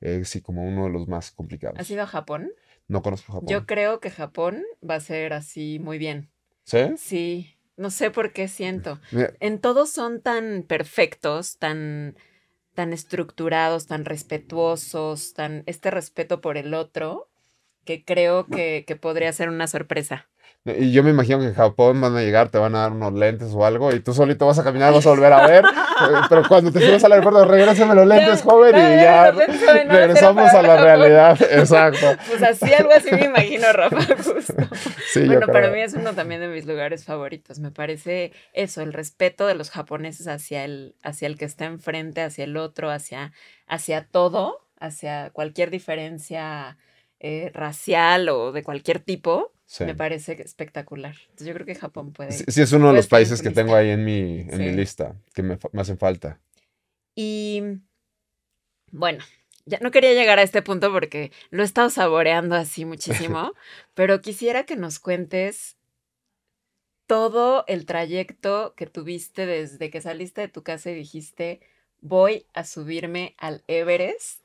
eh, 0.00 0.24
sí, 0.24 0.40
como 0.40 0.64
uno 0.66 0.86
de 0.86 0.90
los 0.90 1.06
más 1.06 1.30
complicados. 1.30 1.78
¿Has 1.78 1.88
ido 1.90 2.02
a 2.02 2.08
Japón? 2.08 2.50
No 2.88 3.02
conozco 3.02 3.34
Japón. 3.34 3.48
Yo 3.48 3.66
creo 3.66 4.00
que 4.00 4.10
Japón 4.10 4.64
va 4.82 4.96
a 4.96 5.00
ser 5.00 5.32
así 5.32 5.78
muy 5.78 5.98
bien. 5.98 6.28
¿Sí? 6.64 6.78
Sí, 6.96 7.56
no 7.76 7.90
sé 7.90 8.10
por 8.10 8.32
qué 8.32 8.48
siento. 8.48 8.98
En 9.38 9.60
todos 9.60 9.90
son 9.90 10.20
tan 10.20 10.64
perfectos, 10.64 11.56
tan, 11.58 12.16
tan 12.74 12.92
estructurados, 12.92 13.86
tan 13.86 14.04
respetuosos, 14.04 15.34
tan 15.34 15.62
este 15.66 15.90
respeto 15.90 16.40
por 16.40 16.56
el 16.56 16.74
otro, 16.74 17.28
que 17.84 18.04
creo 18.04 18.46
que, 18.46 18.84
que 18.86 18.96
podría 18.96 19.32
ser 19.32 19.48
una 19.48 19.66
sorpresa. 19.66 20.29
Y 20.66 20.92
yo 20.92 21.02
me 21.02 21.08
imagino 21.08 21.38
que 21.38 21.46
en 21.46 21.54
Japón 21.54 22.02
van 22.02 22.14
a 22.16 22.20
llegar, 22.20 22.50
te 22.50 22.58
van 22.58 22.74
a 22.74 22.80
dar 22.80 22.92
unos 22.92 23.14
lentes 23.14 23.48
o 23.54 23.64
algo, 23.64 23.94
y 23.94 24.00
tú 24.00 24.12
solito 24.12 24.46
vas 24.46 24.58
a 24.58 24.64
caminar, 24.64 24.92
vas 24.92 25.06
a 25.06 25.10
volver 25.10 25.32
a 25.32 25.46
ver. 25.46 25.64
pero 26.28 26.46
cuando 26.46 26.70
te 26.70 26.80
subes 26.80 27.02
al 27.02 27.12
aeropuerto, 27.12 27.46
regrésame 27.46 27.94
los 27.94 28.06
lentes, 28.06 28.42
joven, 28.42 28.76
y 28.76 29.02
ya 29.02 29.30
regresamos 29.30 30.52
a 30.52 30.60
la 30.60 30.76
realidad. 30.76 31.38
Exacto. 31.50 32.14
Pues 32.28 32.42
así, 32.42 32.74
algo 32.74 32.92
así 32.92 33.10
me 33.10 33.24
imagino, 33.24 33.72
Rafa, 33.72 34.02
justo. 34.22 34.52
Sí, 35.10 35.24
bueno, 35.24 35.46
para 35.46 35.70
mí 35.70 35.80
es 35.80 35.94
uno 35.94 36.12
también 36.12 36.42
de 36.42 36.48
mis 36.48 36.66
lugares 36.66 37.06
favoritos. 37.06 37.58
Me 37.58 37.70
parece 37.70 38.32
eso, 38.52 38.82
el 38.82 38.92
respeto 38.92 39.46
de 39.46 39.54
los 39.54 39.70
japoneses 39.70 40.28
hacia 40.28 40.64
el, 40.66 40.94
hacia 41.02 41.26
el 41.26 41.38
que 41.38 41.46
está 41.46 41.64
enfrente, 41.64 42.20
hacia 42.20 42.44
el 42.44 42.58
otro, 42.58 42.90
hacia, 42.90 43.32
hacia 43.66 44.04
todo, 44.04 44.58
hacia 44.78 45.30
cualquier 45.30 45.70
diferencia 45.70 46.76
eh, 47.18 47.50
racial 47.54 48.28
o 48.28 48.52
de 48.52 48.62
cualquier 48.62 48.98
tipo 48.98 49.52
me 49.78 49.94
parece 49.94 50.40
espectacular. 50.42 51.14
Entonces 51.22 51.46
yo 51.46 51.54
creo 51.54 51.66
que 51.66 51.74
Japón 51.74 52.12
puede. 52.12 52.32
Sí, 52.32 52.60
es 52.60 52.72
uno 52.72 52.88
de 52.88 52.94
los 52.94 53.06
países 53.06 53.40
que 53.40 53.50
tengo 53.50 53.74
ahí 53.74 53.90
en 53.90 54.04
mi, 54.04 54.40
en 54.40 54.58
mi 54.58 54.72
lista, 54.72 55.16
que 55.32 55.42
me, 55.42 55.58
hacen 55.78 55.98
falta. 55.98 56.40
Y 57.14 57.62
bueno, 58.90 59.24
ya 59.66 59.78
no 59.80 59.90
quería 59.90 60.12
llegar 60.12 60.38
a 60.38 60.42
este 60.42 60.62
punto 60.62 60.92
porque 60.92 61.30
lo 61.50 61.62
he 61.62 61.66
estado 61.66 61.90
saboreando 61.90 62.56
así 62.56 62.84
muchísimo, 62.84 63.52
pero 63.94 64.20
quisiera 64.20 64.64
que 64.64 64.76
nos 64.76 64.98
cuentes 64.98 65.76
todo 67.06 67.64
el 67.66 67.86
trayecto 67.86 68.74
que 68.76 68.86
tuviste 68.86 69.46
desde 69.46 69.90
que 69.90 70.00
saliste 70.00 70.42
de 70.42 70.48
tu 70.48 70.62
casa 70.62 70.90
y 70.90 70.94
dijiste, 70.94 71.60
voy 72.00 72.46
a 72.54 72.64
subirme 72.64 73.34
al 73.38 73.62
Everest 73.66 74.42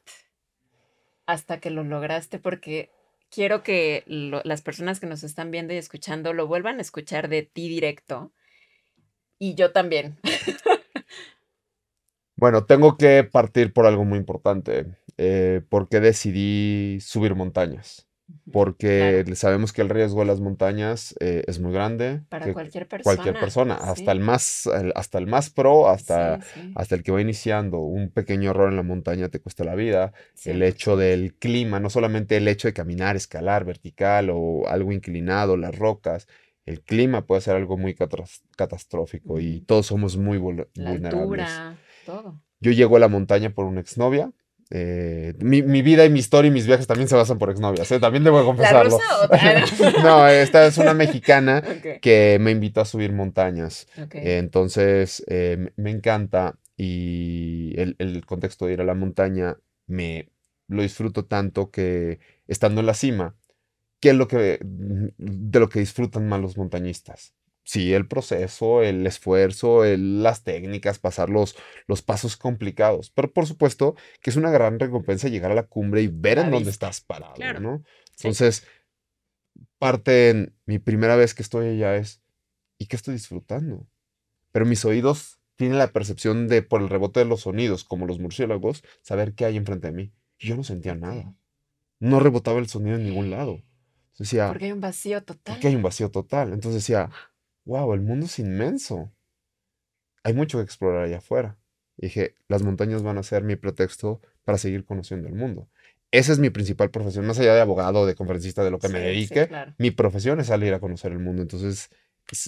hasta 1.25 1.59
que 1.59 1.69
lo 1.69 1.83
lograste, 1.83 2.39
porque 2.39 2.91
quiero 3.35 3.63
que 3.63 4.03
las 4.07 4.61
personas 4.61 5.01
que 5.01 5.07
nos 5.07 5.23
están 5.23 5.51
viendo 5.51 5.73
y 5.73 5.77
escuchando 5.77 6.31
lo 6.31 6.47
vuelvan 6.47 6.79
a 6.79 6.81
escuchar 6.81 7.27
de 7.27 7.43
ti 7.43 7.67
directo. 7.67 8.31
Y 9.37 9.55
yo 9.55 9.73
también. 9.73 10.17
bueno, 12.37 12.65
tengo 12.65 12.95
que 12.97 13.25
partir 13.25 13.73
por 13.73 13.85
algo 13.85 14.05
muy 14.05 14.17
importante. 14.17 14.95
Eh, 15.17 15.61
porque 15.69 15.99
decidí 15.99 16.99
subir 17.01 17.35
montañas? 17.35 18.04
Porque 18.51 19.25
sabemos 19.35 19.73
que 19.73 19.81
el 19.81 19.89
riesgo 19.89 20.21
de 20.21 20.25
las 20.25 20.39
montañas 20.39 21.15
eh, 21.19 21.43
es 21.47 21.59
muy 21.59 21.73
grande. 21.73 22.21
Para 22.29 22.51
cualquier 22.53 22.87
persona. 22.87 23.03
Cualquier 23.03 23.39
persona, 23.39 23.75
hasta, 23.75 24.11
el 24.11 24.19
más, 24.19 24.69
hasta 24.95 25.17
el 25.17 25.27
más 25.27 25.49
pro, 25.49 25.89
hasta, 25.89 26.39
hasta 26.75 26.95
el 26.95 27.03
que 27.03 27.11
va 27.11 27.21
iniciando. 27.21 27.79
Un 27.79 28.09
pequeño 28.09 28.51
error 28.51 28.69
en 28.69 28.77
la 28.77 28.83
montaña 28.83 29.29
te 29.29 29.39
cuesta 29.39 29.63
la 29.63 29.75
vida. 29.75 30.13
El 30.43 30.63
hecho 30.63 30.95
del 30.95 31.35
clima, 31.35 31.79
no 31.79 31.89
solamente 31.89 32.37
el 32.37 32.47
hecho 32.47 32.67
de 32.67 32.73
caminar, 32.73 33.15
escalar 33.15 33.65
vertical 33.65 34.29
o 34.31 34.67
algo 34.67 34.91
inclinado, 34.91 35.57
las 35.57 35.77
rocas. 35.77 36.27
El 36.65 36.81
clima 36.81 37.27
puede 37.27 37.41
ser 37.41 37.55
algo 37.55 37.77
muy 37.77 37.95
catastrófico 38.55 39.39
y 39.39 39.61
todos 39.61 39.87
somos 39.87 40.17
muy 40.17 40.39
vulnerables. 40.39 41.05
Altura, 41.05 41.77
todo. 42.05 42.41
Yo 42.59 42.71
llego 42.71 42.95
a 42.95 42.99
la 42.99 43.07
montaña 43.07 43.51
por 43.51 43.65
una 43.65 43.81
exnovia 43.81 44.31
eh, 44.71 45.35
mi, 45.39 45.61
vida 45.61 46.05
y 46.05 46.09
mi 46.09 46.19
historia 46.19 46.49
y 46.49 46.51
mis 46.51 46.65
viajes 46.65 46.87
también 46.87 47.07
se 47.07 47.15
basan 47.15 47.37
por 47.37 47.51
exnovias, 47.51 47.91
¿eh? 47.91 47.99
también 47.99 48.23
debo 48.23 48.43
confesarlo. 48.43 48.97
no, 50.03 50.27
esta 50.27 50.65
es 50.65 50.77
una 50.79 50.95
mexicana 50.95 51.63
que 52.01 52.37
me 52.39 52.51
invitó 52.51 52.81
a 52.81 52.85
subir 52.85 53.11
montañas. 53.13 53.87
entonces, 54.11 55.23
eh, 55.27 55.69
me 55.75 55.91
encanta 55.91 56.57
y 56.77 57.79
el, 57.79 58.25
contexto 58.25 58.65
de 58.65 58.73
ir 58.73 58.81
a 58.81 58.85
la 58.85 58.95
montaña 58.95 59.57
me 59.85 60.29
lo 60.67 60.81
disfruto 60.81 61.25
tanto 61.25 61.69
que 61.69 62.19
estando 62.47 62.81
en 62.81 62.87
la 62.87 62.95
cima, 62.95 63.35
¿qué 63.99 64.09
es 64.09 64.15
lo 64.15 64.27
que 64.27 64.59
de 64.61 65.59
lo 65.59 65.69
que 65.69 65.79
disfrutan 65.79 66.27
más 66.27 66.41
los 66.41 66.57
montañistas? 66.57 67.33
Sí, 67.65 67.93
el 67.93 68.07
proceso, 68.07 68.83
el 68.83 69.05
esfuerzo, 69.05 69.83
las 69.83 70.43
técnicas, 70.43 70.99
pasar 70.99 71.29
los, 71.29 71.57
los, 71.87 72.01
pasos 72.01 72.37
complicados. 72.37 73.09
Pero 73.09 73.33
por 73.33 73.47
supuesto 73.47 73.95
que 74.21 74.29
es 74.29 74.37
una 74.37 74.51
gran 74.51 74.79
recompensa 74.79 75.27
llegar 75.27 75.51
a 75.51 75.55
la 75.55 75.63
cumbre 75.63 76.01
y 76.01 76.07
ver 76.07 76.37
en 76.37 76.51
dónde 76.51 76.69
estás 76.69 77.01
parado, 77.01 77.35
¿no? 77.59 77.83
Entonces, 78.17 78.65
parte 79.79 80.29
en 80.29 80.55
mi 80.65 80.79
primera 80.79 81.15
vez 81.15 81.33
que 81.33 81.43
estoy 81.43 81.67
allá 81.67 81.97
es, 81.97 82.21
¿y 82.77 82.85
qué 82.85 82.95
estoy 82.95 83.15
disfrutando? 83.15 83.87
Pero 84.51 84.65
mis 84.65 84.85
oídos 84.85 85.39
tienen 85.55 85.77
la 85.77 85.87
percepción 85.87 86.47
de, 86.47 86.61
por 86.61 86.81
el 86.81 86.89
rebote 86.89 87.19
de 87.19 87.25
los 87.25 87.41
sonidos, 87.41 87.83
como 87.83 88.05
los 88.05 88.19
murciélagos, 88.19 88.83
saber 89.01 89.33
qué 89.33 89.45
hay 89.45 89.57
enfrente 89.57 89.87
de 89.87 89.93
mí. 89.93 90.13
Y 90.37 90.47
yo 90.47 90.55
no 90.55 90.63
sentía 90.63 90.95
nada. 90.95 91.33
No 91.99 92.19
rebotaba 92.19 92.59
el 92.59 92.67
sonido 92.67 92.95
en 92.97 93.05
ningún 93.05 93.31
lado. 93.31 93.61
Decía, 94.17 94.49
porque 94.49 94.65
hay 94.65 94.71
un 94.71 94.81
vacío 94.81 95.23
total. 95.23 95.55
Porque 95.55 95.67
hay 95.67 95.75
un 95.75 95.81
vacío 95.81 96.11
total. 96.11 96.53
Entonces 96.53 96.83
decía, 96.83 97.09
wow, 97.65 97.93
el 97.93 98.01
mundo 98.01 98.25
es 98.25 98.39
inmenso. 98.39 99.11
Hay 100.23 100.33
mucho 100.33 100.57
que 100.57 100.63
explorar 100.63 101.03
allá 101.03 101.17
afuera. 101.17 101.57
Y 101.97 102.07
dije, 102.07 102.35
las 102.47 102.63
montañas 102.63 103.03
van 103.03 103.17
a 103.17 103.23
ser 103.23 103.43
mi 103.43 103.55
pretexto 103.55 104.21
para 104.43 104.57
seguir 104.57 104.85
conociendo 104.85 105.27
el 105.27 105.35
mundo. 105.35 105.69
Esa 106.11 106.31
es 106.31 106.39
mi 106.39 106.49
principal 106.49 106.91
profesión, 106.91 107.25
más 107.25 107.39
allá 107.39 107.55
de 107.55 107.61
abogado, 107.61 108.05
de 108.05 108.15
conferencista, 108.15 108.63
de 108.63 108.71
lo 108.71 108.79
que 108.79 108.89
me 108.89 108.99
dedique. 108.99 109.49
Mi 109.77 109.91
profesión 109.91 110.39
es 110.39 110.47
salir 110.47 110.73
a 110.73 110.79
conocer 110.79 111.11
el 111.11 111.19
mundo. 111.19 111.41
Entonces, 111.41 111.89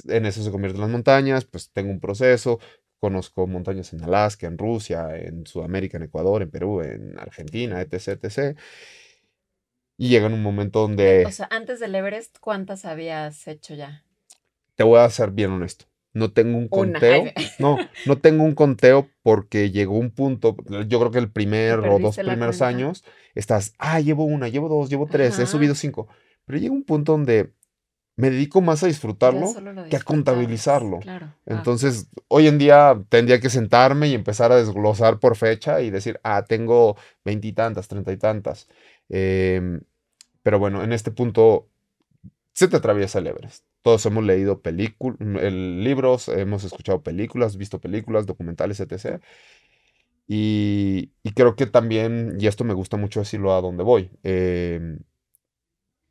en 0.07 0.25
eso 0.25 0.43
se 0.43 0.51
convierten 0.51 0.81
las 0.81 0.89
montañas, 0.89 1.45
pues 1.45 1.71
tengo 1.71 1.91
un 1.91 1.99
proceso, 1.99 2.59
conozco 2.99 3.45
montañas 3.45 3.93
en 3.93 4.03
Alaska, 4.03 4.47
en 4.47 4.57
Rusia, 4.57 5.17
en 5.17 5.45
Sudamérica, 5.45 5.97
en 5.97 6.03
Ecuador, 6.03 6.41
en 6.41 6.51
Perú, 6.51 6.81
en 6.81 7.19
Argentina, 7.19 7.81
etc., 7.81 8.23
etc. 8.23 8.57
Y 9.97 10.09
llega 10.09 10.27
en 10.27 10.33
un 10.33 10.43
momento 10.43 10.79
donde... 10.79 11.25
O 11.25 11.31
sea, 11.31 11.47
antes 11.51 11.79
del 11.79 11.95
Everest, 11.95 12.37
¿cuántas 12.39 12.85
habías 12.85 13.47
hecho 13.47 13.75
ya? 13.75 14.05
Te 14.77 14.83
voy 14.83 14.99
a 14.99 15.09
ser 15.09 15.31
bien 15.31 15.51
honesto. 15.51 15.85
No 16.13 16.31
tengo 16.31 16.57
un 16.57 16.69
conteo. 16.69 17.25
No, 17.59 17.77
no 18.05 18.17
tengo 18.19 18.43
un 18.43 18.53
conteo 18.53 19.09
porque 19.23 19.71
llegó 19.71 19.97
un 19.97 20.11
punto, 20.11 20.55
yo 20.87 20.99
creo 20.99 21.11
que 21.11 21.17
el 21.17 21.31
primer 21.31 21.79
o 21.79 21.97
dos 21.99 22.15
primeros 22.15 22.61
años, 22.61 23.03
estás, 23.33 23.73
ah, 23.79 23.99
llevo 23.99 24.25
una, 24.25 24.47
llevo 24.47 24.69
dos, 24.69 24.89
llevo 24.89 25.07
tres, 25.07 25.39
he 25.39 25.47
subido 25.47 25.73
cinco. 25.73 26.07
Pero 26.45 26.59
llega 26.59 26.73
un 26.73 26.83
punto 26.83 27.13
donde 27.13 27.51
me 28.15 28.29
dedico 28.29 28.61
más 28.61 28.83
a 28.83 28.87
disfrutarlo 28.87 29.47
que 29.89 29.95
a 29.95 30.01
contabilizarlo. 30.01 30.99
Ah. 31.07 31.35
Entonces, 31.47 32.09
hoy 32.27 32.47
en 32.47 32.59
día 32.59 32.99
tendría 33.09 33.39
que 33.39 33.49
sentarme 33.49 34.07
y 34.07 34.13
empezar 34.13 34.51
a 34.51 34.57
desglosar 34.57 35.19
por 35.19 35.35
fecha 35.35 35.81
y 35.81 35.89
decir, 35.89 36.19
ah, 36.23 36.45
tengo 36.47 36.95
veintitantas, 37.25 37.87
treinta 37.87 38.11
y 38.11 38.17
tantas. 38.17 38.67
Em, 39.09 39.81
pero 40.43 40.59
bueno, 40.59 40.83
en 40.83 40.93
este 40.93 41.11
punto 41.11 41.67
se 42.53 42.67
te 42.67 42.77
atraviesa 42.77 43.19
el 43.19 43.27
Everest. 43.27 43.65
Todos 43.87 44.05
hemos 44.05 44.25
leído 44.25 44.61
películas, 44.61 45.17
libros, 45.53 46.27
hemos 46.27 46.65
escuchado 46.65 47.03
películas, 47.03 47.55
visto 47.55 47.79
películas, 47.79 48.25
documentales, 48.25 48.81
etc. 48.81 49.21
Y, 50.27 51.13
creo 51.35 51.55
que 51.55 51.67
también, 51.67 52.35
y 52.37 52.47
esto 52.47 52.65
me 52.65 52.73
gusta 52.73 52.97
mucho 52.97 53.21
decirlo 53.21 53.53
a 53.53 53.61
donde 53.61 53.83
voy, 53.85 54.11
em, 54.23 54.99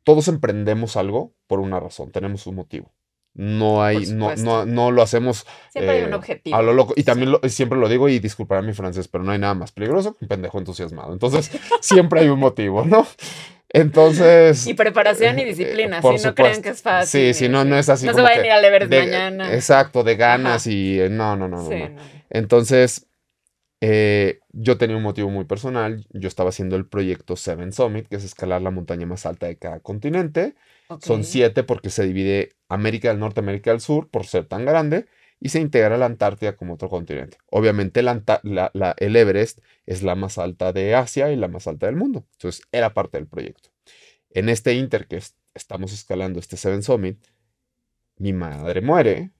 todos 0.03 0.27
emprendemos 0.27 0.97
algo 0.97 1.35
por 1.45 1.59
una 1.59 1.79
razón, 1.79 2.11
tenemos 2.11 2.47
un 2.47 2.55
motivo. 2.55 2.91
No 3.35 3.83
hay, 3.83 4.07
no, 4.07 4.65
no, 4.65 4.89
lo 4.89 5.03
hacemos. 5.03 5.45
Siempre 5.69 5.97
hay 5.97 6.03
un 6.05 6.13
eh, 6.13 6.15
objetivo. 6.15 6.55
A 6.55 6.63
lo 6.63 6.73
loco. 6.73 6.95
Y 6.97 7.03
también 7.03 7.35
siempre 7.47 7.77
lo 7.77 7.87
digo 7.87 8.09
y 8.09 8.17
disculpará 8.17 8.63
mi 8.63 8.73
francés, 8.73 9.07
pero 9.07 9.23
no 9.23 9.33
hay 9.33 9.37
nada 9.37 9.53
más 9.53 9.71
peligroso 9.71 10.15
que 10.15 10.25
un 10.25 10.29
pendejo 10.29 10.57
entusiasmado. 10.57 11.13
Entonces, 11.13 11.51
siempre 11.81 12.21
hay 12.21 12.29
un 12.29 12.39
motivo, 12.39 12.83
¿no? 12.85 13.05
Entonces. 13.69 14.65
Y 14.67 14.73
preparación 14.73 15.37
y 15.39 15.45
disciplina, 15.45 16.01
si 16.01 16.25
no 16.25 16.35
creen 16.35 16.61
que 16.61 16.69
es 16.69 16.81
fácil. 16.81 17.33
Sí, 17.33 17.33
sí, 17.33 17.49
no, 17.49 17.65
no 17.65 17.77
es 17.77 17.89
así. 17.89 18.05
No 18.05 18.13
se 18.13 18.21
va 18.21 18.29
a 18.29 18.37
venir 18.37 18.51
a 18.51 18.61
leer 18.61 18.89
mañana. 18.89 19.53
Exacto, 19.53 20.03
de 20.03 20.15
ganas 20.15 20.67
y. 20.67 20.99
No, 21.09 21.35
no, 21.35 21.47
no, 21.47 21.61
no, 21.61 21.95
Entonces, 22.29 23.07
eh, 23.81 24.39
yo 24.51 24.77
tenía 24.77 24.97
un 24.97 25.03
motivo 25.03 25.29
muy 25.29 25.45
personal. 25.45 26.05
Yo 26.11 26.27
estaba 26.27 26.49
haciendo 26.49 26.75
el 26.75 26.85
proyecto 26.85 27.35
Seven 27.35 27.73
Summit, 27.73 28.07
que 28.07 28.15
es 28.15 28.23
escalar 28.23 28.61
la 28.61 28.71
montaña 28.71 29.05
más 29.05 29.25
alta 29.25 29.47
de 29.47 29.57
cada 29.57 29.79
continente. 29.79 30.55
Son 31.01 31.25
siete 31.25 31.63
porque 31.63 31.89
se 31.89 32.05
divide 32.05 32.53
América 32.69 33.09
del 33.09 33.19
Norte, 33.19 33.41
América 33.41 33.71
del 33.71 33.81
Sur, 33.81 34.09
por 34.09 34.25
ser 34.25 34.45
tan 34.45 34.63
grande, 34.63 35.05
y 35.39 35.49
se 35.49 35.59
integra 35.59 35.97
la 35.97 36.05
Antártida 36.07 36.55
como 36.55 36.73
otro 36.73 36.89
continente. 36.89 37.37
Obviamente 37.49 37.99
el 37.99 39.15
Everest 39.15 39.59
es 39.85 40.03
la 40.03 40.15
más 40.15 40.37
alta 40.37 40.73
de 40.73 40.95
Asia 40.95 41.31
y 41.31 41.35
la 41.35 41.47
más 41.47 41.67
alta 41.67 41.85
del 41.85 41.95
mundo. 41.95 42.25
Entonces 42.33 42.63
era 42.71 42.93
parte 42.93 43.17
del 43.17 43.27
proyecto. 43.27 43.69
En 44.31 44.49
este 44.49 44.73
Inter 44.73 45.07
que 45.07 45.21
estamos 45.53 45.93
escalando, 45.93 46.39
este 46.39 46.57
Seven 46.57 46.83
Summit, 46.83 47.17
mi 48.17 48.33
madre 48.33 48.81
muere 48.81 49.31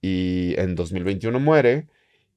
y 0.00 0.54
en 0.58 0.74
2021 0.74 1.38
muere 1.40 1.88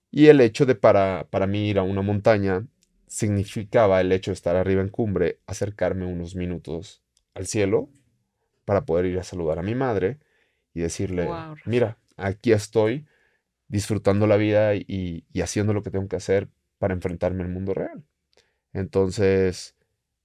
y 0.09 0.27
el 0.27 0.41
hecho 0.41 0.65
de 0.65 0.75
para, 0.75 1.27
para 1.29 1.47
mí 1.47 1.69
ir 1.69 1.79
a 1.79 1.83
una 1.83 2.01
montaña 2.01 2.65
significaba 3.07 4.01
el 4.01 4.11
hecho 4.11 4.31
de 4.31 4.35
estar 4.35 4.55
arriba 4.55 4.81
en 4.81 4.89
cumbre, 4.89 5.39
acercarme 5.47 6.05
unos 6.05 6.35
minutos 6.35 7.03
al 7.33 7.47
cielo 7.47 7.89
para 8.65 8.85
poder 8.85 9.05
ir 9.05 9.19
a 9.19 9.23
saludar 9.23 9.59
a 9.59 9.63
mi 9.63 9.75
madre 9.75 10.17
y 10.73 10.81
decirle, 10.81 11.29
mira, 11.65 11.97
aquí 12.17 12.51
estoy 12.51 13.07
disfrutando 13.67 14.27
la 14.27 14.37
vida 14.37 14.75
y, 14.75 15.25
y, 15.31 15.41
haciendo 15.41 15.73
lo 15.73 15.83
que 15.83 15.91
tengo 15.91 16.07
que 16.07 16.15
hacer 16.15 16.49
para 16.77 16.93
enfrentarme 16.93 17.43
al 17.43 17.49
mundo 17.49 17.73
real. 17.73 18.03
Entonces, 18.73 19.75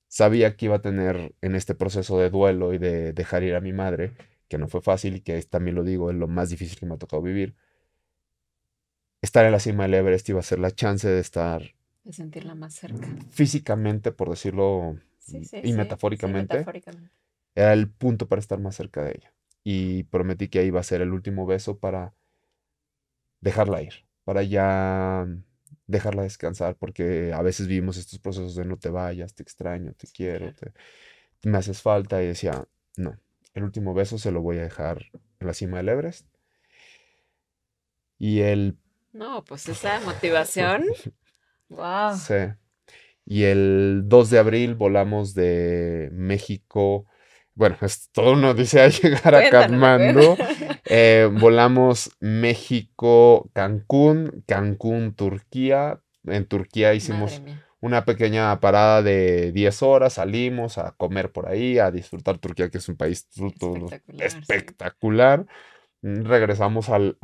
sabía 0.09 0.57
que 0.57 0.67
iba 0.67 0.77
a 0.77 0.83
tener 0.83 1.35
en 1.41 1.55
este 1.55 1.75
proceso 1.75 2.19
de 2.19 2.31
duelo 2.31 2.75
y 2.75 2.79
de 2.79 3.13
dejar 3.13 3.43
ir 3.43 3.55
a 3.55 3.61
mi 3.61 3.73
madre, 3.73 4.13
que 4.49 4.59
no 4.59 4.69
fue 4.69 4.83
fácil 4.83 5.17
y 5.17 5.21
que 5.21 5.41
también 5.43 5.77
lo 5.77 5.85
digo, 5.85 6.11
es 6.11 6.17
lo 6.17 6.29
más 6.29 6.51
difícil 6.51 6.79
que 6.79 6.87
me 6.87 6.95
ha 6.95 6.99
tocado 6.99 7.23
vivir, 7.23 7.55
estar 9.23 9.47
en 9.47 9.53
la 9.53 9.61
cima 9.61 9.85
del 9.85 9.95
Everest 9.95 10.29
iba 10.29 10.41
a 10.41 10.43
ser 10.43 10.59
la 10.59 10.71
chance 10.71 11.09
de 11.09 11.21
estar... 11.21 11.63
De 12.05 12.13
sentirla 12.13 12.55
más 12.55 12.75
cerca. 12.75 13.09
Físicamente, 13.31 14.13
por 14.13 14.29
decirlo, 14.29 14.99
y 15.63 15.73
metafóricamente, 15.73 16.65
era 17.55 17.73
el 17.73 17.89
punto 17.89 18.29
para 18.29 18.41
estar 18.41 18.59
más 18.59 18.77
cerca 18.77 19.05
de 19.05 19.13
ella. 19.13 19.33
Y 19.65 20.05
prometí 20.05 20.49
que 20.49 20.61
ahí 20.61 20.67
iba 20.67 20.81
a 20.81 20.85
ser 20.85 21.01
el 21.03 21.13
último 21.13 21.47
beso 21.47 21.79
para 21.79 22.15
dejarla 23.41 23.83
ir, 23.83 24.07
para 24.25 24.43
ya 24.43 25.27
dejarla 25.87 26.23
descansar, 26.23 26.77
porque 26.77 27.33
a 27.33 27.43
veces 27.43 27.67
vivimos 27.67 27.97
estos 27.97 28.19
procesos 28.19 28.55
de 28.55 28.65
no 28.65 28.79
te 28.79 28.89
vayas, 28.89 29.35
te 29.35 29.43
extraño, 29.43 29.93
te 29.95 30.07
quiero, 30.09 30.53
me 31.43 31.59
haces 31.59 31.83
falta, 31.83 32.23
y 32.23 32.27
decía, 32.27 32.67
no, 32.97 33.19
el 33.55 33.65
último 33.65 33.95
beso 33.95 34.19
se 34.19 34.31
lo 34.31 34.43
voy 34.43 34.59
a 34.59 34.63
dejar 34.63 35.07
en 35.41 35.47
la 35.47 35.55
cima 35.55 35.79
del 35.79 35.89
Everest. 35.89 36.27
Y 38.19 38.41
el 38.41 38.79
no, 39.13 39.45
pues 39.45 39.69
esa 39.69 40.01
motivación. 40.01 40.85
wow. 41.69 42.17
Sí. 42.17 42.35
Y 43.25 43.45
el 43.45 44.03
2 44.07 44.31
de 44.31 44.39
abril 44.39 44.75
volamos 44.75 45.35
de 45.35 46.09
México. 46.13 47.07
Bueno, 47.55 47.77
es 47.81 48.11
todo 48.13 48.33
uno 48.33 48.55
dice 48.55 48.81
a 48.81 48.89
llegar 48.89 49.35
a 49.35 49.51
Kathmandu. 49.51 50.37
Eh, 50.95 51.31
volamos 51.33 52.11
México, 52.21 53.49
Cancún, 53.55 54.43
Cancún, 54.47 55.15
Turquía. 55.15 56.03
En 56.25 56.45
Turquía 56.45 56.93
hicimos 56.93 57.41
una 57.81 58.05
pequeña 58.05 58.59
parada 58.61 59.01
de 59.01 59.53
10 59.53 59.83
horas, 59.83 60.15
salimos 60.15 60.79
a 60.79 60.93
comer 60.93 61.33
por 61.33 61.49
ahí, 61.49 61.79
a 61.79 61.91
disfrutar 61.91 62.39
Turquía, 62.39 62.69
que 62.69 62.79
es 62.79 62.89
un 62.89 62.97
país 62.97 63.27
espectacular. 63.35 64.01
espectacular. 64.19 65.47
Regresamos 66.03 66.89
al, 66.91 67.17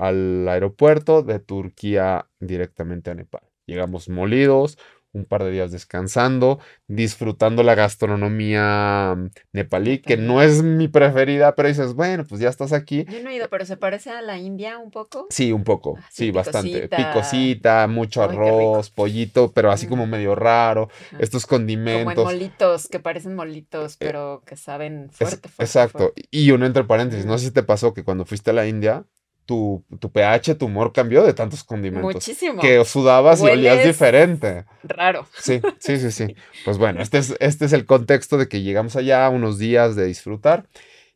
aeropuerto 0.49 1.23
de 1.23 1.38
Turquía 1.38 2.27
directamente 2.41 3.11
a 3.11 3.14
Nepal. 3.14 3.43
Llegamos 3.67 4.09
molidos, 4.09 4.79
un 5.12 5.25
par 5.25 5.44
de 5.44 5.51
días 5.51 5.73
descansando, 5.73 6.59
disfrutando 6.87 7.62
la 7.62 7.75
gastronomía 7.75 9.14
mm, 9.16 9.31
nepalí, 9.53 9.99
que 9.99 10.16
no 10.16 10.42
es 10.42 10.62
mi 10.62 10.88
preferida, 10.88 11.55
pero 11.55 11.68
dices, 11.68 11.94
bueno, 11.94 12.25
pues 12.25 12.40
ya 12.40 12.49
estás 12.49 12.73
aquí. 12.73 13.05
Yo 13.09 13.23
no 13.23 13.31
he 13.31 13.37
ido, 13.37 13.49
pero 13.49 13.64
¿se 13.64 13.77
parece 13.77 14.11
a 14.11 14.23
la 14.23 14.38
India 14.38 14.79
un 14.79 14.90
poco? 14.90 15.27
Sí, 15.31 15.53
un 15.53 15.64
poco, 15.64 15.97
ah, 15.99 16.09
sí, 16.11 16.31
bastante. 16.31 16.88
Picosita, 16.88 17.87
mucho 17.87 18.23
arroz, 18.23 18.90
pollito, 18.90 19.53
pero 19.53 19.71
así 19.71 19.87
como 19.87 20.07
medio 20.07 20.35
raro, 20.35 20.88
estos 21.18 21.47
condimentos. 21.47 22.14
Como 22.14 22.31
en 22.31 22.37
molitos, 22.37 22.88
que 22.88 23.01
parecen 23.01 23.35
molitos, 23.35 23.94
eh, 23.94 23.97
pero 23.99 24.42
que 24.44 24.57
saben 24.57 25.09
fuerte, 25.11 25.49
fuerte 25.49 25.64
Exacto, 25.64 26.12
y 26.31 26.51
uno 26.51 26.66
entre 26.66 26.85
paréntesis, 26.85 27.27
no 27.27 27.38
sé 27.38 27.47
si 27.47 27.51
te 27.51 27.62
pasó 27.62 27.94
que 27.94 28.05
cuando 28.05 28.25
fuiste 28.25 28.51
a 28.51 28.55
la 28.55 28.66
India, 28.66 29.05
tu, 29.49 29.83
pH, 30.13 30.57
tu 30.57 30.67
humor 30.67 30.93
cambió 30.93 31.25
de 31.25 31.33
tantos 31.33 31.65
condimentos. 31.65 32.17
Muchísimo. 32.17 32.61
Que 32.61 32.85
sudabas 32.85 33.41
y 33.41 33.47
olías 33.47 33.83
diferente. 33.83 34.67
Raro. 34.83 35.27
Sí, 35.39 35.63
sí, 35.79 35.97
sí, 35.99 36.11
sí. 36.11 36.37
Pues 36.67 36.77
bueno, 36.77 37.01
este 37.01 37.17
es, 37.17 37.35
este 37.41 37.65
es 37.65 37.73
el 37.73 37.87
contexto 37.87 38.37
de 38.37 38.47
que 38.47 38.61
llegamos 38.61 38.95
allá 38.95 39.27
unos 39.31 39.59
días 39.59 39.97
de 39.97 40.05
disfrutar 40.05 40.69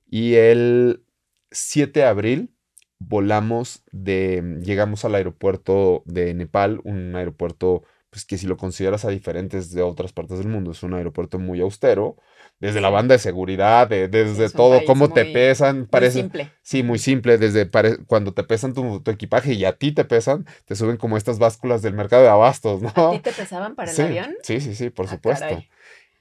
y 0.08 0.34
el 0.36 1.04
7 1.50 2.00
de 2.00 2.06
abril 2.06 2.54
volamos 2.98 3.84
de, 3.90 4.60
llegamos 4.62 5.04
al 5.04 5.14
aeropuerto 5.14 6.02
de 6.06 6.32
Nepal, 6.32 6.80
un 6.84 7.14
aeropuerto 7.14 7.82
pues 8.08 8.24
que 8.24 8.38
si 8.38 8.46
lo 8.46 8.56
consideras 8.56 9.04
a 9.04 9.10
diferentes 9.10 9.72
de 9.72 9.82
otras 9.82 10.14
partes 10.14 10.38
del 10.38 10.48
mundo, 10.48 10.70
es 10.70 10.82
un 10.82 10.94
aeropuerto 10.94 11.38
muy 11.38 11.60
austero, 11.60 12.16
desde 12.62 12.80
la 12.80 12.90
banda 12.90 13.14
de 13.14 13.18
seguridad, 13.18 13.88
desde 13.88 14.48
todo, 14.48 14.84
cómo 14.84 15.12
te 15.12 15.24
pesan, 15.24 15.86
parece... 15.86 16.18
Muy 16.18 16.22
simple. 16.22 16.52
Sí, 16.62 16.82
muy 16.84 16.98
simple, 17.00 17.36
desde 17.36 17.68
cuando 18.06 18.34
te 18.34 18.44
pesan 18.44 18.72
tu, 18.72 19.02
equipaje 19.10 19.54
y 19.54 19.64
a 19.64 19.72
ti 19.72 19.90
te 19.90 20.04
pesan, 20.04 20.46
te 20.64 20.76
suben 20.76 20.96
como 20.96 21.16
estas 21.16 21.40
básculas 21.40 21.82
del 21.82 21.94
mercado 21.94 22.22
de 22.22 22.28
abastos, 22.28 22.80
¿no? 22.80 22.92
¿A 22.94 23.10
ti 23.10 23.18
te 23.18 23.32
pesaban 23.32 23.74
para 23.74 23.90
el 23.90 24.00
avión? 24.00 24.36
Sí, 24.44 24.60
sí, 24.60 24.76
sí, 24.76 24.90
por 24.90 25.06
ah, 25.06 25.08
supuesto. 25.08 25.60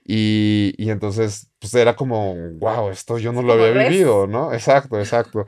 Y, 0.03 0.73
y, 0.79 0.89
entonces, 0.89 1.51
pues 1.59 1.75
era 1.75 1.95
como, 1.95 2.35
wow, 2.53 2.89
esto 2.89 3.19
yo 3.19 3.31
no 3.31 3.43
lo 3.43 3.53
había 3.53 3.87
vivido, 3.87 4.25
¿no? 4.25 4.51
Exacto, 4.51 4.97
exacto. 4.97 5.45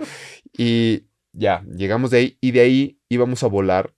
y 0.56 1.08
ya, 1.32 1.64
llegamos 1.76 2.12
de 2.12 2.18
ahí 2.20 2.38
y 2.40 2.52
de 2.52 2.62
ahí 2.62 3.00
íbamos 3.10 3.42
a 3.42 3.48
volar 3.48 3.96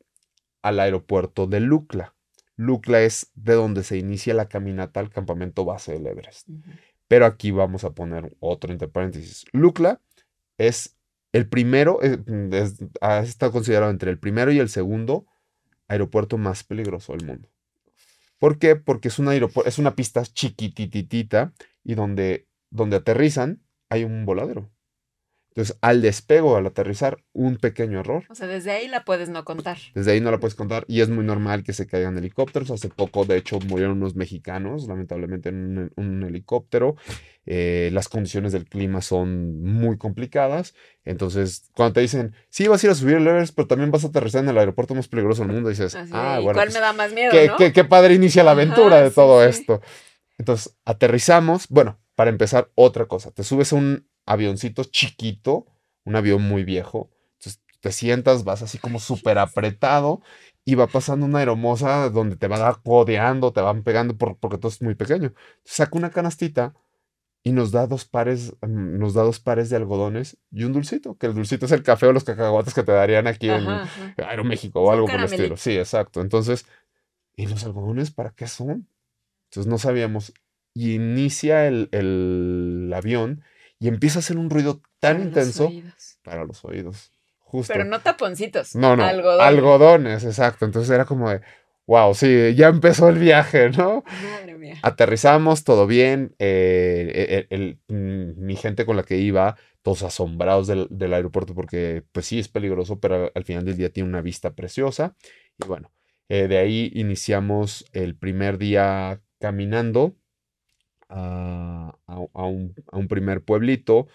al 0.62 0.80
aeropuerto 0.80 1.46
de 1.46 1.60
Lukla. 1.60 2.15
Lukla 2.58 3.02
es 3.02 3.32
de 3.36 3.54
donde 3.54 3.84
se 3.84 3.98
inicia 3.98 4.34
la 4.34 4.48
caminata 4.48 5.00
al 5.00 5.10
campamento 5.10 5.66
base 5.66 5.94
del 5.94 6.08
Everest. 6.08 6.48
Pero 7.08 7.26
aquí 7.26 7.52
vamos 7.52 7.84
a 7.84 7.92
poner 7.92 8.36
otro 8.40 8.72
entre 8.72 8.88
paréntesis. 8.88 9.46
Lukla 9.52 10.02
es 10.58 10.98
el 11.34 11.50
primero, 11.50 12.00
mm, 12.02 12.54
ha 13.02 13.20
estado 13.20 13.52
considerado 13.52 13.92
entre 13.92 14.10
el 14.10 14.20
primero 14.20 14.52
y 14.52 14.60
el 14.60 14.70
segundo 14.70 15.26
aeropuerto 15.88 16.38
más 16.38 16.64
peligroso 16.64 17.14
del 17.14 17.26
mundo. 17.26 17.50
¿Por 18.40 18.58
qué? 18.58 18.76
Porque 18.76 19.10
es, 19.10 19.20
un 19.20 19.30
es 19.66 19.78
una 19.78 19.96
pista 19.96 20.24
chiquititita 20.24 21.54
y 21.84 21.96
donde, 21.96 22.48
donde 22.70 22.98
aterrizan 22.98 23.62
hay 23.90 24.04
un 24.04 24.26
voladero. 24.26 24.72
Entonces, 25.56 25.78
al 25.80 26.02
despego, 26.02 26.58
al 26.58 26.66
aterrizar, 26.66 27.18
un 27.32 27.56
pequeño 27.56 28.02
error. 28.02 28.26
O 28.30 28.36
sea, 28.36 28.46
desde 28.46 28.72
ahí 28.72 28.90
la 28.90 29.06
puedes 29.06 29.30
no 29.30 29.46
contar. 29.46 29.78
Desde 29.94 30.12
ahí 30.12 30.20
no 30.20 30.30
la 30.30 30.38
puedes 30.38 30.54
contar 30.54 30.84
y 30.90 31.00
es 31.00 31.08
muy 31.08 31.24
normal 31.24 31.64
que 31.64 31.72
se 31.72 31.88
caigan 31.88 32.18
helicópteros. 32.18 32.72
Hace 32.72 32.90
poco, 32.90 33.24
de 33.24 33.38
hecho, 33.38 33.60
murieron 33.60 34.00
unos 34.00 34.18
mexicanos, 34.18 34.86
lamentablemente, 34.86 35.48
en 35.48 35.94
un, 35.96 36.24
helicóptero. 36.24 36.98
Eh, 37.46 37.90
las 37.94 38.10
condiciones 38.10 38.52
del 38.52 38.66
clima 38.66 39.00
son 39.02 39.64
muy 39.64 39.98
complicadas. 39.98 40.76
Entonces, 41.06 41.70
cuando 41.74 41.94
te 41.94 42.02
dicen, 42.02 42.36
sí, 42.50 42.68
vas 42.68 42.84
a 42.84 42.88
ir 42.88 42.92
a 42.92 42.96
subir 42.96 43.16
el 43.16 43.26
Everest, 43.26 43.56
pero 43.56 43.70
también 43.70 43.92
vas 43.92 44.04
a 44.04 44.08
aterrizar 44.08 44.44
en 44.44 44.50
el 44.50 44.58
aeropuerto 44.58 44.94
más 44.94 45.08
peligroso 45.08 45.44
del 45.44 45.54
mundo, 45.54 45.70
dices, 45.70 45.96
ah, 46.12 46.40
bueno. 46.44 46.58
¿Cuál 46.58 46.68
pues, 46.68 46.74
me 46.74 46.82
da 46.82 46.92
más 46.92 47.14
miedo? 47.14 47.32
Qué, 47.32 47.72
qué, 47.72 47.84
padre 47.86 48.14
inicia 48.14 48.44
la 48.44 48.52
aventura 48.52 49.02
de 49.02 49.10
todo 49.10 49.42
esto. 49.42 49.80
Entonces, 50.38 50.76
aterrizamos. 50.84 51.70
Bueno, 51.70 51.98
para 52.16 52.30
empezar, 52.30 52.72
otra 52.76 53.06
cosa. 53.06 53.32
Te 53.32 53.46
subes 53.46 53.72
a 53.72 53.78
un 53.78 54.06
avioncito 54.26 54.84
chiquito, 54.84 55.68
un 56.04 56.16
avión 56.16 56.42
muy 56.42 56.64
viejo. 56.64 57.10
Entonces 57.34 57.62
te 57.80 57.92
sientas, 57.92 58.44
vas 58.44 58.62
así 58.62 58.78
como 58.78 59.00
súper 59.00 59.38
apretado 59.38 60.22
y 60.64 60.76
va 60.76 60.88
pasando 60.88 61.26
una 61.26 61.40
aeromoza 61.40 62.10
donde 62.10 62.36
te 62.36 62.48
va 62.48 62.82
codeando, 62.84 63.54
te 63.54 63.62
van 63.62 63.84
pegando 63.84 64.18
por, 64.18 64.38
porque 64.38 64.58
todo 64.58 64.70
es 64.70 64.82
muy 64.82 64.96
pequeño. 64.96 65.34
Saca 65.64 65.98
una 65.98 66.10
canastita 66.10 66.74
y 67.44 67.52
nos 67.52 67.72
da 67.72 67.86
dos 67.86 68.06
pares, 68.06 68.56
mm, 68.62 68.98
nos 68.98 69.14
da 69.14 69.22
dos 69.22 69.40
pares 69.40 69.70
de 69.70 69.76
algodones 69.76 70.38
y 70.52 70.64
un 70.64 70.74
dulcito, 70.74 71.16
que 71.16 71.28
el 71.28 71.36
dulcito 71.36 71.68
es 71.68 71.72
el 71.72 71.84
café 71.84 72.08
o 72.08 72.12
los 72.12 72.24
cacahuates 72.24 72.74
que 72.74 72.82
te 72.82 72.92
darían 72.92 73.28
aquí 73.28 73.50
en 73.50 73.68
Aeroméxico 74.18 74.82
o 74.82 74.92
algo 74.92 75.06
por 75.06 75.20
el 75.20 75.26
estilo. 75.26 75.56
Sí, 75.56 75.78
exacto. 75.78 76.22
Entonces, 76.22 76.66
¿y 77.36 77.46
los 77.46 77.64
algodones 77.64 78.10
para 78.10 78.32
qué 78.32 78.48
son? 78.48 78.88
Entonces 79.50 79.70
no 79.70 79.78
sabíamos. 79.78 80.34
Y 80.74 80.96
inicia 80.96 81.68
el, 81.68 81.88
el 81.92 82.92
avión 82.94 83.44
y 83.80 83.88
empieza 83.88 84.20
a 84.20 84.22
hacer 84.22 84.38
un 84.38 84.50
ruido 84.50 84.82
tan 85.00 85.22
intenso 85.22 85.72
para 86.24 86.46
los 86.46 86.64
oídos. 86.66 87.12
Justo. 87.40 87.74
Pero 87.74 87.86
no 87.86 88.02
taponcitos. 88.02 88.76
No, 88.76 88.96
no. 88.96 89.04
Algodones. 89.04 89.46
Algodones, 89.48 90.24
exacto. 90.24 90.66
Entonces 90.66 90.90
era 90.90 91.06
como 91.06 91.30
de, 91.30 91.42
wow, 91.86 92.14
sí, 92.14 92.56
ya 92.56 92.68
empezó 92.68 93.10
el 93.10 93.20
viaje, 93.20 93.70
¿no? 93.70 94.04
Madre 94.32 94.58
mía. 94.58 94.78
Aterrizamos, 94.82 95.64
todo 95.64 95.88
bien. 95.88 96.36
Eh, 96.40 97.48
el, 97.50 97.80
mm, 97.88 98.44
mi 98.44 98.56
gente 98.56 98.86
con 98.86 98.98
la 98.98 99.04
que 99.04 99.18
iba, 99.18 99.56
todos 99.84 100.04
asombrados 100.04 100.68
del, 100.68 101.14
aeropuerto 101.14 101.54
porque, 101.54 102.04
pues 102.12 102.26
sí, 102.26 102.40
es 102.40 102.48
peligroso, 102.48 103.00
pero 103.00 103.32
al 103.36 103.44
final 103.44 103.66
del 103.66 103.78
día 103.78 103.92
tiene 103.92 104.10
una 104.10 104.22
vista 104.22 104.56
preciosa. 104.56 105.16
Y 105.64 105.68
bueno, 105.68 105.92
Eh, 106.28 106.48
de 106.48 106.58
ahí 106.58 106.92
iniciamos 106.96 107.86
el 107.94 108.16
primer 108.16 108.58
día 108.58 109.22
caminando 109.40 110.16
a, 111.10 111.96
un, 112.08 113.08
primer 113.08 113.44
pueblito. 113.44 114.08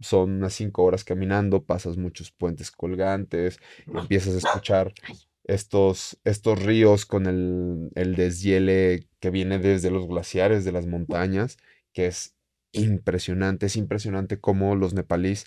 Son 0.00 0.30
unas 0.30 0.54
cinco 0.54 0.82
horas 0.84 1.04
caminando, 1.04 1.64
pasas 1.64 1.96
muchos 1.96 2.32
puentes 2.32 2.70
colgantes, 2.70 3.60
empiezas 3.86 4.34
a 4.34 4.48
escuchar 4.48 4.92
estos, 5.44 6.18
estos 6.24 6.60
ríos 6.62 7.06
con 7.06 7.26
el, 7.26 7.90
el 7.94 8.16
deshiele 8.16 9.06
que 9.20 9.30
viene 9.30 9.58
desde 9.58 9.90
los 9.90 10.08
glaciares 10.08 10.64
de 10.64 10.72
las 10.72 10.86
montañas, 10.86 11.58
que 11.92 12.06
es 12.06 12.34
impresionante. 12.72 13.66
Es 13.66 13.76
impresionante 13.76 14.40
cómo 14.40 14.74
los 14.74 14.94
nepalíes 14.94 15.46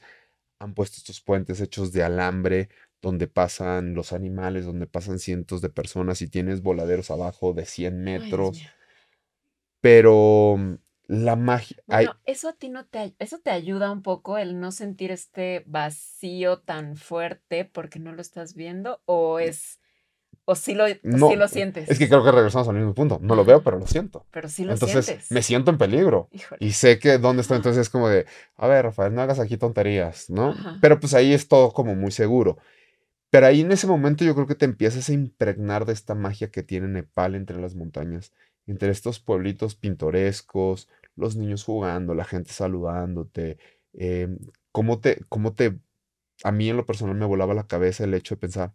han 0.60 0.74
puesto 0.74 0.98
estos 0.98 1.22
puentes 1.22 1.60
hechos 1.60 1.92
de 1.92 2.04
alambre, 2.04 2.70
donde 3.02 3.28
pasan 3.28 3.94
los 3.94 4.14
animales, 4.14 4.66
donde 4.66 4.88
pasan 4.88 5.20
cientos 5.20 5.62
de 5.62 5.70
personas 5.70 6.22
y 6.22 6.28
tienes 6.28 6.62
voladeros 6.62 7.12
abajo 7.12 7.54
de 7.54 7.66
100 7.66 8.04
metros. 8.04 8.62
Pero 9.82 10.56
mm, 10.58 10.74
la 11.08 11.36
magia... 11.36 11.78
Bueno, 11.88 12.16
eso 12.26 12.50
a 12.50 12.54
ti 12.54 12.70
no 12.70 12.86
te, 12.86 13.16
eso 13.20 13.40
te 13.40 13.52
ayuda 13.52 13.92
un 13.92 14.02
poco 14.02 14.38
el 14.38 14.60
no 14.60 14.72
sentir 14.72 15.12
este 15.12 15.64
vacío 15.68 16.60
tan 16.60 16.98
fuerte 16.98 17.66
porque 17.66 18.00
no 18.00 18.14
lo 18.14 18.22
estás 18.22 18.56
viendo 18.56 19.02
o 19.06 19.40
es... 19.40 19.80
O 20.48 20.54
sí 20.54 20.76
lo, 20.76 20.86
lo 21.02 21.48
sientes. 21.48 21.90
Es 21.90 21.98
que 21.98 22.08
creo 22.08 22.24
que 22.24 22.32
regresamos 22.32 22.68
al 22.68 22.76
mismo 22.76 22.94
punto. 22.94 23.18
No 23.20 23.34
lo 23.34 23.44
veo, 23.44 23.64
pero 23.64 23.80
lo 23.80 23.88
siento. 23.88 24.28
Pero 24.30 24.48
sí 24.48 24.64
lo 24.64 24.74
Entonces, 24.74 25.32
me 25.32 25.42
siento 25.42 25.72
en 25.72 25.80
peligro. 25.80 26.30
Y 26.60 26.74
sé 26.74 27.00
que 27.00 27.18
dónde 27.18 27.42
estoy. 27.42 27.58
Entonces 27.58 27.82
es 27.82 27.90
como 27.90 28.10
de, 28.10 28.28
a 28.56 28.68
ver, 28.68 28.86
Rafael, 28.86 29.16
no 29.16 29.24
hagas 29.24 29.40
aquí 29.40 29.58
tonterías, 29.58 30.30
¿no? 30.30 30.54
Pero 30.82 31.00
pues 31.00 31.16
ahí 31.16 31.34
es 31.34 31.48
todo 31.48 31.72
como 31.72 31.96
muy 31.96 32.12
seguro. 32.12 32.60
Pero 33.32 33.48
ahí 33.48 33.62
en 33.62 33.72
ese 33.72 33.88
momento 33.88 34.24
yo 34.24 34.36
creo 34.36 34.48
que 34.48 34.56
te 34.56 34.66
empiezas 34.66 35.10
a 35.10 35.14
impregnar 35.14 35.86
de 35.86 35.94
esta 35.94 36.16
magia 36.16 36.52
que 36.52 36.64
tiene 36.64 36.88
Nepal 36.88 37.36
entre 37.36 37.60
las 37.60 37.76
montañas, 37.76 38.32
entre 38.68 38.92
estos 38.92 39.20
pueblitos 39.20 39.76
pintorescos, 39.76 40.90
los 41.16 41.36
niños 41.36 41.64
jugando, 41.64 42.14
la 42.16 42.26
gente 42.26 42.52
saludándote, 42.52 43.58
em, 43.94 44.38
cómo 44.72 45.00
te, 45.00 45.22
cómo 45.30 45.54
te, 45.54 45.80
a 46.44 46.52
mí 46.52 46.70
en 46.70 46.78
lo 46.78 46.86
personal 46.86 47.16
me 47.16 47.26
volaba 47.26 47.54
la 47.54 47.68
cabeza 47.68 48.04
el 48.06 48.14
hecho 48.14 48.36
de 48.36 48.42
pensar, 48.42 48.74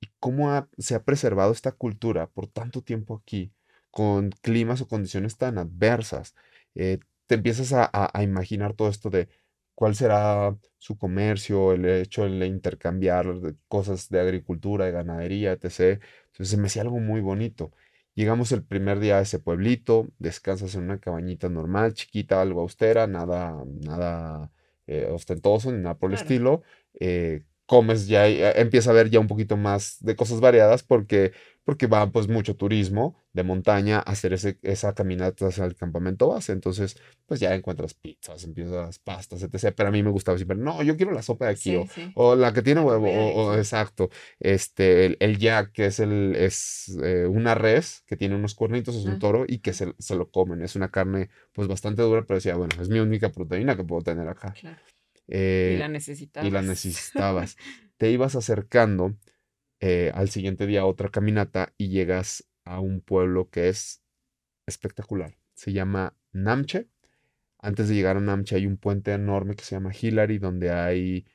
¿y 0.00 0.08
cómo 0.20 0.68
se 0.78 0.94
ha 0.94 1.04
preservado 1.04 1.52
esta 1.52 1.72
cultura 1.72 2.28
por 2.28 2.46
tanto 2.48 2.82
tiempo 2.82 3.16
aquí, 3.22 3.52
con 3.90 4.30
climas 4.42 4.80
o 4.80 4.88
condiciones 4.88 5.36
tan 5.38 5.58
adversas? 5.58 6.34
Eh, 6.74 6.98
te 7.26 7.36
empiezas 7.36 7.72
a 7.74 8.22
imaginar 8.22 8.74
todo 8.74 8.88
esto 8.90 9.10
de 9.10 9.28
cuál 9.74 9.94
será 9.94 10.56
su 10.78 10.96
comercio, 10.98 11.72
el 11.72 11.84
hecho 11.86 12.24
de 12.28 12.46
intercambiar 12.46 13.26
cosas 13.68 14.08
de 14.08 14.20
agricultura, 14.20 14.84
de 14.86 14.92
ganadería, 14.92 15.52
etc. 15.52 16.00
Entonces 16.26 16.48
se 16.50 16.56
me 16.58 16.66
hacía 16.66 16.82
algo 16.82 16.98
muy 17.00 17.20
bonito. 17.20 17.72
Llegamos 18.14 18.52
el 18.52 18.62
primer 18.62 19.00
día 19.00 19.18
a 19.18 19.20
ese 19.20 19.40
pueblito, 19.40 20.06
descansas 20.18 20.74
en 20.76 20.84
una 20.84 20.98
cabañita 21.00 21.48
normal, 21.48 21.94
chiquita, 21.94 22.40
algo 22.40 22.60
austera, 22.60 23.06
nada, 23.08 23.64
nada 23.66 24.52
eh, 24.86 25.08
ostentoso 25.10 25.72
ni 25.72 25.78
nada 25.78 25.98
por 25.98 26.10
el 26.10 26.18
estilo. 26.18 26.62
Eh, 27.00 27.42
comes 27.66 28.06
ya, 28.06 28.28
eh, 28.28 28.60
empieza 28.60 28.90
a 28.90 28.94
ver 28.94 29.10
ya 29.10 29.20
un 29.20 29.26
poquito 29.26 29.56
más 29.56 29.96
de 30.00 30.16
cosas 30.16 30.40
variadas 30.40 30.82
porque 30.82 31.32
porque 31.64 31.86
va 31.86 32.10
pues 32.10 32.28
mucho 32.28 32.56
turismo 32.56 33.16
de 33.32 33.42
montaña 33.42 33.98
a 33.98 34.12
hacer 34.12 34.34
ese, 34.34 34.58
esa 34.62 34.94
caminata 34.94 35.46
hacia 35.48 35.64
el 35.64 35.74
campamento 35.74 36.28
base. 36.28 36.52
Entonces, 36.52 36.96
pues 37.26 37.40
ya 37.40 37.54
encuentras 37.54 37.94
pizzas, 37.94 38.44
empiezas 38.44 38.98
pastas, 38.98 39.42
etc. 39.42 39.72
Pero 39.74 39.88
a 39.88 39.92
mí 39.92 40.02
me 40.02 40.10
gustaba 40.10 40.36
siempre, 40.36 40.58
no, 40.58 40.82
yo 40.82 40.96
quiero 40.96 41.12
la 41.12 41.22
sopa 41.22 41.46
de 41.46 41.52
aquí 41.52 41.76
o, 42.14 42.36
la 42.36 42.52
que 42.52 42.62
tiene 42.62 42.82
huevo, 42.82 43.08
o, 43.08 43.56
exacto. 43.56 44.10
Este, 44.38 45.06
el, 45.06 45.16
el 45.20 45.38
yak, 45.38 45.72
que 45.72 45.86
es, 45.86 46.00
el, 46.00 46.36
es 46.36 46.96
eh, 47.02 47.26
una 47.26 47.54
res 47.54 48.04
que 48.06 48.16
tiene 48.16 48.34
unos 48.36 48.54
cuernitos, 48.54 48.94
es 48.94 49.06
un 49.06 49.18
toro 49.18 49.44
y 49.48 49.58
que 49.58 49.72
se, 49.72 49.94
se, 49.98 50.16
lo 50.16 50.30
comen. 50.30 50.62
Es 50.62 50.76
una 50.76 50.90
carne 50.90 51.30
pues 51.52 51.66
bastante 51.66 52.02
dura, 52.02 52.24
pero 52.26 52.36
decía, 52.36 52.56
bueno, 52.56 52.74
es 52.80 52.90
mi 52.90 53.00
única 53.00 53.30
proteína 53.32 53.74
que 53.74 53.84
puedo 53.84 54.02
tener 54.02 54.28
acá. 54.28 54.52
Claro. 54.52 54.78
Y 55.28 55.76
la 55.76 55.88
necesitabas. 55.88 56.48
Y 56.48 56.50
la 56.50 56.62
necesitabas. 56.62 57.56
Te 57.96 58.10
ibas 58.10 58.34
acercando 58.36 59.16
eh, 59.80 60.10
al 60.14 60.28
siguiente 60.30 60.66
día 60.66 60.86
otra 60.86 61.08
caminata 61.10 61.72
y 61.76 61.88
llegas 61.88 62.48
a 62.64 62.80
un 62.80 63.00
pueblo 63.00 63.50
que 63.50 63.68
es 63.68 64.02
espectacular. 64.66 65.36
Se 65.54 65.72
llama 65.72 66.16
Namche. 66.32 66.88
Antes 67.58 67.88
de 67.88 67.94
llegar 67.94 68.16
a 68.16 68.20
Namche 68.20 68.56
hay 68.56 68.66
un 68.66 68.76
puente 68.76 69.12
enorme 69.12 69.54
que 69.54 69.64
se 69.64 69.76
llama 69.76 69.92
Hillary, 69.98 70.38
donde 70.38 70.70
hay 70.70 71.26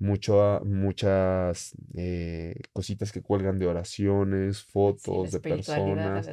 mucho, 0.00 0.60
muchas 0.64 1.76
eh, 1.94 2.54
cositas 2.72 3.12
que 3.12 3.22
cuelgan 3.22 3.58
de 3.58 3.66
oraciones, 3.66 4.62
fotos 4.62 5.30
de 5.30 5.40
personas. 5.40 6.28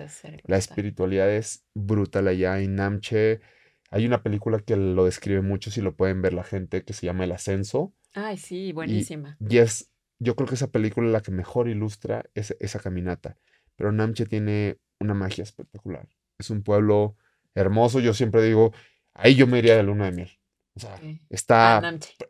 La 0.45 0.57
espiritualidad 0.57 1.29
es 1.29 1.65
brutal 1.75 2.29
allá 2.29 2.59
en 2.59 2.75
Namche. 2.75 3.41
Hay 3.89 4.05
una 4.05 4.21
película 4.21 4.59
que 4.59 4.75
lo 4.75 5.05
describe 5.05 5.41
mucho, 5.41 5.71
si 5.71 5.81
lo 5.81 5.95
pueden 5.95 6.21
ver 6.21 6.33
la 6.33 6.43
gente, 6.43 6.83
que 6.83 6.93
se 6.93 7.05
llama 7.05 7.23
El 7.23 7.31
Ascenso. 7.31 7.93
Ay, 8.13 8.37
sí, 8.37 8.73
buenísima. 8.73 9.37
y 9.39 9.57
es 9.57 9.91
yo 10.19 10.35
creo 10.35 10.47
que 10.47 10.55
esa 10.55 10.71
película 10.71 11.07
es 11.07 11.13
la 11.13 11.21
que 11.21 11.31
mejor 11.31 11.69
ilustra 11.69 12.25
esa 12.33 12.79
caminata. 12.79 13.37
Pero 13.75 13.91
Namche 13.91 14.25
tiene 14.25 14.79
una 14.99 15.13
magia 15.13 15.43
espectacular. 15.43 16.07
Es 16.39 16.49
un 16.49 16.63
pueblo 16.63 17.15
hermoso. 17.53 17.99
Yo 17.99 18.13
siempre 18.13 18.41
digo, 18.41 18.73
ahí 19.13 19.35
yo 19.35 19.47
me 19.47 19.59
iría 19.59 19.75
de 19.75 19.83
luna 19.83 20.05
de 20.05 20.11
miel. 20.11 20.39
O 20.73 20.79
sea, 20.79 20.99
está 21.29 21.77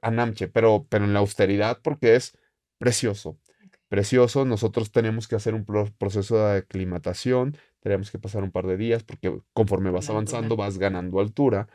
a 0.02 0.12
Namche, 0.12 0.48
pero, 0.48 0.86
pero 0.89 1.06
en 1.06 1.13
la 1.13 1.20
austeridad 1.20 1.80
porque 1.82 2.15
es 2.15 2.38
precioso. 2.78 3.39
Precioso. 3.88 4.43
Nosotros 4.43 4.91
tenemos 4.91 5.28
que 5.28 5.36
hacer 5.36 5.54
un 5.54 5.65
proceso 5.98 6.46
de 6.46 6.58
aclimatación. 6.58 7.58
Tenemos 7.88 8.12
que 8.12 8.19
pasar 8.19 8.43
un 8.43 8.52
par 8.52 8.67
de 8.67 8.76
días 8.76 9.04
porque 9.04 9.39
conforme 9.54 9.91
vas 9.91 10.10
avanzando 10.10 10.58
vas 10.58 10.78
ganando 10.78 11.21
altura. 11.21 11.69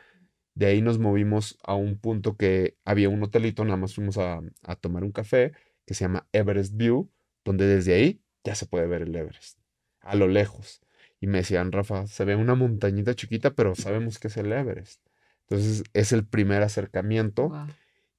De 0.53 0.67
ahí 0.67 0.79
nos 0.83 0.99
movimos 0.99 1.57
a 1.63 1.73
un 1.73 1.97
punto 1.97 2.37
que 2.37 2.77
había 2.85 3.09
un 3.09 3.23
hotelito, 3.23 3.65
nada 3.65 3.77
más 3.77 3.95
fuimos 3.95 4.19
a, 4.19 4.41
a 4.61 4.75
tomar 4.75 5.03
un 5.03 5.11
café 5.11 5.53
que 5.87 5.95
se 5.95 6.05
llama 6.05 6.27
Everest 6.31 6.75
View, 6.75 7.09
donde 7.43 7.65
desde 7.65 7.95
ahí 7.95 8.21
ya 8.43 8.53
se 8.53 8.67
puede 8.67 8.85
ver 8.85 9.01
el 9.01 9.15
Everest, 9.15 9.57
a 10.01 10.15
lo 10.15 10.27
lejos. 10.27 10.81
Y 11.19 11.25
me 11.25 11.39
decían, 11.39 11.71
Rafa, 11.71 12.05
se 12.05 12.25
ve 12.25 12.35
una 12.35 12.53
montañita 12.53 13.15
chiquita, 13.15 13.55
pero 13.55 13.73
sabemos 13.73 14.19
que 14.19 14.27
es 14.27 14.37
el 14.37 14.51
Everest. 14.51 15.01
Entonces 15.47 15.83
es 15.93 16.11
el 16.11 16.27
primer 16.27 16.61
acercamiento. 16.61 17.51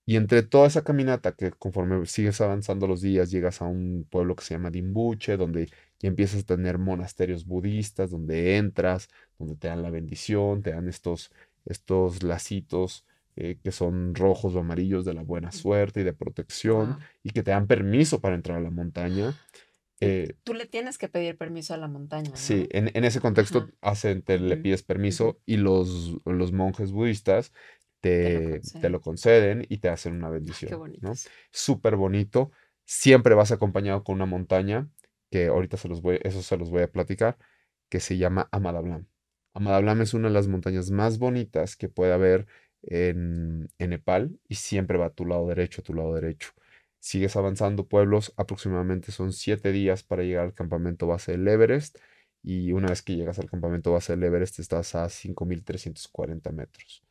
Y 0.07 0.17
entre 0.17 0.43
toda 0.43 0.67
esa 0.67 0.83
caminata, 0.83 1.33
que 1.33 1.53
conforme 1.53 2.05
sigues 2.07 2.41
avanzando 2.41 2.89
los 2.89 3.01
días, 3.01 3.31
llegas 3.31 3.63
a 3.63 3.67
un 3.67 4.07
pueblo 4.11 4.35
que 4.37 4.45
se 4.45 4.55
llama 4.55 4.71
Dimbuche, 4.71 5.37
donde 5.37 5.71
ya 6.05 6.09
empiezas 6.09 6.43
a 6.43 6.47
tener 6.47 6.77
monasterios 6.77 7.47
budistas, 7.47 8.11
donde 8.11 8.59
entras, 8.59 9.09
donde 9.39 9.57
te 9.57 9.69
dan 9.69 9.83
la 9.83 9.89
bendición, 9.89 10.63
te 10.63 10.73
dan 10.73 10.87
estos, 10.87 11.33
estos 11.65 12.23
lacitos 12.23 13.07
eh, 13.37 13.59
que 13.65 13.73
son 13.73 14.15
rojos 14.15 14.55
o 14.55 14.61
amarillos 14.61 15.07
de 15.07 15.15
la 15.15 15.23
buena 15.23 15.51
suerte 15.51 16.03
y 16.03 16.05
de 16.05 16.13
protección 16.13 16.99
y 17.23 17.31
que 17.31 17.43
te 17.43 17.51
dan 17.51 17.67
permiso 17.67 18.21
para 18.21 18.35
entrar 18.35 18.59
a 18.59 18.61
la 18.61 18.71
montaña. 18.71 19.35
Eh, 20.01 20.35
Tú 20.45 20.53
le 20.53 20.67
tienes 20.67 20.99
que 20.99 21.09
pedir 21.09 21.39
permiso 21.39 21.73
a 21.73 21.79
la 21.79 21.89
montaña. 21.89 22.31
Sí, 22.35 22.69
en, 22.71 22.91
en, 22.93 23.05
ese 23.05 23.21
contexto 23.21 23.71
hacen, 23.81 24.21
te, 24.21 24.39
le 24.39 24.59
pides 24.59 24.83
permiso 24.83 25.41
y 25.47 25.57
los, 25.57 26.19
los 26.27 26.53
monjes 26.53 26.93
budistas 26.93 27.51
te, 28.01 28.61
te, 28.61 28.91
lo 28.91 29.01
conceden 29.01 29.65
y 29.71 29.79
te 29.79 29.89
hacen 29.89 30.15
una 30.15 30.29
bendición. 30.29 30.93
Qué 30.93 30.99
¿no? 31.01 31.15
Súper 31.51 31.97
bonito. 31.97 32.51
Siempre 32.85 33.35
vas 33.35 33.51
acompañado 33.51 34.05
con 34.05 34.17
una 34.17 34.27
montaña, 34.27 34.91
que 35.35 35.49
ahorita 35.49 35.77
se 35.77 35.89
los 35.89 36.01
voy, 36.01 36.21
eso 36.23 36.43
se 36.43 36.57
los 36.57 36.71
voy 36.71 36.83
a 36.83 36.93
platicar, 36.93 37.37
que 37.89 37.99
se 37.99 38.17
llama 38.19 38.49
Amadablam. 38.53 39.09
Amadablam 39.53 40.01
es 40.03 40.15
una 40.15 40.29
de 40.29 40.35
las 40.35 40.47
montañas 40.47 40.93
más 40.93 41.19
bonitas 41.19 41.75
que 41.77 41.89
puede 41.89 42.13
haber 42.13 42.47
en, 42.83 43.69
Nepal 43.81 44.39
y 44.49 44.55
siempre 44.57 44.97
va 44.97 45.07
a 45.07 45.11
tu 45.11 45.27
lado 45.27 45.49
derecho, 45.49 45.81
a 45.81 45.85
tu 45.85 45.93
lado 45.93 46.15
derecho. 46.15 46.51
Sigues 47.01 47.35
avanzando 47.35 47.89
pueblos, 47.89 48.33
aproximadamente 48.37 49.11
son 49.11 49.33
siete 49.33 49.73
días 49.73 50.05
para 50.05 50.23
llegar 50.23 50.45
al 50.45 50.55
campamento 50.55 51.09
base 51.09 51.33
del 51.33 51.49
Everest 51.49 51.99
y 52.43 52.71
una 52.73 52.89
vez 52.89 53.03
que 53.03 53.17
llegas 53.17 53.41
al 53.41 53.51
campamento 53.51 53.93
base 53.93 54.13
del 54.13 54.23
Everest 54.25 54.61
estás 54.61 54.95
a 54.95 55.09
5.340 55.09 56.53
metros. 56.53 57.03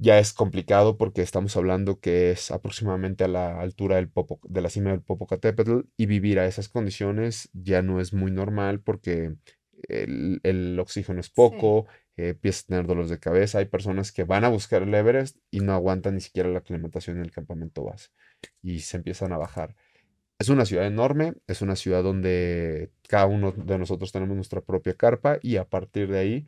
Ya 0.00 0.20
es 0.20 0.32
complicado 0.32 0.96
porque 0.96 1.22
estamos 1.22 1.56
hablando 1.56 1.98
que 1.98 2.30
es 2.30 2.52
aproximadamente 2.52 3.24
a 3.24 3.28
la 3.28 3.60
altura 3.60 3.96
del 3.96 4.08
Popo, 4.08 4.38
de 4.44 4.60
la 4.60 4.70
cima 4.70 4.90
del 4.90 5.02
Popocatépetl 5.02 5.80
y 5.96 6.06
vivir 6.06 6.38
a 6.38 6.46
esas 6.46 6.68
condiciones 6.68 7.50
ya 7.52 7.82
no 7.82 8.00
es 8.00 8.12
muy 8.12 8.30
normal 8.30 8.80
porque 8.80 9.34
el, 9.88 10.78
oxígeno 10.78 11.18
es 11.20 11.30
poco, 11.30 11.86
eh, 12.16 12.28
empiezas 12.28 12.64
a 12.64 12.66
tener 12.68 12.86
dolores 12.86 13.10
de 13.10 13.18
cabeza. 13.18 13.58
Hay 13.58 13.64
personas 13.66 14.12
que 14.12 14.22
van 14.22 14.44
a 14.44 14.48
buscar 14.48 14.82
el 14.82 14.94
Everest 14.94 15.38
y 15.50 15.60
no 15.60 15.72
aguantan 15.72 16.14
ni 16.14 16.20
siquiera 16.20 16.48
la 16.48 16.60
aclimatación 16.60 17.16
en 17.16 17.24
el 17.24 17.32
campamento 17.32 17.82
base 17.82 18.10
y 18.62 18.80
se 18.80 18.98
empiezan 18.98 19.32
a 19.32 19.38
bajar. 19.38 19.74
Es 20.38 20.48
una 20.48 20.64
ciudad 20.64 20.86
enorme, 20.86 21.34
es 21.48 21.60
una 21.60 21.74
ciudad 21.74 22.04
donde 22.04 22.92
cada 23.08 23.26
uno 23.26 23.50
de 23.50 23.78
nosotros 23.78 24.12
tenemos 24.12 24.36
nuestra 24.36 24.60
propia 24.60 24.94
carpa 24.94 25.38
y 25.42 25.56
a 25.56 25.68
partir 25.68 26.08
de 26.08 26.18
ahí 26.20 26.46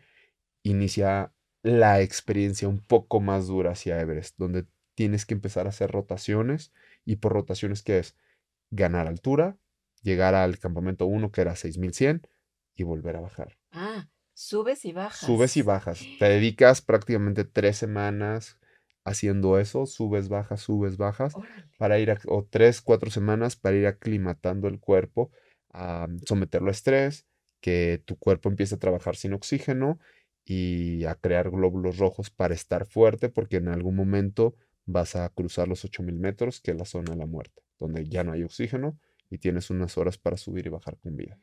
inicia 0.63 1.33
la 1.63 2.01
experiencia 2.01 2.69
un 2.69 2.79
poco 2.79 3.21
más 3.21 3.47
dura 3.47 3.73
hacia 3.73 4.01
Everest, 4.01 4.37
donde 4.39 4.67
tienes 4.95 5.27
que 5.27 5.35
empezar 5.35 5.67
a 5.67 5.71
hacer 5.71 5.91
rotaciones 5.91 6.73
y 7.05 7.17
por 7.17 7.33
rotaciones 7.33 7.83
que 7.83 7.99
es 7.99 8.17
ganar 8.71 9.07
altura, 9.07 9.57
llegar 10.03 10.35
al 10.35 10.59
campamento 10.59 11.07
1, 11.07 11.31
que 11.33 11.41
era 11.41 11.57
6100, 11.57 12.27
y 12.75 12.83
volver 12.83 13.17
a 13.17 13.21
bajar. 13.21 13.59
Ah, 13.73 14.09
subes 14.33 14.85
y 14.85 14.93
bajas. 14.93 15.21
Subes 15.21 15.57
y 15.57 15.63
bajas. 15.63 16.07
Te 16.19 16.27
dedicas 16.27 16.81
prácticamente 16.83 17.45
tres 17.45 17.77
semanas 17.77 18.59
haciendo 19.05 19.59
eso, 19.59 19.87
subes, 19.87 20.29
bajas, 20.29 20.61
subes, 20.61 20.97
bajas, 20.97 21.35
para 21.79 21.99
ir, 21.99 22.11
a, 22.11 22.19
o 22.27 22.47
tres, 22.49 22.81
cuatro 22.81 23.11
semanas 23.11 23.57
para 23.57 23.77
ir 23.77 23.87
aclimatando 23.87 24.69
el 24.69 24.79
cuerpo, 24.79 25.31
a 25.73 26.07
someterlo 26.27 26.69
a 26.69 26.73
estrés, 26.73 27.27
que 27.61 28.03
tu 28.05 28.17
cuerpo 28.19 28.49
empiece 28.49 28.75
a 28.75 28.79
trabajar 28.79 29.17
sin 29.17 29.33
oxígeno 29.33 29.99
y 30.53 31.05
a 31.05 31.15
crear 31.15 31.49
glóbulos 31.49 31.99
rojos 31.99 32.29
para 32.29 32.55
estar 32.55 32.85
fuerte, 32.85 33.29
porque 33.29 33.59
en 33.59 33.69
algún 33.69 33.95
momento 33.95 34.57
vas 34.85 35.15
a 35.15 35.29
cruzar 35.29 35.69
los 35.69 35.85
8000 35.85 36.19
metros, 36.19 36.61
que 36.61 36.73
es 36.73 36.77
la 36.77 36.87
zona 36.87 37.13
de 37.13 37.19
la 37.19 37.27
muerte, 37.27 37.63
donde 37.79 38.05
ya 38.09 38.25
no 38.25 38.33
hay 38.33 38.43
oxígeno 38.43 38.99
y 39.31 39.39
tienes 39.39 39.71
unas 39.71 39.97
horas 39.97 40.19
para 40.19 40.37
subir 40.37 40.67
y 40.67 40.71
bajar 40.71 40.99
con 40.99 41.17
vida. 41.17 41.39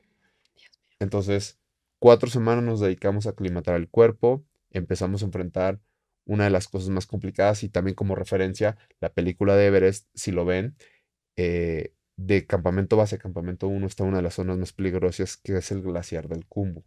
Entonces, 0.99 1.57
cuatro 1.99 2.29
semanas 2.29 2.65
nos 2.65 2.81
dedicamos 2.81 3.27
a 3.27 3.29
aclimatar 3.29 3.75
el 3.75 3.87
cuerpo, 3.87 4.43
empezamos 4.71 5.21
a 5.21 5.27
enfrentar 5.27 5.79
una 6.25 6.43
de 6.43 6.49
las 6.49 6.67
cosas 6.67 6.89
más 6.89 7.07
complicadas 7.07 7.63
y 7.63 7.69
también 7.69 7.95
como 7.95 8.13
referencia 8.13 8.77
la 8.99 9.13
película 9.13 9.55
de 9.55 9.67
Everest, 9.67 10.09
si 10.15 10.33
lo 10.33 10.43
ven, 10.43 10.75
eh, 11.37 11.93
de 12.17 12.45
campamento 12.45 12.97
base 12.97 13.15
a 13.15 13.19
campamento 13.19 13.69
1 13.69 13.87
está 13.87 14.03
una 14.03 14.17
de 14.17 14.23
las 14.23 14.33
zonas 14.33 14.57
más 14.57 14.73
peligrosas 14.73 15.37
que 15.37 15.55
es 15.55 15.71
el 15.71 15.81
glaciar 15.81 16.27
del 16.27 16.45
Cumbu. 16.45 16.83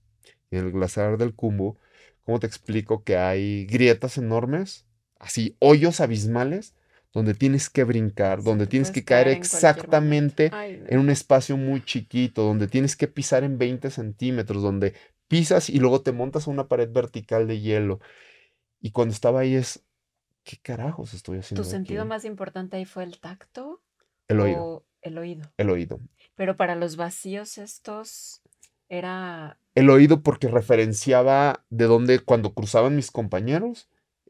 Y 0.50 0.58
en 0.58 0.66
el 0.66 0.72
glaciar 0.72 1.16
del 1.16 1.34
Cumbu, 1.34 1.78
¿cómo 2.24 2.40
te 2.40 2.46
explico 2.46 3.04
que 3.04 3.16
hay 3.16 3.66
grietas 3.66 4.18
enormes, 4.18 4.86
así 5.18 5.56
hoyos 5.58 6.00
abismales, 6.00 6.74
donde 7.12 7.34
tienes 7.34 7.68
que 7.68 7.84
brincar, 7.84 8.42
donde 8.42 8.66
tienes 8.66 8.90
que 8.90 9.04
caer 9.04 9.28
exactamente 9.28 10.50
en 10.54 10.98
un 10.98 11.10
espacio 11.10 11.56
muy 11.56 11.84
chiquito, 11.84 12.42
donde 12.42 12.68
tienes 12.68 12.96
que 12.96 13.08
pisar 13.08 13.42
en 13.42 13.58
20 13.58 13.90
centímetros, 13.90 14.62
donde 14.62 14.94
pisas 15.26 15.70
y 15.70 15.78
luego 15.78 16.02
te 16.02 16.12
montas 16.12 16.46
a 16.46 16.50
una 16.50 16.68
pared 16.68 16.90
vertical 16.90 17.48
de 17.48 17.60
hielo. 17.60 18.00
Y 18.80 18.92
cuando 18.92 19.12
estaba 19.12 19.40
ahí 19.40 19.54
es, 19.54 19.84
¿qué 20.44 20.56
carajos 20.58 21.14
estoy 21.14 21.38
haciendo? 21.38 21.62
¿Tu 21.62 21.68
sentido 21.68 22.04
más 22.04 22.24
importante 22.24 22.76
ahí 22.76 22.84
fue 22.84 23.02
el 23.02 23.18
tacto? 23.18 23.82
El 24.28 24.40
oído. 24.40 24.86
El 25.02 25.18
oído. 25.18 25.52
El 25.56 25.70
oído. 25.70 26.00
Pero 26.36 26.56
para 26.56 26.76
los 26.76 26.96
vacíos 26.96 27.58
estos 27.58 28.39
era... 28.91 29.57
El 29.74 29.88
oído 29.88 30.22
porque 30.22 30.49
referenciaba 30.49 31.64
de 31.70 31.86
dónde 31.86 32.18
cuando 32.18 32.53
cruzaban 32.53 32.97
mis 32.97 33.11
compañeros. 33.11 33.88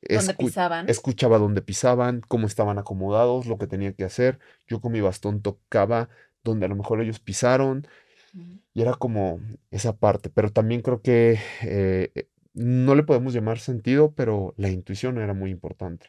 ¿Dónde 0.09 0.35
pisaban? 0.35 0.89
Escuchaba 0.89 1.39
dónde 1.39 1.63
pisaban, 1.63 2.21
cómo 2.29 2.47
estaban 2.47 2.79
acomodados, 2.79 3.47
lo 3.47 3.59
que 3.59 3.67
tenía 3.67 3.93
que 3.95 4.05
hacer. 4.05 4.39
Yo 4.69 4.81
con 4.81 4.93
mi 4.93 5.01
bastón 5.01 5.43
tocaba 5.43 6.11
donde 6.45 6.67
a 6.67 6.69
lo 6.69 6.77
mejor 6.77 7.01
ellos 7.01 7.19
pisaron. 7.19 7.89
Y 8.75 8.83
era 8.83 8.95
como 8.95 9.41
esa 9.71 9.97
parte. 9.97 10.31
Pero 10.31 10.53
también 10.53 10.83
creo 10.83 11.03
que 11.03 11.39
eh, 11.63 12.29
no 12.55 12.95
le 12.95 13.03
podemos 13.03 13.33
llamar 13.33 13.59
sentido, 13.59 14.13
pero 14.15 14.55
la 14.57 14.69
intuición 14.69 15.19
era 15.19 15.35
muy 15.35 15.51
importante. 15.51 16.07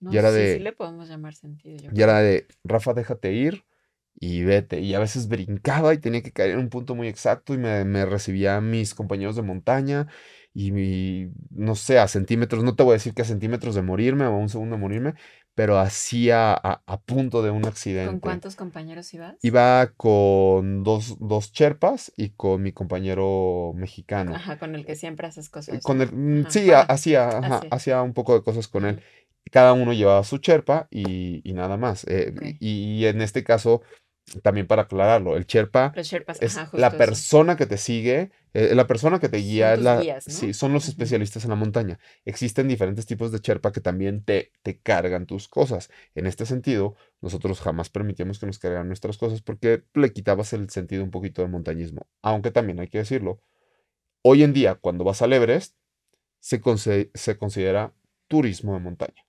y 0.00 0.16
era 0.16 0.30
de, 0.30 0.56
sí 0.56 0.62
le 0.62 0.72
podemos 0.72 1.08
llamar 1.08 1.34
sentido. 1.34 1.90
y 1.92 2.02
era 2.02 2.20
de, 2.20 2.46
Rafa, 2.62 2.92
déjate 2.92 3.32
ir 3.32 3.64
y 4.18 4.44
vete. 4.44 4.80
Y 4.80 4.94
a 4.94 4.98
veces 4.98 5.28
brincaba 5.28 5.94
y 5.94 5.98
tenía 5.98 6.22
que 6.22 6.32
caer 6.32 6.50
en 6.52 6.58
un 6.58 6.68
punto 6.68 6.94
muy 6.94 7.08
exacto 7.08 7.54
y 7.54 7.58
me, 7.58 7.84
me 7.84 8.04
recibía 8.06 8.60
mis 8.60 8.94
compañeros 8.94 9.36
de 9.36 9.42
montaña 9.42 10.08
y, 10.58 11.28
no 11.50 11.74
sé, 11.74 11.98
a 11.98 12.08
centímetros, 12.08 12.64
no 12.64 12.74
te 12.74 12.82
voy 12.82 12.92
a 12.92 12.94
decir 12.94 13.12
que 13.12 13.20
a 13.20 13.26
centímetros 13.26 13.74
de 13.74 13.82
morirme 13.82 14.24
o 14.24 14.28
a 14.28 14.38
un 14.38 14.48
segundo 14.48 14.76
de 14.76 14.80
morirme, 14.80 15.14
pero 15.54 15.78
hacía 15.78 16.54
a, 16.54 17.00
punto 17.02 17.42
de 17.42 17.50
un 17.50 17.66
accidente. 17.66 18.10
¿Con 18.10 18.20
cuántos 18.20 18.56
compañeros 18.56 19.12
ibas? 19.12 19.36
Iba 19.42 19.92
con 19.98 20.82
dos, 20.82 21.18
dos 21.20 21.52
cherpas 21.52 22.10
y 22.16 22.30
con 22.30 22.62
mi 22.62 22.72
compañero 22.72 23.72
mexicano. 23.74 24.34
Ajá, 24.34 24.58
con 24.58 24.74
el 24.74 24.86
que 24.86 24.96
siempre 24.96 25.26
haces 25.26 25.50
cosas. 25.50 25.82
Con 25.82 26.00
el, 26.00 26.10
mm, 26.10 26.46
sí, 26.48 26.70
hacía, 26.72 27.28
hacía 27.70 28.00
un 28.00 28.14
poco 28.14 28.32
de 28.34 28.42
cosas 28.42 28.66
con 28.66 28.86
él. 28.86 29.02
Cada 29.50 29.74
uno 29.74 29.92
llevaba 29.92 30.24
su 30.24 30.38
cherpa 30.38 30.88
y, 30.90 31.42
nada 31.52 31.76
más. 31.76 32.04
Eh, 32.08 32.56
y, 32.60 33.04
en 33.04 33.20
este 33.20 33.44
caso, 33.44 33.82
también 34.42 34.66
para 34.66 34.82
aclararlo, 34.82 35.36
el 35.36 35.46
Sherpa 35.46 35.92
es 36.40 36.58
la 36.72 36.90
persona 36.90 37.56
que 37.56 37.66
te 37.66 37.78
sigue, 37.78 38.30
eh, 38.54 38.74
la 38.74 38.86
persona 38.86 39.20
que 39.20 39.28
te 39.28 39.36
guía, 39.36 39.74
es 39.74 39.80
la, 39.80 40.20
sí, 40.20 40.52
son 40.52 40.72
los 40.72 40.88
especialistas 40.88 41.44
en 41.44 41.50
la 41.50 41.56
montaña. 41.56 42.00
Existen 42.24 42.66
diferentes 42.66 43.06
tipos 43.06 43.30
de 43.30 43.38
Sherpa 43.38 43.70
que 43.70 43.80
también 43.80 44.24
te, 44.24 44.50
te 44.62 44.78
cargan 44.78 45.26
tus 45.26 45.46
cosas. 45.46 45.90
En 46.16 46.26
este 46.26 46.44
sentido, 46.44 46.96
nosotros 47.20 47.60
jamás 47.60 47.88
permitimos 47.88 48.40
que 48.40 48.46
nos 48.46 48.58
cargaran 48.58 48.88
nuestras 48.88 49.16
cosas 49.16 49.42
porque 49.42 49.84
le 49.94 50.12
quitabas 50.12 50.52
el 50.52 50.70
sentido 50.70 51.04
un 51.04 51.12
poquito 51.12 51.42
de 51.42 51.48
montañismo. 51.48 52.06
Aunque 52.22 52.50
también 52.50 52.80
hay 52.80 52.88
que 52.88 52.98
decirlo, 52.98 53.40
hoy 54.22 54.42
en 54.42 54.52
día 54.52 54.74
cuando 54.74 55.04
vas 55.04 55.22
al 55.22 55.32
Everest, 55.32 55.76
se, 56.40 56.60
se 57.14 57.38
considera 57.38 57.92
turismo 58.26 58.74
de 58.74 58.80
montaña. 58.80 59.24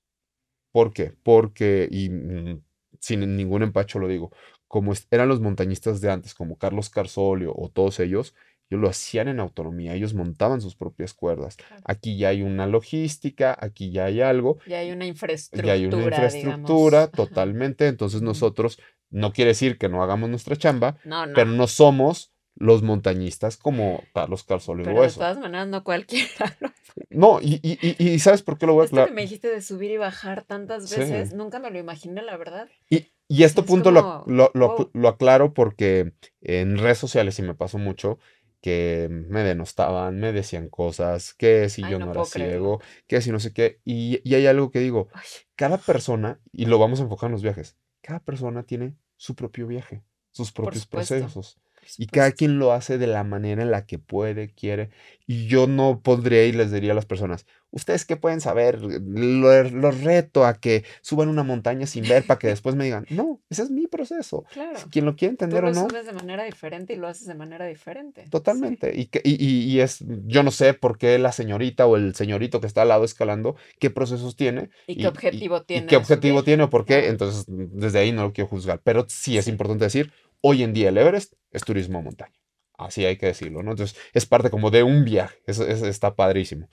¿Por 0.71 0.91
qué? 0.91 1.13
Porque, 1.23 1.87
y 1.89 2.09
mm, 2.09 2.61
sin 2.99 3.35
ningún 3.35 3.63
empacho 3.63 3.99
lo 3.99 4.07
digo, 4.07 4.31
como 4.67 4.93
eran 5.11 5.29
los 5.29 5.39
montañistas 5.39 6.01
de 6.01 6.11
antes, 6.11 6.33
como 6.33 6.57
Carlos 6.57 6.89
Carsolio 6.89 7.53
o 7.55 7.69
todos 7.69 7.99
ellos, 7.99 8.33
ellos 8.69 8.81
lo 8.81 8.89
hacían 8.89 9.29
en 9.29 9.39
autonomía, 9.39 9.93
ellos 9.93 10.13
montaban 10.13 10.59
sus 10.59 10.75
propias 10.75 11.13
cuerdas. 11.13 11.55
Aquí 11.85 12.17
ya 12.17 12.29
hay 12.29 12.41
una 12.41 12.67
logística, 12.67 13.57
aquí 13.59 13.91
ya 13.91 14.05
hay 14.05 14.21
algo. 14.21 14.59
Ya 14.67 14.79
hay 14.79 14.91
una 14.91 15.05
infraestructura. 15.05 15.67
Ya 15.67 15.73
hay 15.73 15.85
una 15.85 16.03
infraestructura 16.03 17.07
totalmente. 17.11 17.87
Entonces 17.87 18.21
nosotros, 18.21 18.79
no 19.09 19.31
quiere 19.31 19.49
decir 19.49 19.77
que 19.77 19.87
no 19.87 20.03
hagamos 20.03 20.29
nuestra 20.29 20.57
chamba, 20.57 20.97
pero 21.33 21.45
no 21.51 21.67
somos 21.67 22.33
los 22.59 22.81
montañistas 22.81 23.55
como 23.55 24.03
Carlos 24.13 24.43
Carsolio 24.43 24.83
Pero 24.83 25.03
de 25.03 25.09
todas 25.09 25.37
maneras, 25.37 25.67
no 25.67 25.83
cualquiera. 25.83 26.57
no, 27.09 27.39
y, 27.41 27.59
y, 27.61 28.19
¿sabes 28.19 28.41
por 28.41 28.57
qué 28.57 28.65
lo 28.65 28.73
voy 28.73 28.83
a 28.83 28.85
aclarar? 28.87 29.09
que 29.09 29.13
me 29.13 29.21
dijiste 29.21 29.47
de 29.47 29.61
subir 29.61 29.91
y 29.91 29.97
bajar 29.97 30.43
tantas 30.43 30.89
veces, 30.95 31.33
nunca 31.33 31.59
me 31.59 31.69
lo 31.69 31.77
imaginé, 31.77 32.21
la 32.23 32.35
verdad. 32.35 32.67
Y, 32.89 33.07
y 33.27 33.43
este 33.43 33.63
punto 33.63 33.91
lo, 33.91 34.23
lo, 34.25 35.07
aclaro 35.07 35.53
porque 35.53 36.13
en 36.41 36.77
redes 36.77 36.97
sociales, 36.97 37.37
y 37.39 37.41
me 37.41 37.55
pasó 37.55 37.77
mucho, 37.77 38.19
que 38.61 39.07
me 39.09 39.43
denostaban, 39.43 40.19
me 40.19 40.31
decían 40.31 40.69
cosas, 40.69 41.33
que 41.33 41.69
si 41.69 41.81
yo 41.81 41.99
no, 41.99 42.11
era 42.11 42.25
ciego, 42.25 42.81
que 43.05 43.21
si 43.21 43.31
no 43.31 43.39
sé 43.39 43.53
qué. 43.53 43.79
Y, 43.83 44.21
y 44.23 44.35
hay 44.35 44.47
algo 44.47 44.71
que 44.71 44.79
digo, 44.79 45.09
cada 45.55 45.77
persona, 45.77 46.39
y 46.51 46.65
lo 46.65 46.79
vamos 46.79 46.99
a 46.99 47.03
enfocar 47.03 47.27
en 47.27 47.33
los 47.33 47.43
viajes, 47.43 47.77
cada 48.01 48.19
persona 48.19 48.63
tiene 48.63 48.95
su 49.17 49.35
propio 49.35 49.67
viaje, 49.67 50.03
sus 50.31 50.51
propios 50.51 50.85
procesos. 50.85 51.59
Y 51.97 52.07
cada 52.07 52.31
quien 52.31 52.59
lo 52.59 52.73
hace 52.73 52.97
de 52.97 53.07
la 53.07 53.23
manera 53.23 53.61
en 53.61 53.71
la 53.71 53.85
que 53.85 53.99
puede, 53.99 54.49
quiere. 54.49 54.89
Y 55.25 55.47
yo 55.47 55.67
no 55.67 56.01
pondría 56.01 56.45
y 56.45 56.53
les 56.53 56.71
diría 56.71 56.93
a 56.93 56.95
las 56.95 57.05
personas, 57.05 57.45
¿ustedes 57.71 58.05
qué 58.05 58.15
pueden 58.15 58.41
saber? 58.41 58.81
Los 58.81 60.01
reto 60.01 60.45
a 60.45 60.55
que 60.59 60.83
suban 61.01 61.27
una 61.29 61.43
montaña 61.43 61.85
sin 61.85 62.07
ver 62.07 62.25
para 62.25 62.39
que 62.39 62.47
después 62.47 62.75
me 62.75 62.85
digan, 62.85 63.05
no, 63.09 63.41
ese 63.49 63.63
es 63.63 63.71
mi 63.71 63.87
proceso. 63.87 64.45
Claro. 64.51 64.79
Quien 64.89 65.05
lo 65.05 65.15
quiere 65.15 65.31
entender 65.31 65.63
o 65.63 65.71
no. 65.71 65.83
Lo 65.83 65.89
subes 65.89 66.05
de 66.05 66.13
manera 66.13 66.43
diferente 66.43 66.93
y 66.93 66.95
lo 66.95 67.07
haces 67.07 67.27
de 67.27 67.35
manera 67.35 67.65
diferente. 67.65 68.25
Totalmente. 68.29 68.93
Y, 68.95 69.09
y, 69.23 69.73
y, 69.73 69.79
es, 69.81 70.03
yo 70.25 70.43
no 70.43 70.51
sé 70.51 70.73
por 70.73 70.97
qué 70.97 71.17
la 71.19 71.31
señorita 71.31 71.85
o 71.85 71.97
el 71.97 72.15
señorito 72.15 72.61
que 72.61 72.67
está 72.67 72.83
al 72.83 72.89
lado 72.89 73.03
escalando, 73.03 73.55
qué 73.79 73.89
procesos 73.89 74.35
tiene. 74.35 74.69
Y 74.87 74.97
qué 74.97 75.07
objetivo 75.07 75.63
tiene. 75.63 75.87
qué 75.87 75.97
objetivo 75.97 76.43
tiene 76.43 76.63
o 76.63 76.69
por 76.69 76.85
qué. 76.85 77.07
Entonces, 77.07 77.45
desde 77.47 77.99
ahí 77.99 78.11
no 78.11 78.23
lo 78.23 78.33
quiero 78.33 78.49
juzgar. 78.49 78.81
Pero 78.83 79.05
sí 79.09 79.37
es 79.37 79.47
importante 79.47 79.85
decir, 79.85 80.11
hoy 80.41 80.63
en 80.63 80.73
día 80.73 80.89
el 80.89 80.97
Everest 80.97 81.33
es 81.51 81.63
turismo 81.63 82.01
montaña. 82.01 82.33
Así 82.77 83.05
hay 83.05 83.17
que 83.17 83.25
decirlo, 83.25 83.63
¿no? 83.63 83.71
Entonces, 83.71 83.97
es 84.13 84.25
parte 84.25 84.49
como 84.49 84.69
de 84.69 84.83
un 84.83 85.03
viaje. 85.03 85.37
Eso, 85.47 85.65
está 85.65 86.15
padrísimo. 86.15 86.69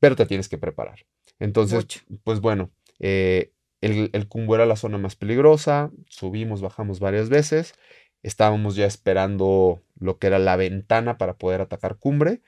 Pero 0.00 0.16
te 0.16 0.26
tienes 0.26 0.48
que 0.48 0.56
preparar. 0.56 1.00
Entonces, 1.38 1.86
pues 2.22 2.40
bueno, 2.40 2.70
eh, 2.98 3.52
el, 3.82 4.08
el 4.14 4.28
Cumbo 4.28 4.54
era 4.54 4.64
la 4.64 4.76
zona 4.76 4.96
más 4.96 5.16
peligrosa. 5.16 5.90
Subimos, 6.08 6.62
bajamos 6.62 6.98
varias 6.98 7.28
veces. 7.28 7.74
Estábamos 8.22 8.74
ya 8.74 8.86
esperando 8.86 9.82
lo 9.98 10.18
que 10.18 10.28
era 10.28 10.38
la 10.38 10.56
ventana 10.56 11.18
para 11.18 11.36
poder 11.36 11.60
atacar 11.60 11.98
cumbre. 11.98 12.40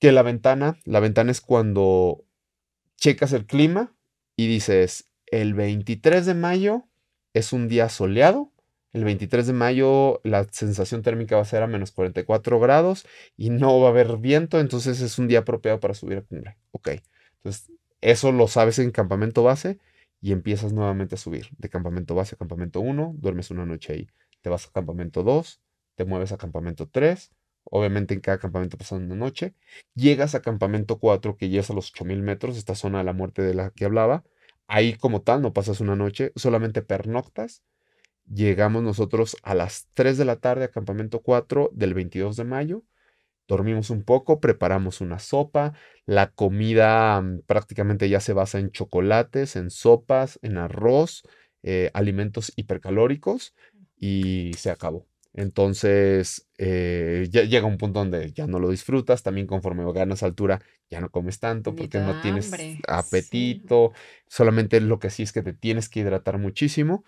Que 0.00 0.12
la 0.12 0.22
ventana, 0.22 0.78
la 0.84 1.00
ventana 1.00 1.30
es 1.30 1.42
cuando 1.42 2.24
checas 2.96 3.32
el 3.34 3.44
clima 3.44 3.94
y 4.34 4.46
dices, 4.46 5.10
el 5.26 5.52
23 5.52 6.24
de 6.24 6.34
mayo 6.34 6.84
es 7.34 7.52
un 7.52 7.68
día 7.68 7.90
soleado 7.90 8.52
el 8.92 9.04
23 9.04 9.46
de 9.46 9.52
mayo 9.52 10.20
la 10.24 10.44
sensación 10.50 11.02
térmica 11.02 11.36
va 11.36 11.42
a 11.42 11.44
ser 11.44 11.62
a 11.62 11.66
menos 11.66 11.92
44 11.92 12.58
grados 12.60 13.06
y 13.36 13.50
no 13.50 13.80
va 13.80 13.88
a 13.88 13.90
haber 13.90 14.16
viento, 14.18 14.60
entonces 14.60 15.00
es 15.00 15.18
un 15.18 15.28
día 15.28 15.40
apropiado 15.40 15.80
para 15.80 15.94
subir 15.94 16.18
a 16.18 16.22
cumbre. 16.22 16.56
Ok, 16.72 16.90
entonces 17.36 17.70
eso 18.00 18.32
lo 18.32 18.48
sabes 18.48 18.78
en 18.78 18.90
campamento 18.90 19.42
base 19.42 19.78
y 20.20 20.32
empiezas 20.32 20.72
nuevamente 20.72 21.14
a 21.16 21.18
subir 21.18 21.48
de 21.58 21.68
campamento 21.68 22.14
base 22.14 22.34
a 22.34 22.38
campamento 22.38 22.80
1, 22.80 23.14
duermes 23.18 23.50
una 23.50 23.66
noche 23.66 23.92
ahí, 23.92 24.08
te 24.42 24.50
vas 24.50 24.66
a 24.66 24.70
campamento 24.72 25.22
2, 25.22 25.60
te 25.94 26.04
mueves 26.04 26.32
a 26.32 26.38
campamento 26.38 26.88
3, 26.88 27.30
obviamente 27.64 28.14
en 28.14 28.20
cada 28.20 28.38
campamento 28.38 28.78
pasando 28.78 29.04
una 29.04 29.16
noche, 29.16 29.54
llegas 29.94 30.34
a 30.34 30.42
campamento 30.42 30.98
4 30.98 31.36
que 31.36 31.48
llegas 31.48 31.70
a 31.70 31.74
los 31.74 31.90
8000 31.90 32.22
metros, 32.22 32.56
esta 32.56 32.74
zona 32.74 32.98
de 32.98 33.04
la 33.04 33.12
muerte 33.12 33.42
de 33.42 33.54
la 33.54 33.70
que 33.70 33.84
hablaba, 33.84 34.24
ahí 34.66 34.94
como 34.94 35.22
tal 35.22 35.42
no 35.42 35.52
pasas 35.52 35.80
una 35.80 35.96
noche, 35.96 36.32
solamente 36.36 36.82
pernoctas 36.82 37.62
Llegamos 38.32 38.82
nosotros 38.82 39.36
a 39.42 39.54
las 39.54 39.88
3 39.94 40.18
de 40.18 40.24
la 40.24 40.36
tarde 40.36 40.64
a 40.64 40.70
campamento 40.70 41.20
4 41.20 41.70
del 41.72 41.94
22 41.94 42.36
de 42.36 42.44
mayo. 42.44 42.82
Dormimos 43.48 43.88
un 43.90 44.04
poco, 44.04 44.40
preparamos 44.40 45.00
una 45.00 45.18
sopa. 45.18 45.72
La 46.04 46.30
comida 46.30 47.20
mm, 47.20 47.40
prácticamente 47.46 48.08
ya 48.08 48.20
se 48.20 48.34
basa 48.34 48.58
en 48.58 48.70
chocolates, 48.70 49.56
en 49.56 49.70
sopas, 49.70 50.38
en 50.42 50.58
arroz, 50.58 51.22
eh, 51.62 51.90
alimentos 51.94 52.52
hipercalóricos 52.56 53.54
y 53.96 54.52
se 54.58 54.70
acabó. 54.70 55.06
Entonces, 55.32 56.48
eh, 56.58 57.26
ya 57.30 57.44
llega 57.44 57.66
un 57.66 57.78
punto 57.78 58.00
donde 58.00 58.32
ya 58.32 58.46
no 58.46 58.58
lo 58.58 58.70
disfrutas, 58.70 59.22
también 59.22 59.46
conforme 59.46 59.90
ganas 59.92 60.22
altura, 60.22 60.60
ya 60.90 61.00
no 61.00 61.10
comes 61.10 61.38
tanto 61.38 61.74
porque 61.74 62.00
no 62.00 62.20
tienes 62.20 62.50
apetito, 62.88 63.92
solamente 64.26 64.80
lo 64.80 64.98
que 64.98 65.10
sí 65.10 65.22
es 65.22 65.32
que 65.32 65.42
te 65.42 65.52
tienes 65.52 65.88
que 65.88 66.00
hidratar 66.00 66.38
muchísimo. 66.38 67.04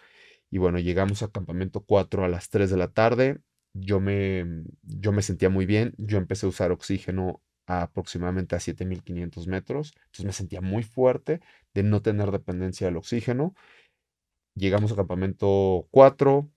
Y 0.51 0.59
bueno, 0.59 0.79
llegamos 0.79 1.23
a 1.23 1.29
campamento 1.29 1.81
4 1.81 2.25
a 2.25 2.29
las 2.29 2.51
3 2.51 2.71
de 2.71 2.77
la 2.77 2.89
tarde, 2.89 3.41
yo 3.73 4.01
me, 4.01 4.65
yo 4.83 5.13
me 5.13 5.23
sentía 5.23 5.49
muy 5.49 5.65
bien, 5.65 5.95
yo 5.97 6.19
empecé 6.19 6.47
a 6.47 6.49
usar 6.49 6.73
oxígeno 6.73 7.41
aproximadamente 7.67 8.57
a 8.57 8.61
7500 8.61 9.47
metros, 9.47 9.93
entonces 9.97 10.25
me 10.25 10.33
sentía 10.33 10.61
muy 10.61 10.83
fuerte 10.83 11.41
de 11.73 11.85
no 11.85 12.03
tener 12.03 12.33
dependencia 12.33 12.89
del 12.89 12.97
oxígeno. 12.97 13.55
Llegamos 14.57 14.91
a 14.91 14.97
campamento 14.97 15.87
4, 15.93 16.51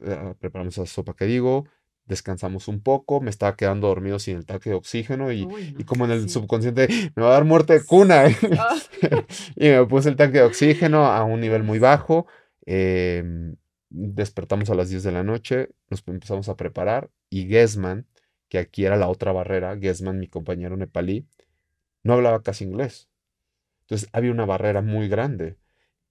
eh, 0.00 0.34
preparamos 0.38 0.78
la 0.78 0.86
sopa 0.86 1.14
que 1.14 1.26
digo, 1.26 1.66
descansamos 2.06 2.68
un 2.68 2.80
poco, 2.80 3.20
me 3.20 3.30
estaba 3.30 3.56
quedando 3.56 3.88
dormido 3.88 4.18
sin 4.18 4.36
el 4.36 4.46
tanque 4.46 4.70
de 4.70 4.76
oxígeno 4.76 5.32
y, 5.32 5.46
como 5.84 6.04
en 6.06 6.12
el 6.12 6.28
subconsciente 6.28 6.88
me 7.14 7.22
va 7.22 7.28
a 7.28 7.32
dar 7.32 7.44
muerte 7.44 7.74
de 7.74 7.84
cuna. 7.84 8.24
Ah. 8.58 8.76
y 9.56 9.68
me 9.68 9.84
puse 9.86 10.08
el 10.08 10.16
tanque 10.16 10.38
de 10.38 10.44
oxígeno 10.44 11.06
a 11.06 11.24
un 11.24 11.40
nivel 11.40 11.62
muy 11.62 11.78
bajo. 11.78 12.26
Em, 12.66 13.56
despertamos 13.90 14.70
a 14.70 14.74
las 14.74 14.90
10 14.90 15.02
de 15.02 15.12
la 15.12 15.22
noche, 15.22 15.70
nos 15.88 16.02
empezamos 16.06 16.48
a 16.48 16.56
preparar 16.56 17.10
y 17.30 17.46
Gesman, 17.46 18.06
que 18.48 18.58
aquí 18.58 18.84
era 18.84 18.96
la 18.96 19.08
otra 19.08 19.32
barrera, 19.32 19.78
Gesman, 19.78 20.18
mi 20.18 20.28
compañero 20.28 20.76
nepalí, 20.76 21.26
no 22.02 22.14
hablaba 22.14 22.42
casi 22.42 22.64
inglés. 22.64 23.08
Entonces 23.82 24.08
había 24.12 24.30
una 24.30 24.46
barrera 24.46 24.82
muy 24.82 25.08
grande 25.08 25.58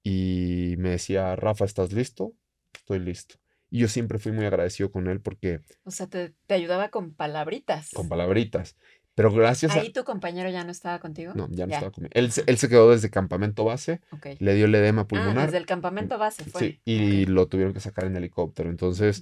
y 0.03 0.75
me 0.77 0.91
decía, 0.91 1.35
Rafa, 1.35 1.65
¿estás 1.65 1.91
listo? 1.93 2.33
Estoy 2.73 2.99
listo. 2.99 3.35
Y 3.69 3.79
yo 3.79 3.87
siempre 3.87 4.19
fui 4.19 4.31
muy 4.31 4.45
agradecido 4.45 4.91
con 4.91 5.07
él 5.07 5.19
porque... 5.19 5.61
O 5.83 5.89
sea, 5.89 6.07
te, 6.07 6.35
ayudaba 6.49 6.89
con 6.89 7.15
palabritas. 7.15 7.89
Con 7.91 8.07
palabritas. 8.07 8.75
Pero 9.15 9.31
gracias 9.31 9.75
¿Ahí 9.75 9.91
tu 9.91 10.03
compañero 10.03 10.49
ya 10.49 10.63
no 10.63 10.71
estaba 10.71 10.99
contigo? 10.99 11.33
No, 11.35 11.47
ya 11.51 11.67
no 11.67 11.73
estaba 11.73 11.91
conmigo. 11.91 12.11
Él, 12.15 12.31
él, 12.47 12.57
se 12.57 12.69
quedó 12.69 12.89
desde 12.89 13.09
campamento 13.11 13.63
base. 13.63 14.01
Le 14.39 14.55
dio 14.55 14.65
el 14.65 14.73
edema 14.73 15.03
ah, 15.03 15.07
pulmonar. 15.07 15.37
Ah, 15.37 15.45
desde 15.45 15.57
el 15.57 15.65
campamento 15.65 16.17
base 16.17 16.43
fue. 16.45 16.59
Sí, 16.59 16.81
y 16.83 17.25
lo 17.25 17.47
tuvieron 17.47 17.73
que 17.73 17.79
sacar 17.79 18.05
en 18.05 18.15
helicóptero. 18.15 18.71
Entonces, 18.71 19.21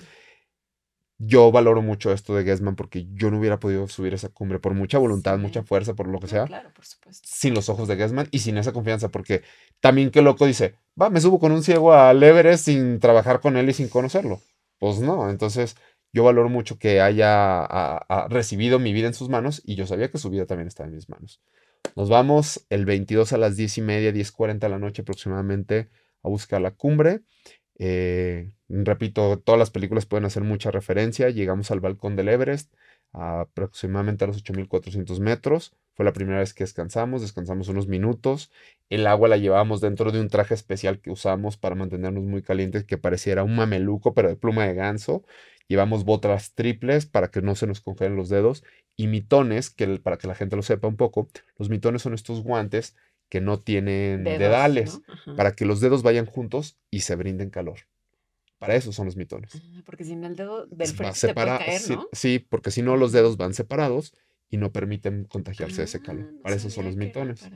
yo 1.17 1.51
valoro 1.51 1.81
mucho 1.81 2.11
esto 2.11 2.35
de 2.35 2.43
Gesman 2.43 2.75
porque 2.75 3.07
yo 3.13 3.29
no 3.29 3.39
hubiera 3.39 3.59
podido 3.59 3.87
subir 3.87 4.13
esa 4.13 4.29
cumbre 4.29 4.59
por 4.59 4.73
mucha 4.73 4.97
voluntad, 4.97 5.37
mucha 5.37 5.61
fuerza, 5.61 5.93
por 5.93 6.07
lo 6.07 6.19
que 6.19 6.27
sea. 6.27 6.45
Claro, 6.45 6.71
por 6.73 6.85
supuesto. 6.85 7.27
Sin 7.29 7.53
los 7.53 7.69
ojos 7.69 7.87
de 7.87 7.97
Gesman 7.97 8.27
y 8.31 8.39
sin 8.39 8.57
esa 8.57 8.71
confianza, 8.71 9.09
porque 9.09 9.43
también 9.81 10.09
qué 10.09 10.21
loco 10.21 10.45
dice, 10.45 10.75
va, 10.99 11.09
me 11.09 11.21
subo 11.21 11.39
con 11.39 11.51
un 11.51 11.63
ciego 11.63 11.93
al 11.93 12.23
Everest 12.23 12.65
sin 12.65 12.99
trabajar 12.99 13.39
con 13.39 13.57
él 13.57 13.69
y 13.69 13.73
sin 13.73 13.89
conocerlo. 13.89 14.41
Pues 14.79 14.99
no, 14.99 15.29
entonces 15.29 15.75
yo 16.13 16.23
valoro 16.23 16.49
mucho 16.49 16.77
que 16.77 17.01
haya 17.01 17.67
recibido 18.29 18.79
mi 18.79 18.93
vida 18.93 19.07
en 19.07 19.13
sus 19.13 19.29
manos 19.29 19.61
y 19.65 19.75
yo 19.75 19.87
sabía 19.87 20.11
que 20.11 20.17
su 20.17 20.29
vida 20.29 20.45
también 20.45 20.67
estaba 20.67 20.87
en 20.87 20.95
mis 20.95 21.09
manos. 21.09 21.41
Nos 21.95 22.09
vamos 22.09 22.65
el 22.69 22.85
22 22.85 23.33
a 23.33 23.37
las 23.37 23.57
10 23.57 23.79
y 23.79 23.81
media, 23.81 24.11
10.40 24.11 24.59
de 24.59 24.69
la 24.69 24.79
noche 24.79 25.01
aproximadamente 25.01 25.89
a 26.23 26.29
buscar 26.29 26.61
la 26.61 26.71
cumbre. 26.71 27.21
Eh, 27.77 28.51
repito, 28.69 29.39
todas 29.39 29.59
las 29.59 29.71
películas 29.71 30.05
pueden 30.05 30.25
hacer 30.25 30.43
mucha 30.43 30.71
referencia. 30.71 31.29
Llegamos 31.29 31.71
al 31.71 31.79
balcón 31.79 32.15
del 32.15 32.29
Everest, 32.29 32.73
aproximadamente 33.11 34.23
a 34.23 34.27
los 34.27 34.43
8.400 34.43 35.19
metros. 35.19 35.75
Fue 35.93 36.05
la 36.05 36.13
primera 36.13 36.39
vez 36.39 36.53
que 36.53 36.63
descansamos, 36.63 37.21
descansamos 37.21 37.67
unos 37.67 37.87
minutos. 37.87 38.51
El 38.89 39.07
agua 39.07 39.27
la 39.27 39.37
llevábamos 39.37 39.81
dentro 39.81 40.11
de 40.11 40.21
un 40.21 40.29
traje 40.29 40.53
especial 40.53 41.01
que 41.01 41.11
usamos 41.11 41.57
para 41.57 41.75
mantenernos 41.75 42.23
muy 42.23 42.41
calientes, 42.41 42.85
que 42.85 42.97
pareciera 42.97 43.43
un 43.43 43.55
mameluco, 43.55 44.13
pero 44.13 44.29
de 44.29 44.35
pluma 44.35 44.65
de 44.65 44.75
ganso. 44.75 45.25
Llevamos 45.71 46.03
botas 46.03 46.53
triples 46.53 47.05
para 47.05 47.31
que 47.31 47.41
no 47.41 47.55
se 47.55 47.65
nos 47.65 47.79
congelen 47.79 48.17
los 48.17 48.27
dedos. 48.27 48.61
Y 48.97 49.07
mitones, 49.07 49.69
que 49.69 49.87
para 49.99 50.17
que 50.17 50.27
la 50.27 50.35
gente 50.35 50.57
lo 50.57 50.63
sepa 50.63 50.89
un 50.89 50.97
poco, 50.97 51.29
los 51.57 51.69
mitones 51.69 52.01
son 52.01 52.13
estos 52.13 52.43
guantes 52.43 52.97
que 53.29 53.39
no 53.39 53.57
tienen 53.57 54.25
dedales, 54.25 54.99
para 55.37 55.53
que 55.53 55.63
los 55.63 55.79
dedos 55.79 56.03
vayan 56.03 56.25
juntos 56.25 56.77
y 56.89 56.99
se 56.99 57.15
brinden 57.15 57.51
calor. 57.51 57.79
Para 58.59 58.75
eso 58.75 58.91
son 58.91 59.05
los 59.05 59.15
mitones. 59.15 59.53
Ah, 59.55 59.81
porque 59.85 60.03
si 60.03 60.17
no 60.17 60.27
el 60.27 60.35
dedo 60.35 60.65
del 60.65 60.89
frente 60.89 61.15
se 61.15 61.33
puede 61.33 61.47
caer, 61.47 61.81
¿no? 61.89 62.09
Sí, 62.11 62.39
porque 62.39 62.69
si 62.69 62.81
no 62.81 62.97
los 62.97 63.13
dedos 63.13 63.37
van 63.37 63.53
separados 63.53 64.13
y 64.49 64.57
no 64.57 64.73
permiten 64.73 65.23
contagiarse 65.23 65.77
de 65.77 65.83
ese 65.85 65.99
ah, 65.99 66.03
calor. 66.03 66.33
para 66.41 66.57
eso 66.57 66.69
son 66.69 66.83
los 66.83 66.97
mitones. 66.97 67.49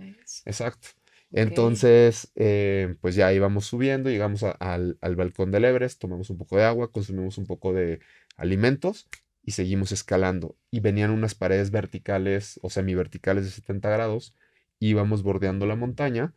Exacto. 0.45 0.88
Entonces, 1.36 2.31
eh, 2.36 2.95
pues 3.01 3.15
ya 3.15 3.31
íbamos 3.33 3.65
subiendo, 3.65 4.09
llegamos 4.09 4.43
al, 4.43 4.97
al, 5.01 5.15
balcón 5.15 5.51
del 5.51 5.65
Everest, 5.65 5.99
tomamos 5.99 6.29
un 6.29 6.38
poco 6.38 6.57
de 6.57 6.63
agua, 6.63 6.91
consumimos 6.91 7.38
un 7.38 7.45
poco 7.45 7.73
de 7.73 7.99
alimentos 8.38 9.07
y 9.43 9.51
seguimos 9.51 9.91
escalando. 9.91 10.55
Y 10.71 10.79
venían 10.79 11.11
unas 11.11 11.36
paredes 11.36 11.71
verticales 11.71 12.59
o 12.63 12.69
semiverticales 12.69 13.45
de 13.45 13.51
70 13.51 13.89
grados 13.89 14.33
íbamos 14.79 15.23
bordeando 15.23 15.65
la 15.65 15.75
montaña 15.75 16.33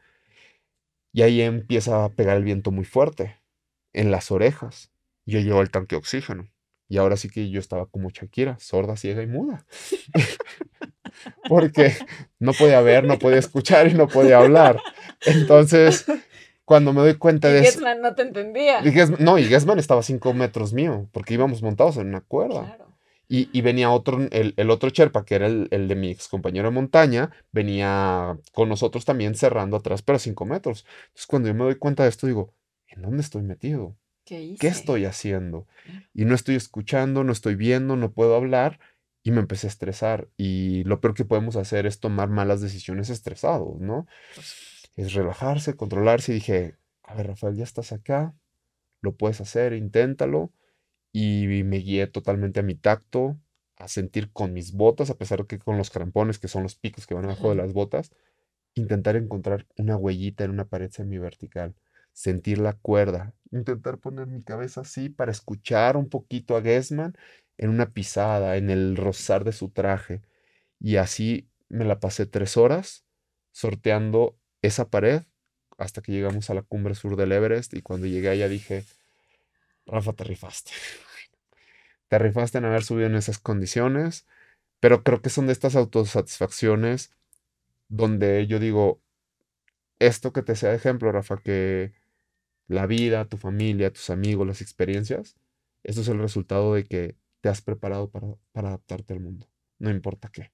y 1.12 1.22
ahí 1.22 1.40
empieza 1.40 2.04
a 2.04 2.10
pegar 2.10 2.36
el 2.36 2.44
viento 2.44 2.70
muy 2.70 2.84
fuerte 2.84 3.36
en 3.92 4.10
las 4.10 4.30
orejas. 4.30 4.92
Yo 5.26 5.40
llevo 5.40 5.62
el 5.62 5.70
tanque 5.70 5.96
de 5.96 5.98
oxígeno 5.98 6.48
y 6.88 6.98
ahora 6.98 7.16
sí 7.16 7.28
que 7.28 7.50
yo 7.50 7.60
estaba 7.60 7.86
como 7.86 8.10
Shakira, 8.10 8.58
sorda, 8.58 8.96
ciega 8.96 9.22
y 9.22 9.26
muda. 9.26 9.66
Porque 11.48 11.94
no 12.38 12.52
podía 12.52 12.80
ver, 12.80 13.04
no 13.04 13.18
podía 13.18 13.38
escuchar 13.38 13.88
y 13.88 13.94
no 13.94 14.08
podía 14.08 14.38
hablar. 14.38 14.80
Entonces, 15.26 16.06
cuando 16.64 16.92
me 16.92 17.00
doy 17.00 17.14
cuenta 17.14 17.48
de 17.48 17.60
eso. 17.60 17.80
no 18.00 18.14
te 18.14 18.22
entendía. 18.22 18.82
no, 19.18 19.38
y 19.38 19.44
Gesman 19.44 19.78
estaba 19.78 20.00
a 20.00 20.04
cinco 20.04 20.34
metros 20.34 20.72
mío, 20.72 21.08
porque 21.12 21.34
íbamos 21.34 21.62
montados 21.62 21.96
en 21.96 22.08
una 22.08 22.20
cuerda. 22.20 22.64
Claro. 22.64 22.88
Y, 23.30 23.60
venía 23.60 23.90
otro, 23.90 24.26
el, 24.30 24.70
otro 24.70 24.88
Sherpa, 24.88 25.26
que 25.26 25.34
era 25.34 25.46
el, 25.48 25.68
de 25.68 25.94
mi 25.94 26.10
ex 26.10 26.28
compañero 26.28 26.68
de 26.68 26.74
montaña, 26.74 27.30
venía 27.52 28.38
con 28.52 28.70
nosotros 28.70 29.04
también 29.04 29.34
cerrando 29.34 29.76
atrás, 29.76 30.00
pero 30.00 30.16
a 30.16 30.18
cinco 30.18 30.46
metros. 30.46 30.86
Entonces, 31.08 31.26
cuando 31.26 31.48
yo 31.48 31.54
me 31.54 31.64
doy 31.64 31.74
cuenta 31.74 32.04
de 32.04 32.08
esto, 32.08 32.26
digo, 32.26 32.54
¿en 32.86 33.02
dónde 33.02 33.20
estoy 33.20 33.42
metido? 33.42 33.96
¿Qué, 34.24 34.56
estoy 34.62 35.06
haciendo? 35.06 35.66
Y 36.12 36.24
no 36.24 36.34
estoy 36.34 36.54
escuchando, 36.54 37.24
no 37.24 37.32
estoy 37.32 37.54
viendo, 37.54 37.96
no 37.96 38.12
puedo 38.12 38.34
hablar. 38.34 38.78
Y 39.28 39.30
me 39.30 39.40
empecé 39.40 39.66
a 39.66 39.68
estresar. 39.68 40.30
Y 40.38 40.84
lo 40.84 41.02
peor 41.02 41.12
que 41.12 41.26
podemos 41.26 41.56
hacer 41.56 41.84
es 41.84 42.00
tomar 42.00 42.30
malas 42.30 42.62
decisiones 42.62 43.10
estresados, 43.10 43.78
¿no? 43.78 44.06
Es 44.96 45.12
relajarse, 45.12 45.76
controlarse. 45.76 46.32
Y 46.32 46.36
dije, 46.36 46.78
a 47.02 47.14
ver, 47.14 47.26
Rafael, 47.26 47.54
ya 47.54 47.64
estás 47.64 47.92
acá, 47.92 48.34
lo 49.02 49.16
puedes 49.16 49.42
hacer, 49.42 49.74
inténtalo 49.74 50.50
y 51.12 51.62
me 51.64 51.76
guié 51.76 52.06
totalmente 52.06 52.60
a 52.60 52.62
mi 52.62 52.74
tacto, 52.74 53.38
a 53.76 53.86
sentir 53.88 54.32
con 54.32 54.54
mis 54.54 54.72
botas, 54.72 55.10
a 55.10 55.18
pesar 55.18 55.46
que 55.46 55.58
con 55.58 55.76
los 55.76 55.90
crampones, 55.90 56.38
que 56.38 56.48
son 56.48 56.62
los 56.62 56.76
picos 56.76 57.06
que 57.06 57.12
van 57.12 57.26
abajo 57.26 57.50
de 57.50 57.56
las 57.56 57.74
botas, 57.74 58.10
intentar 58.76 59.14
encontrar 59.16 59.66
una 59.76 59.98
huellita 59.98 60.44
en 60.44 60.52
una 60.52 60.64
pared 60.64 60.90
semivertical, 60.90 61.74
sentir 62.14 62.60
la 62.60 62.72
cuerda, 62.72 63.34
intentar 63.50 63.98
poner 63.98 64.26
mi 64.26 64.42
cabeza 64.42 64.80
así 64.80 65.10
para 65.10 65.32
escuchar 65.32 65.98
un 65.98 66.08
poquito 66.08 66.56
a 66.56 66.62
Gesman 66.62 67.14
en 67.58 67.70
una 67.70 67.92
pisada, 67.92 68.56
en 68.56 68.70
el 68.70 68.96
rozar 68.96 69.44
de 69.44 69.52
su 69.52 69.70
traje. 69.70 70.22
Y 70.80 70.96
así 70.96 71.48
me 71.68 71.84
la 71.84 72.00
pasé 72.00 72.26
tres 72.26 72.56
horas 72.56 73.04
sorteando 73.52 74.38
esa 74.62 74.88
pared 74.88 75.22
hasta 75.76 76.00
que 76.02 76.12
llegamos 76.12 76.50
a 76.50 76.54
la 76.54 76.62
cumbre 76.62 76.94
sur 76.94 77.16
del 77.16 77.32
Everest 77.32 77.74
y 77.74 77.82
cuando 77.82 78.06
llegué 78.06 78.30
allá 78.30 78.48
dije, 78.48 78.84
Rafa, 79.86 80.12
te 80.12 80.24
rifaste. 80.24 80.72
Te 82.08 82.18
rifaste 82.18 82.56
en 82.56 82.64
haber 82.64 82.84
subido 82.84 83.06
en 83.06 83.16
esas 83.16 83.38
condiciones, 83.38 84.26
pero 84.80 85.04
creo 85.04 85.20
que 85.20 85.28
son 85.28 85.46
de 85.46 85.52
estas 85.52 85.76
autosatisfacciones 85.76 87.10
donde 87.88 88.46
yo 88.46 88.58
digo, 88.58 89.02
esto 89.98 90.32
que 90.32 90.42
te 90.42 90.56
sea 90.56 90.72
ejemplo, 90.72 91.12
Rafa, 91.12 91.36
que 91.36 91.92
la 92.66 92.86
vida, 92.86 93.26
tu 93.26 93.36
familia, 93.36 93.92
tus 93.92 94.08
amigos, 94.08 94.46
las 94.46 94.62
experiencias, 94.62 95.36
eso 95.84 96.00
es 96.00 96.08
el 96.08 96.18
resultado 96.18 96.74
de 96.74 96.84
que 96.84 97.16
te 97.40 97.48
has 97.48 97.62
preparado 97.62 98.10
para, 98.10 98.28
para 98.52 98.68
adaptarte 98.68 99.14
al 99.14 99.20
mundo, 99.20 99.46
no 99.78 99.90
importa 99.90 100.28
qué. 100.32 100.50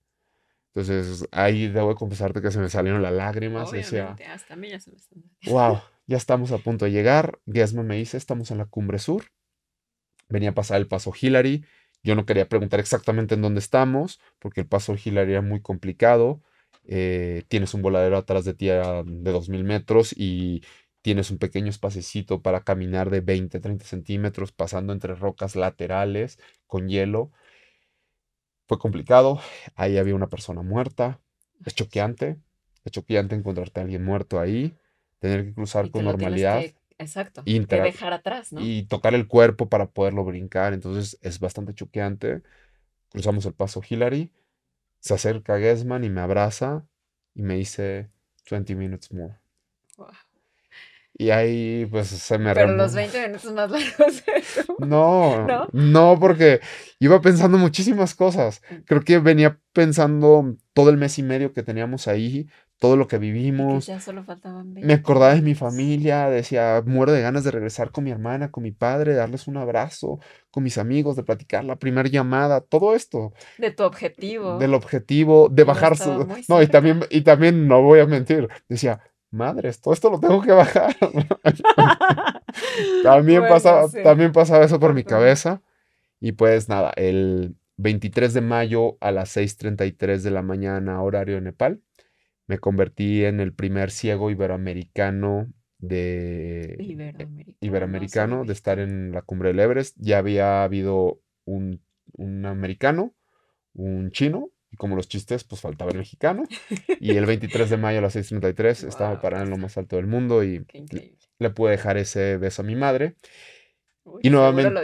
Entonces, 0.74 1.28
ahí 1.30 1.68
debo 1.68 1.94
confesarte 1.94 2.42
que 2.42 2.50
se 2.50 2.58
me 2.58 2.68
salieron 2.68 3.00
las 3.00 3.12
lágrimas. 3.12 3.68
Obviamente, 3.68 4.24
hasta 4.26 4.54
a 4.54 4.56
mí 4.56 4.70
ya 4.70 4.80
se 4.80 4.90
me 4.90 4.96
están... 4.96 5.22
Wow, 5.46 5.80
ya 6.06 6.16
estamos 6.16 6.50
a 6.50 6.58
punto 6.58 6.84
de 6.84 6.90
llegar. 6.90 7.38
Gesma 7.46 7.84
me 7.84 7.96
dice, 7.96 8.16
estamos 8.16 8.50
en 8.50 8.58
la 8.58 8.66
cumbre 8.66 8.98
sur. 8.98 9.26
Venía 10.28 10.50
a 10.50 10.54
pasar 10.54 10.78
el 10.78 10.88
paso 10.88 11.12
Hillary. 11.18 11.64
Yo 12.02 12.16
no 12.16 12.26
quería 12.26 12.48
preguntar 12.48 12.80
exactamente 12.80 13.36
en 13.36 13.42
dónde 13.42 13.60
estamos, 13.60 14.20
porque 14.40 14.62
el 14.62 14.66
paso 14.66 14.96
Hillary 15.02 15.32
era 15.32 15.42
muy 15.42 15.62
complicado. 15.62 16.42
Eh, 16.86 17.44
tienes 17.46 17.72
un 17.72 17.80
voladero 17.80 18.16
atrás 18.16 18.44
de 18.44 18.54
ti 18.54 18.66
de 18.66 18.82
2.000 18.82 19.62
metros 19.62 20.12
y 20.12 20.62
tienes 21.04 21.30
un 21.30 21.36
pequeño 21.36 21.68
espacecito 21.68 22.40
para 22.40 22.64
caminar 22.64 23.10
de 23.10 23.20
20, 23.20 23.60
30 23.60 23.84
centímetros, 23.84 24.52
pasando 24.52 24.94
entre 24.94 25.14
rocas 25.14 25.54
laterales 25.54 26.38
con 26.66 26.88
hielo. 26.88 27.30
Fue 28.66 28.78
complicado, 28.78 29.38
ahí 29.74 29.98
había 29.98 30.14
una 30.14 30.28
persona 30.30 30.62
muerta, 30.62 31.20
es 31.66 31.74
choqueante, 31.74 32.38
es 32.86 32.92
choqueante 32.92 33.34
encontrarte 33.34 33.80
a 33.80 33.82
alguien 33.82 34.02
muerto 34.02 34.40
ahí, 34.40 34.74
tener 35.18 35.44
que 35.44 35.52
cruzar 35.52 35.90
con 35.90 36.06
normalidad. 36.06 36.64
exacto, 36.96 37.42
y 37.44 37.58
dejar 37.58 38.14
atrás, 38.14 38.50
¿no? 38.50 38.62
Y 38.62 38.84
tocar 38.84 39.12
el 39.12 39.28
cuerpo 39.28 39.68
para 39.68 39.90
poderlo 39.90 40.24
brincar, 40.24 40.72
entonces 40.72 41.18
es 41.20 41.38
bastante 41.38 41.74
choqueante. 41.74 42.40
Cruzamos 43.10 43.44
el 43.44 43.52
paso 43.52 43.82
Hillary, 43.86 44.32
se 45.00 45.12
acerca 45.12 45.58
Gesman 45.58 46.02
y 46.02 46.08
me 46.08 46.22
abraza 46.22 46.86
y 47.34 47.42
me 47.42 47.56
dice 47.56 48.08
20 48.50 48.74
minutes 48.74 49.12
more. 49.12 49.34
Y 51.16 51.30
ahí 51.30 51.86
pues 51.86 52.08
se 52.08 52.38
me 52.38 52.52
Pero 52.54 52.74
los 52.74 52.92
20 52.92 53.28
minutos 53.28 53.52
más 53.52 53.70
largos. 53.70 54.24
No, 54.80 55.46
no, 55.46 55.68
no, 55.72 56.18
porque 56.18 56.60
iba 56.98 57.20
pensando 57.20 57.56
muchísimas 57.56 58.14
cosas. 58.14 58.60
Mm. 58.68 58.74
Creo 58.84 59.02
que 59.02 59.18
venía 59.20 59.60
pensando 59.72 60.56
todo 60.72 60.90
el 60.90 60.96
mes 60.96 61.18
y 61.18 61.22
medio 61.22 61.52
que 61.52 61.62
teníamos 61.62 62.08
ahí, 62.08 62.48
todo 62.80 62.96
lo 62.96 63.06
que 63.06 63.18
vivimos. 63.18 63.86
ya 63.86 64.00
solo 64.00 64.24
faltaban 64.24 64.74
20 64.74 64.86
me 64.86 64.94
acordaba 64.94 65.34
de 65.34 65.42
mi 65.42 65.54
familia, 65.54 66.28
decía, 66.28 66.82
muero 66.84 67.12
de 67.12 67.22
ganas 67.22 67.44
de 67.44 67.52
regresar 67.52 67.92
con 67.92 68.04
mi 68.04 68.10
hermana, 68.10 68.50
con 68.50 68.64
mi 68.64 68.72
padre, 68.72 69.14
darles 69.14 69.46
un 69.46 69.56
abrazo, 69.56 70.18
con 70.50 70.64
mis 70.64 70.76
amigos, 70.76 71.16
de 71.16 71.22
platicar 71.22 71.64
la 71.64 71.76
primera 71.76 72.08
llamada, 72.08 72.60
todo 72.60 72.94
esto. 72.94 73.32
De 73.58 73.70
tu 73.70 73.84
objetivo. 73.84 74.58
Del 74.58 74.74
objetivo, 74.74 75.48
de 75.48 75.64
bajar 75.64 75.96
su... 75.96 76.26
No, 76.48 76.60
y 76.60 76.66
también, 76.66 77.00
y 77.08 77.22
también, 77.22 77.68
no 77.68 77.82
voy 77.82 78.00
a 78.00 78.06
mentir, 78.06 78.48
decía, 78.68 79.00
madres, 79.34 79.80
todo 79.80 79.92
esto 79.92 80.10
lo 80.10 80.20
tengo 80.20 80.40
que 80.40 80.52
bajar. 80.52 80.96
también, 83.02 83.42
pasaba, 83.42 83.88
también 84.02 84.32
pasaba 84.32 84.64
eso 84.64 84.80
por 84.80 84.94
mi 84.94 85.04
cabeza. 85.04 85.62
Y 86.20 86.32
pues 86.32 86.68
nada, 86.68 86.92
el 86.96 87.56
23 87.76 88.32
de 88.32 88.40
mayo 88.40 88.96
a 89.00 89.10
las 89.10 89.36
6.33 89.36 90.22
de 90.22 90.30
la 90.30 90.42
mañana, 90.42 91.02
horario 91.02 91.34
de 91.34 91.42
Nepal, 91.42 91.82
me 92.46 92.58
convertí 92.58 93.24
en 93.24 93.40
el 93.40 93.52
primer 93.52 93.90
ciego 93.90 94.30
iberoamericano 94.30 95.48
de 95.78 96.76
iberoamericano, 97.60 98.44
de 98.44 98.52
estar 98.52 98.78
en 98.78 99.12
la 99.12 99.22
cumbre 99.22 99.48
del 99.48 99.60
Everest. 99.60 99.96
Ya 99.98 100.18
había 100.18 100.62
habido 100.62 101.20
un, 101.44 101.82
un 102.12 102.46
americano, 102.46 103.14
un 103.74 104.10
chino 104.10 104.50
y 104.74 104.76
como 104.76 104.96
los 104.96 105.08
chistes, 105.08 105.44
pues 105.44 105.60
faltaba 105.60 105.92
el 105.92 105.98
mexicano. 105.98 106.44
Y 107.00 107.16
el 107.16 107.26
23 107.26 107.70
de 107.70 107.76
mayo 107.76 107.98
a 107.98 108.02
las 108.02 108.16
6.33 108.16 108.88
estaba 108.88 109.20
parado 109.20 109.44
en 109.44 109.50
lo 109.50 109.56
más 109.56 109.78
alto 109.78 109.96
del 109.96 110.08
mundo 110.08 110.42
y 110.42 110.66
le 111.38 111.50
pude 111.50 111.70
dejar 111.70 111.96
ese 111.96 112.36
beso 112.36 112.62
a 112.62 112.64
mi 112.64 112.74
madre. 112.74 113.14
y 114.20 114.30
nuevamente... 114.30 114.70
Lo 114.70 114.82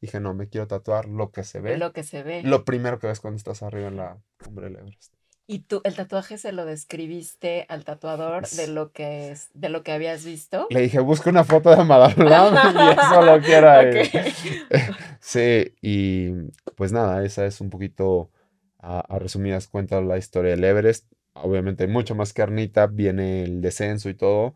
Dije, 0.00 0.18
no, 0.20 0.34
me 0.34 0.48
quiero 0.48 0.66
tatuar 0.66 1.06
lo 1.06 1.30
que 1.30 1.44
se 1.44 1.60
ve. 1.60 1.76
Lo 1.76 1.92
que 1.92 2.02
se 2.02 2.22
ve. 2.22 2.42
Lo 2.42 2.64
primero 2.64 2.98
que 2.98 3.06
ves 3.06 3.20
cuando 3.20 3.36
estás 3.36 3.62
arriba 3.62 3.88
en 3.88 3.96
la 3.96 4.18
cumbre 4.42 4.66
del 4.66 4.76
Everest. 4.76 5.14
¿Y 5.46 5.64
tú 5.64 5.80
el 5.82 5.96
tatuaje 5.96 6.38
se 6.38 6.52
lo 6.52 6.64
describiste 6.64 7.66
al 7.68 7.84
tatuador 7.84 8.48
de 8.50 8.68
lo 8.68 8.92
que 8.92 9.32
es, 9.32 9.50
de 9.52 9.68
lo 9.68 9.82
que 9.82 9.90
habías 9.90 10.24
visto? 10.24 10.68
Le 10.70 10.80
dije, 10.80 11.00
busca 11.00 11.28
una 11.28 11.42
foto 11.42 11.70
de 11.70 11.82
Madame 11.82 12.14
y 12.18 13.00
eso 13.00 13.22
lo 13.22 13.40
quiero 13.40 13.68
sí, 15.20 15.74
y 15.82 16.30
pues 16.76 16.92
nada, 16.92 17.24
esa 17.24 17.46
es 17.46 17.60
un 17.60 17.68
poquito, 17.68 18.30
a, 18.78 19.00
a, 19.00 19.18
resumidas 19.18 19.66
cuentas, 19.66 20.04
la 20.04 20.18
historia 20.18 20.52
del 20.52 20.62
Everest. 20.62 21.12
Obviamente 21.32 21.82
hay 21.82 21.90
mucho 21.90 22.14
más 22.14 22.32
carnita, 22.32 22.86
viene 22.86 23.42
el 23.42 23.60
descenso 23.60 24.08
y 24.08 24.14
todo, 24.14 24.54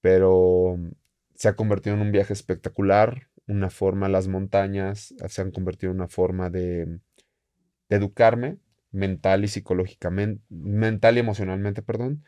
pero 0.00 0.78
se 1.34 1.48
ha 1.48 1.54
convertido 1.54 1.96
en 1.96 2.02
un 2.02 2.12
viaje 2.12 2.32
espectacular 2.32 3.28
una 3.46 3.70
forma, 3.70 4.08
las 4.08 4.28
montañas 4.28 5.14
se 5.28 5.42
han 5.42 5.50
convertido 5.50 5.92
en 5.92 5.98
una 5.98 6.08
forma 6.08 6.50
de, 6.50 7.00
educarme 7.88 8.58
mental 8.92 9.44
y 9.44 9.48
psicológicamente, 9.48 10.42
mental 10.48 11.16
y 11.16 11.20
emocionalmente, 11.20 11.82
perdón, 11.82 12.24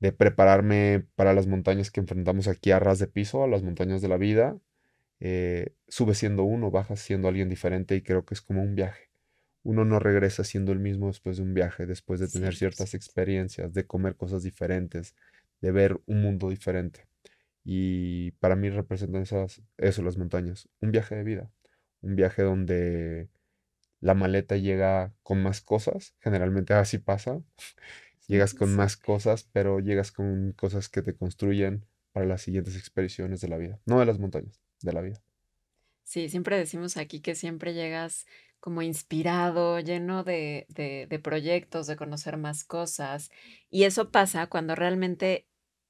de 0.00 0.12
prepararme 0.12 1.06
para 1.16 1.34
las 1.34 1.46
montañas 1.46 1.90
que 1.90 2.00
enfrentamos 2.00 2.48
aquí 2.48 2.70
a 2.70 2.78
ras 2.78 2.98
de 2.98 3.08
piso, 3.08 3.42
a 3.42 3.48
las 3.48 3.62
montañas 3.62 4.02
de 4.02 4.08
la 4.08 4.18
vida. 4.18 4.58
Eh, 5.20 5.74
sube 5.88 6.14
siendo 6.14 6.44
uno, 6.44 6.70
baja 6.70 6.96
siendo 6.96 7.28
alguien 7.28 7.48
diferente 7.48 7.96
y 7.96 8.02
creo 8.02 8.24
que 8.24 8.34
es 8.34 8.42
como 8.42 8.62
un 8.62 8.74
viaje. 8.74 9.10
Uno 9.64 9.84
no 9.84 9.98
regresa 9.98 10.44
siendo 10.44 10.72
el 10.72 10.78
mismo 10.78 11.08
después 11.08 11.38
de 11.38 11.42
un 11.42 11.54
viaje, 11.54 11.86
después 11.86 12.20
de 12.20 12.28
tener 12.28 12.54
ciertas 12.54 12.94
experiencias, 12.94 13.74
de 13.74 13.86
comer 13.86 14.16
cosas 14.16 14.42
diferentes, 14.44 15.14
de 15.60 15.72
ver 15.72 16.00
un 16.06 16.22
mundo 16.22 16.50
diferente. 16.50 17.07
Y 17.70 18.30
para 18.40 18.56
mí 18.56 18.70
representan 18.70 19.20
esas, 19.20 19.60
eso, 19.76 20.00
las 20.00 20.16
montañas. 20.16 20.70
Un 20.80 20.90
viaje 20.90 21.14
de 21.16 21.22
vida. 21.22 21.52
Un 22.00 22.16
viaje 22.16 22.40
donde 22.40 23.28
la 24.00 24.14
maleta 24.14 24.56
llega 24.56 25.12
con 25.22 25.42
más 25.42 25.60
cosas. 25.60 26.14
Generalmente 26.20 26.72
así 26.72 26.96
pasa. 26.96 27.42
llegas 28.26 28.54
con 28.54 28.74
más 28.74 28.96
cosas, 28.96 29.44
pero 29.52 29.80
llegas 29.80 30.12
con 30.12 30.52
cosas 30.52 30.88
que 30.88 31.02
te 31.02 31.14
construyen 31.14 31.84
para 32.12 32.24
las 32.24 32.40
siguientes 32.40 32.74
expediciones 32.74 33.42
de 33.42 33.48
la 33.48 33.58
vida. 33.58 33.78
No 33.84 34.00
de 34.00 34.06
las 34.06 34.18
montañas, 34.18 34.62
de 34.80 34.92
la 34.94 35.02
vida. 35.02 35.22
Sí, 36.04 36.30
siempre 36.30 36.56
decimos 36.56 36.96
aquí 36.96 37.20
que 37.20 37.34
siempre 37.34 37.74
llegas 37.74 38.24
como 38.60 38.80
inspirado, 38.80 39.78
lleno 39.80 40.24
de, 40.24 40.64
de, 40.70 41.06
de 41.06 41.18
proyectos, 41.18 41.86
de 41.86 41.96
conocer 41.96 42.38
más 42.38 42.64
cosas. 42.64 43.30
Y 43.68 43.82
eso 43.84 44.10
pasa 44.10 44.46
cuando 44.46 44.74
realmente 44.74 45.47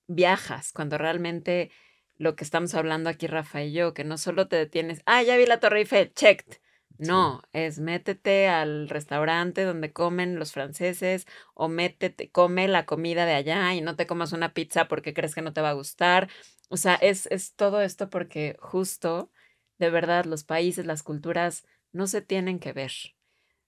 viajas, 0.09 0.72
cuando 0.72 0.98
realmente 0.98 1.70
lo 2.16 2.34
que 2.34 2.44
estamos 2.44 2.74
hablando 2.74 3.09
aquí, 3.09 3.28
Rafa 3.28 3.62
y 3.62 3.72
yo, 3.72 3.94
que 3.94 4.04
no 4.04 4.18
solo 4.18 4.48
te 4.48 4.56
detienes, 4.56 5.02
ah, 5.06 5.22
ya 5.22 5.36
vi 5.36 5.46
la 5.46 5.61
Torre 5.61 5.80
Eiffel, 5.80 6.12
checked. 6.14 6.59
No, 6.98 7.42
es 7.52 7.78
métete 7.78 8.48
al 8.48 8.88
restaurante 8.88 9.62
donde 9.62 9.92
comen 9.92 10.36
los 10.36 10.50
franceses 10.50 11.26
o 11.54 11.68
métete, 11.68 12.28
come 12.32 12.66
la 12.66 12.86
comida 12.86 13.24
de 13.24 13.34
allá 13.34 13.72
y 13.74 13.80
no 13.80 13.94
te 13.94 14.09
comas 14.09 14.32
una 14.32 14.52
pizza 14.52 14.88
porque 14.88 15.14
crees 15.14 15.32
que 15.36 15.42
no 15.42 15.52
te 15.52 15.61
va 15.61 15.70
a 15.70 15.74
gustar. 15.74 16.28
O 16.70 16.76
sea, 16.76 16.96
es, 16.96 17.26
es 17.30 17.54
todo 17.54 17.82
esto 17.82 18.11
porque 18.11 18.56
justo, 18.59 19.30
de 19.78 19.90
verdad, 19.90 20.24
los 20.24 20.42
países, 20.42 20.86
las 20.86 21.04
culturas 21.04 21.64
no 21.92 22.09
se 22.09 22.20
tienen 22.20 22.59
que 22.59 22.72
ver. 22.72 22.92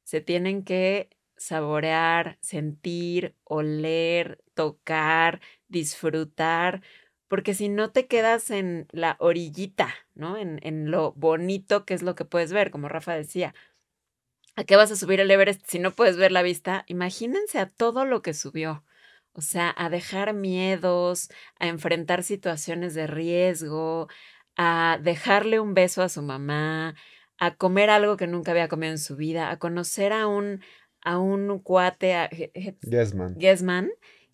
Se 0.02 0.20
tienen 0.20 0.64
que 0.64 1.08
saborear, 1.36 2.36
sentir, 2.40 3.36
oler, 3.44 4.42
tocar, 4.54 5.40
disfrutar, 5.70 6.82
porque 7.28 7.54
si 7.54 7.68
no 7.68 7.90
te 7.90 8.06
quedas 8.06 8.50
en 8.50 8.86
la 8.90 9.16
orillita, 9.20 9.94
¿no? 10.14 10.36
En, 10.36 10.60
en, 10.62 10.90
lo 10.90 11.12
bonito 11.12 11.84
que 11.86 11.94
es 11.94 12.02
lo 12.02 12.14
que 12.14 12.24
puedes 12.24 12.52
ver, 12.52 12.70
como 12.70 12.88
Rafa 12.88 13.14
decía. 13.14 13.54
¿A 14.56 14.64
qué 14.64 14.76
vas 14.76 14.90
a 14.90 14.96
subir 14.96 15.20
el 15.20 15.30
Everest 15.30 15.62
si 15.66 15.78
no 15.78 15.92
puedes 15.92 16.16
ver 16.16 16.32
la 16.32 16.42
vista? 16.42 16.84
Imagínense 16.88 17.58
a 17.58 17.66
todo 17.66 18.04
lo 18.04 18.20
que 18.20 18.34
subió. 18.34 18.84
O 19.32 19.42
sea, 19.42 19.72
a 19.76 19.88
dejar 19.90 20.34
miedos, 20.34 21.30
a 21.58 21.68
enfrentar 21.68 22.24
situaciones 22.24 22.94
de 22.94 23.06
riesgo, 23.06 24.08
a 24.56 24.98
dejarle 25.00 25.60
un 25.60 25.72
beso 25.74 26.02
a 26.02 26.08
su 26.08 26.22
mamá, 26.22 26.96
a 27.38 27.54
comer 27.54 27.90
algo 27.90 28.16
que 28.16 28.26
nunca 28.26 28.50
había 28.50 28.68
comido 28.68 28.92
en 28.92 28.98
su 28.98 29.16
vida, 29.16 29.50
a 29.50 29.58
conocer 29.58 30.12
a 30.12 30.26
un, 30.26 30.62
a 31.02 31.18
un 31.18 31.60
cuate, 31.60 32.14
a 32.14 32.28
Gesman. 33.38 33.90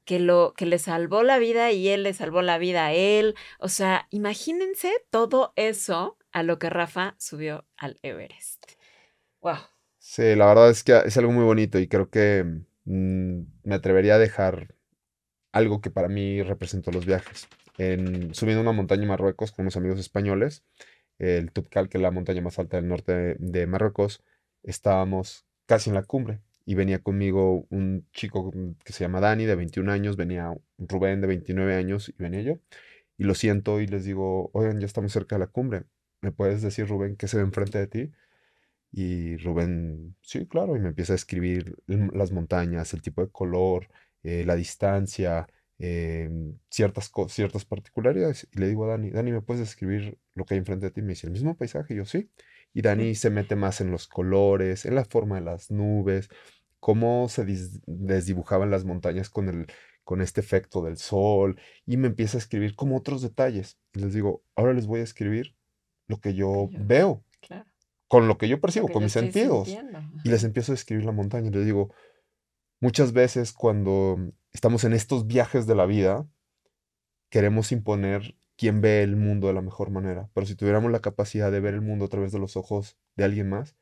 Que, 0.07 0.21
lo, 0.21 0.55
que 0.57 0.65
le 0.65 0.79
salvó 0.79 1.23
la 1.23 1.39
vida 1.39 1.73
y 1.73 1.89
él 1.89 2.05
le 2.05 2.15
salvó 2.15 2.41
la 2.41 2.57
vida 2.57 2.87
a 2.87 2.93
él. 2.95 3.35
O 3.59 3.69
sea, 3.69 4.07
imagínense 4.11 4.91
todo 5.11 5.53
eso 5.57 6.17
a 6.33 6.43
lo 6.43 6.59
que 6.59 6.71
Rafa 6.71 7.17
subió 7.19 7.67
al 7.77 7.99
Everest. 8.03 8.73
Wow. 9.43 9.57
Sí, 9.99 10.35
la 10.37 10.47
verdad 10.47 10.71
es 10.71 10.85
que 10.85 10.97
es 11.05 11.17
algo 11.19 11.33
muy 11.33 11.45
bonito 11.45 11.79
y 11.79 11.89
creo 11.89 12.09
que 12.09 12.45
mm, 12.85 13.41
me 13.65 13.75
atrevería 13.75 14.15
a 14.15 14.19
dejar 14.19 14.75
algo 15.53 15.81
que 15.81 15.91
para 15.91 16.09
mí 16.09 16.43
representó 16.43 16.93
los 16.93 17.05
viajes. 17.05 17.49
En, 17.77 18.33
subiendo 18.35 18.63
una 18.63 18.73
montaña 18.73 19.03
en 19.03 19.09
Marruecos 19.09 19.53
con 19.53 19.65
unos 19.65 19.77
amigos 19.77 19.99
españoles, 19.99 20.63
el 21.19 21.51
Tupcal, 21.53 21.89
que 21.89 21.99
es 21.99 22.03
la 22.03 22.11
montaña 22.11 22.41
más 22.41 22.59
alta 22.59 22.77
del 22.77 22.89
norte 22.89 23.37
de 23.39 23.67
Marruecos, 23.67 24.23
estábamos 24.63 25.45
casi 25.67 25.91
en 25.91 25.95
la 25.95 26.05
cumbre 26.05 26.41
y 26.67 26.75
venía 26.75 27.01
conmigo 27.03 27.67
un 27.71 28.07
chico 28.13 28.53
que 28.85 28.93
se 28.93 29.05
llama 29.05 29.21
Dani, 29.21 29.47
de 29.47 29.57
21 29.57 29.91
años, 29.91 30.17
venía 30.17 30.53
Rubén, 30.79 31.21
de 31.23 31.29
29 31.29 31.75
años, 31.77 32.11
y 32.11 32.23
venía 32.23 32.43
yo. 32.43 32.59
Y 33.19 33.25
lo 33.25 33.35
siento 33.35 33.81
y 33.81 33.87
les 33.87 34.05
digo, 34.05 34.51
oigan, 34.53 34.81
ya 34.81 34.87
estamos 34.87 35.13
cerca 35.13 35.37
de 35.37 35.41
la 35.41 35.47
cumbre. 35.49 35.85
¿me 36.27 36.33
puedes 36.33 36.63
decir, 36.63 36.89
Rubén, 36.89 37.17
qué 37.17 37.29
se 37.29 37.37
ve 37.39 37.45
enfrente 37.45 37.79
de 37.79 37.87
ti? 37.87 38.13
Y 38.93 39.37
Rubén, 39.39 40.17
sí, 40.23 40.47
claro, 40.47 40.77
y 40.77 40.81
me 40.81 40.89
empieza 40.89 41.13
a 41.15 41.17
escribir 41.17 41.77
las 41.87 42.33
montañas, 42.33 42.95
el 42.95 43.03
tipo 43.03 43.23
de 43.23 43.31
color, 43.31 43.89
eh, 44.23 44.45
la 44.45 44.57
distancia, 44.57 45.47
em, 45.79 46.59
ciertas, 46.71 47.13
ciertas 47.29 47.65
particularidades. 47.65 48.49
Y 48.53 48.59
le 48.61 48.69
digo 48.69 48.85
a 48.87 48.89
Dani, 48.89 49.11
Dani, 49.11 49.33
¿me 49.33 49.43
puedes 49.43 49.61
describir 49.61 50.19
lo 50.35 50.45
que 50.45 50.55
hay 50.55 50.59
enfrente 50.59 50.87
de 50.87 50.93
ti? 50.93 51.03
Me 51.03 51.11
dice, 51.11 51.27
¿el 51.27 51.33
mismo 51.35 51.57
paisaje? 51.57 51.95
Y 51.95 51.99
yo, 51.99 52.05
sí. 52.07 52.31
Y 52.73 52.83
Dani 52.83 53.15
se 53.15 53.31
mete 53.31 53.57
más 53.57 53.81
en 53.81 53.91
los 53.91 54.09
colores, 54.09 54.85
en 54.87 54.95
la 54.95 55.05
forma 55.05 55.37
de 55.37 55.43
las 55.43 55.71
nubes, 55.71 56.29
cómo 56.81 57.29
se 57.29 57.45
desdibujaban 57.87 58.71
las 58.71 58.85
montañas 58.85 59.31
con, 59.31 59.49
el, 59.49 59.67
con 60.05 60.21
este 60.21 60.41
efecto 60.41 60.83
del 60.83 60.97
sol. 60.97 61.61
Y 61.85 61.97
me 61.97 62.09
empieza 62.09 62.37
a 62.37 62.41
escribir 62.41 62.77
como 62.77 62.97
otros 62.97 63.23
detalles. 63.23 63.79
Y 63.95 64.01
les 64.01 64.15
digo, 64.15 64.43
ahora 64.55 64.73
les 64.73 64.87
voy 64.87 65.01
a 65.01 65.05
escribir 65.05 65.57
lo 66.07 66.19
que 66.21 66.35
yo, 66.35 66.69
veo. 66.73 67.25
Con 68.09 68.29
lo 68.29 68.39
que 68.39 68.49
yo 68.49 68.61
percibo, 68.61 68.89
con 68.89 69.03
mis 69.03 69.13
sentidos. 69.13 69.69
Y 70.25 70.29
les 70.29 70.45
empiezo 70.45 70.73
a 70.73 70.77
escribir 70.77 71.05
la 71.05 71.13
montaña. 71.13 71.49
Y 71.49 71.53
les 71.53 71.65
digo, 71.65 71.93
muchas 72.81 73.13
veces 73.13 73.53
cuando 73.53 74.33
estamos 74.53 74.85
en 74.85 74.93
estos 74.93 75.27
viajes 75.27 75.67
de 75.67 75.75
la 75.75 75.87
vida, 75.87 76.29
queremos 77.31 77.73
imponer 77.73 78.37
quién 78.57 78.81
ve 78.81 79.03
el 79.03 79.17
mundo 79.17 79.49
de 79.49 79.55
la 79.55 79.61
mejor 79.61 79.91
manera. 79.91 80.31
Pero 80.35 80.47
si 80.47 80.55
tuviéramos 80.55 80.91
la 80.91 81.01
capacidad 81.01 81.51
de 81.51 81.61
ver 81.61 81.75
el 81.75 81.83
mundo 81.83 82.07
a 82.07 82.09
través 82.09 82.33
de 82.33 82.39
los 82.39 82.57
ojos 82.57 82.97
de 83.17 83.25
alguien 83.25 83.49
más, 83.49 83.77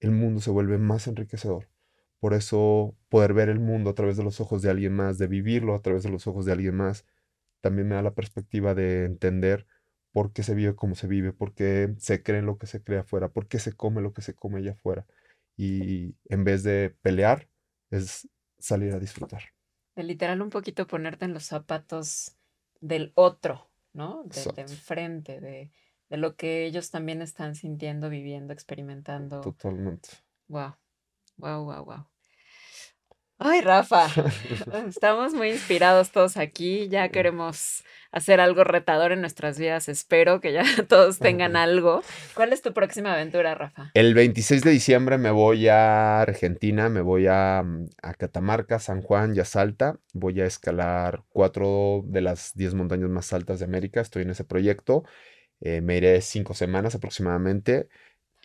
el 0.00 0.10
mundo 0.10 0.40
se 0.40 0.50
vuelve 0.50 0.78
más 0.78 1.06
enriquecedor. 1.06 1.68
Por 2.24 2.32
eso 2.32 2.96
poder 3.10 3.34
ver 3.34 3.50
el 3.50 3.60
mundo 3.60 3.90
a 3.90 3.94
través 3.94 4.16
de 4.16 4.24
los 4.24 4.40
ojos 4.40 4.62
de 4.62 4.70
alguien 4.70 4.94
más, 4.94 5.18
de 5.18 5.26
vivirlo 5.26 5.74
a 5.74 5.82
través 5.82 6.04
de 6.04 6.08
los 6.08 6.26
ojos 6.26 6.46
de 6.46 6.52
alguien 6.52 6.74
más, 6.74 7.04
también 7.60 7.86
me 7.86 7.96
da 7.96 8.00
la 8.00 8.14
perspectiva 8.14 8.74
de 8.74 9.04
entender 9.04 9.66
por 10.10 10.32
qué 10.32 10.42
se 10.42 10.54
vive 10.54 10.74
como 10.74 10.94
se 10.94 11.06
vive, 11.06 11.34
por 11.34 11.52
qué 11.52 11.94
se 11.98 12.22
cree 12.22 12.40
lo 12.40 12.56
que 12.56 12.66
se 12.66 12.82
cree 12.82 13.00
afuera, 13.00 13.28
por 13.28 13.46
qué 13.46 13.58
se 13.58 13.74
come 13.74 14.00
lo 14.00 14.14
que 14.14 14.22
se 14.22 14.32
come 14.32 14.60
allá 14.60 14.72
afuera. 14.72 15.04
Y 15.58 16.14
en 16.30 16.44
vez 16.44 16.62
de 16.62 16.96
pelear, 17.02 17.50
es 17.90 18.26
salir 18.58 18.94
a 18.94 18.98
disfrutar. 18.98 19.42
De 19.94 20.02
literal 20.02 20.40
un 20.40 20.48
poquito 20.48 20.86
ponerte 20.86 21.26
en 21.26 21.34
los 21.34 21.44
zapatos 21.44 22.38
del 22.80 23.12
otro, 23.16 23.68
¿no? 23.92 24.24
De, 24.24 24.62
enfrente, 24.62 25.42
de, 25.42 25.70
de, 26.08 26.16
lo 26.16 26.36
que 26.36 26.64
ellos 26.64 26.90
también 26.90 27.20
están 27.20 27.54
sintiendo, 27.54 28.08
viviendo, 28.08 28.54
experimentando. 28.54 29.42
Totalmente. 29.42 30.08
Wow, 30.48 30.76
wow, 31.36 31.64
wow, 31.64 31.84
wow. 31.84 32.13
Ay, 33.38 33.62
Rafa, 33.62 34.06
estamos 34.88 35.34
muy 35.34 35.50
inspirados 35.50 36.12
todos 36.12 36.36
aquí, 36.36 36.88
ya 36.88 37.08
queremos 37.08 37.82
hacer 38.12 38.40
algo 38.40 38.62
retador 38.62 39.10
en 39.10 39.20
nuestras 39.20 39.58
vidas, 39.58 39.88
espero 39.88 40.40
que 40.40 40.52
ya 40.52 40.62
todos 40.88 41.18
tengan 41.18 41.56
algo. 41.56 42.02
¿Cuál 42.34 42.52
es 42.52 42.62
tu 42.62 42.72
próxima 42.72 43.12
aventura, 43.12 43.56
Rafa? 43.56 43.90
El 43.94 44.14
26 44.14 44.62
de 44.62 44.70
diciembre 44.70 45.18
me 45.18 45.32
voy 45.32 45.66
a 45.66 46.20
Argentina, 46.20 46.88
me 46.88 47.00
voy 47.00 47.26
a, 47.26 47.64
mm, 47.64 47.88
Catamarca, 48.16 48.78
San 48.78 49.02
Juan 49.02 49.34
y 49.34 49.40
a 49.40 49.44
Salta. 49.44 49.98
Voy 50.12 50.40
a 50.40 50.46
escalar 50.46 51.24
cuatro 51.28 52.02
de 52.06 52.20
las 52.20 52.52
diez 52.54 52.74
montañas 52.74 53.10
más 53.10 53.32
altas 53.32 53.58
de 53.58 53.64
América, 53.64 54.00
estoy 54.00 54.22
en 54.22 54.30
ese 54.30 54.44
proyecto. 54.44 55.02
Eh, 55.60 55.80
me 55.80 55.96
iré 55.96 56.20
cinco 56.20 56.54
semanas 56.54 56.94
aproximadamente. 56.94 57.88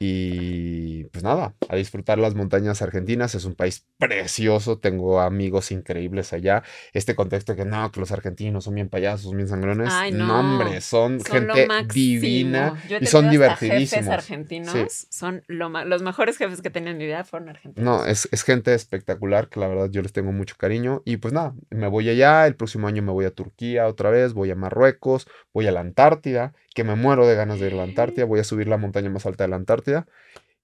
Y 0.02 1.04
pues 1.06 1.26
nada, 1.26 1.56
a 1.68 1.76
disfrutar 1.76 2.20
las 2.20 2.34
montañas 2.34 2.82
argentinas. 2.82 3.36
Es 3.36 3.44
un 3.44 3.54
país 3.54 3.86
precioso, 3.98 4.78
tengo 4.78 5.20
amigos 5.20 5.72
increíbles 5.72 6.32
allá. 6.32 6.64
Este 6.94 7.16
contexto 7.16 7.54
que 7.58 7.66
no, 7.66 7.92
que 7.92 8.00
los 8.00 8.14
argentinos 8.14 8.64
son 8.64 8.76
bien 8.76 8.88
payasos, 8.88 9.36
bien 9.36 9.50
sangrones. 9.50 9.92
no. 10.14 10.40
hombre, 10.40 10.80
son, 10.80 11.20
gente 11.22 11.68
divina 11.94 12.82
y 13.02 13.08
son 13.08 13.30
divertidísimos. 13.30 13.90
Jefes 13.90 14.08
argentinos 14.08 15.08
son 15.10 15.44
los 15.48 16.02
mejores 16.02 16.38
jefes 16.38 16.62
que 16.62 16.70
tenía 16.70 16.92
en 16.92 16.98
mi 16.98 17.06
vida 17.06 17.26
fueron 17.26 17.50
argentinos. 17.50 17.84
No, 17.84 18.06
es, 18.06 18.30
es 18.32 18.44
gente 18.44 18.74
espectacular 18.74 19.50
que 19.50 19.60
la 19.60 19.68
verdad 19.68 19.90
yo 19.92 20.02
les 20.02 20.14
tengo 20.14 20.32
mucho 20.32 20.56
cariño. 20.58 21.02
Y 21.04 21.18
pues 21.18 21.34
nada, 21.34 21.54
me 21.72 21.90
voy 21.90 22.08
allá. 22.08 22.48
El 22.48 22.56
próximo 22.56 22.88
año 22.88 23.04
me 23.04 23.12
voy 23.12 23.26
a 23.26 23.32
Turquía 23.32 23.88
otra 23.88 24.12
vez, 24.12 24.32
voy 24.32 24.50
a 24.50 24.56
Marruecos, 24.56 25.28
voy 25.54 25.68
a 25.68 25.74
la 25.74 25.82
Antártida 25.82 26.54
que 26.74 26.84
me 26.84 26.96
muero 26.96 27.28
de 27.28 27.36
ganas 27.36 27.60
de 27.60 27.68
ir 27.68 27.74
a 27.74 27.78
la 27.78 27.84
Antártida. 27.90 28.24
Voy 28.24 28.40
a 28.40 28.46
subir 28.46 28.70
la 28.70 28.78
montaña 28.78 29.10
más 29.10 29.26
alta 29.26 29.44
de 29.44 29.50
la 29.50 29.58
Antártida 29.58 29.89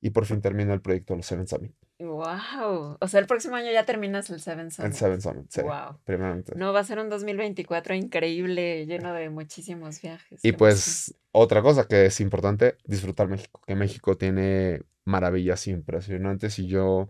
y 0.01 0.11
por 0.11 0.25
fin 0.25 0.41
termino 0.41 0.73
el 0.73 0.81
proyecto 0.81 1.13
de 1.13 1.17
los 1.17 1.25
Seven 1.25 1.47
Summit. 1.47 1.73
¡Wow! 1.99 2.97
O 2.99 3.07
sea, 3.07 3.21
el 3.21 3.25
próximo 3.25 3.55
año 3.55 3.71
ya 3.71 3.85
terminas 3.85 4.29
el 4.29 4.39
Seven 4.39 4.69
Summit. 4.69 4.91
El 4.91 4.97
Seven 4.97 5.21
Summit, 5.21 5.45
sí. 5.49 5.61
¡Wow! 5.61 5.99
No, 6.55 6.73
va 6.73 6.81
a 6.81 6.83
ser 6.83 6.99
un 6.99 7.09
2024 7.09 7.95
increíble, 7.95 8.85
lleno 8.85 9.13
de 9.13 9.29
muchísimos 9.29 10.01
viajes. 10.01 10.43
Y 10.43 10.51
pues, 10.51 11.15
otra 11.31 11.61
cosa 11.61 11.87
que 11.87 12.05
es 12.05 12.19
importante, 12.19 12.77
disfrutar 12.83 13.27
México, 13.27 13.61
que 13.65 13.75
México 13.75 14.17
tiene 14.17 14.81
maravillas 15.05 15.67
impresionantes 15.67 16.59
y 16.59 16.67
yo 16.67 17.09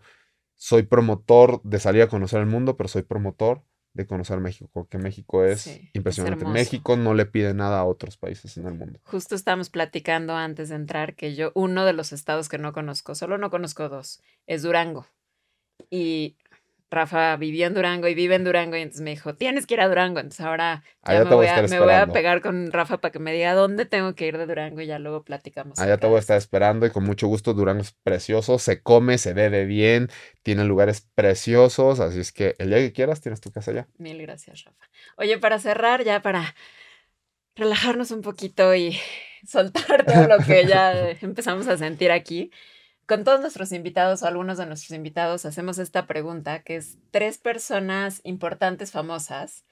soy 0.53 0.83
promotor 0.83 1.61
de 1.63 1.79
salir 1.79 2.03
a 2.03 2.07
conocer 2.07 2.39
el 2.39 2.45
mundo, 2.45 2.77
pero 2.77 2.87
soy 2.87 3.01
promotor 3.01 3.63
de 3.95 4.05
conocer 4.05 4.39
México, 4.41 4.87
que 4.89 4.97
México 4.97 5.45
es 5.45 5.79
impresionante. 5.93 6.45
México 6.45 6.97
no 6.97 7.13
le 7.13 7.25
pide 7.25 7.53
nada 7.53 7.79
a 7.79 7.85
otros 7.85 8.17
países 8.17 8.57
en 8.57 8.67
el 8.67 8.73
mundo. 8.73 8.99
Justo 9.05 9.35
estábamos 9.35 9.69
platicando 9.69 10.35
antes 10.35 10.69
de 10.69 10.75
entrar 10.75 11.15
que 11.15 11.33
yo, 11.33 11.51
uno 11.55 11.85
de 11.85 11.93
los 11.93 12.11
estados 12.11 12.49
que 12.49 12.57
no 12.57 12.73
conozco, 12.73 13.15
solo 13.15 13.37
no 13.37 13.49
conozco 13.49 13.87
dos, 13.87 14.21
es 14.47 14.63
Durango. 14.63 15.07
Y 15.89 16.37
Rafa 16.95 17.35
vivió 17.35 17.67
en 17.67 17.73
Durango 17.73 18.07
y 18.07 18.15
vive 18.15 18.35
en 18.35 18.43
Durango 18.43 18.77
y 18.77 18.81
entonces 18.81 19.01
me 19.01 19.11
dijo, 19.11 19.35
tienes 19.35 19.67
que 19.67 19.75
ir 19.75 19.81
a 19.81 19.87
Durango. 19.87 20.19
Entonces 20.19 20.45
ahora 20.45 20.83
ya 21.05 21.23
me, 21.23 21.35
voy 21.35 21.91
a, 21.91 22.07
pegar 22.07 22.41
con 22.41 22.71
Rafa 22.71 22.97
para 22.97 23.11
que 23.11 23.19
me 23.19 23.33
diga 23.33 23.53
dónde 23.53 23.85
tengo 23.85 24.15
que 24.15 24.27
ir 24.27 24.37
de 24.37 24.45
Durango 24.45 24.81
y 24.81 24.87
ya 24.87 24.97
luego 24.97 25.23
platicamos. 25.23 25.77
Allá 25.77 25.97
te 25.97 26.07
voy 26.07 26.15
a 26.15 26.19
estar 26.19 26.37
esperando 26.37 26.85
y 26.85 26.89
con 26.89 27.03
mucho 27.03 27.27
gusto. 27.27 27.53
Durango 27.53 27.81
es 27.81 27.91
precioso, 27.91 28.57
se 28.57 28.81
come, 28.81 29.17
se 29.17 29.33
bebe 29.33 29.65
bien, 29.65 30.09
tiene 30.41 30.63
lugares 30.63 31.07
preciosos, 31.13 31.99
así 31.99 32.19
es 32.19 32.31
que 32.31 32.55
el 32.57 32.69
día 32.69 32.79
que 32.79 32.93
quieras 32.93 33.21
tienes 33.21 33.41
tu 33.41 33.51
casa 33.51 33.71
allá. 33.71 33.87
Mil 33.97 34.21
gracias, 34.21 34.63
Rafa. 34.63 34.89
Oye, 35.17 35.37
para 35.37 35.59
cerrar, 35.59 36.03
ya 36.03 36.21
para 36.21 36.55
relajarnos 37.55 38.11
un 38.11 38.21
poquito 38.21 38.73
y 38.73 38.97
soltar 39.45 40.05
todo 40.05 40.27
lo 40.27 40.37
que 40.37 40.65
ya 40.65 41.09
empezamos 41.21 41.67
a 41.67 41.77
sentir 41.77 42.11
aquí 42.11 42.51
con 43.05 43.23
todos 43.23 43.39
nuestros 43.39 43.71
invitados 43.71 44.23
o 44.23 44.27
algunos 44.27 44.57
de 44.57 44.65
nuestros 44.65 44.91
invitados 44.91 45.45
hacemos 45.45 45.77
esta 45.77 46.07
pregunta, 46.07 46.63
que 46.63 46.77
es 46.77 46.97
tres 47.11 47.37
personas 47.37 48.21
importantes, 48.23 48.91
famosas, 48.91 49.63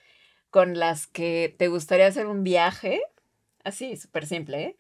con 0.50 0.78
las 0.78 1.08
que 1.08 1.56
te 1.58 1.68
gustaría 1.68 2.08
hacer 2.08 2.28
un 2.28 2.44
viaje, 2.44 3.02
así, 3.64 3.98
súper 3.98 4.28
simple, 4.28 4.64
¿eh? 4.64 4.78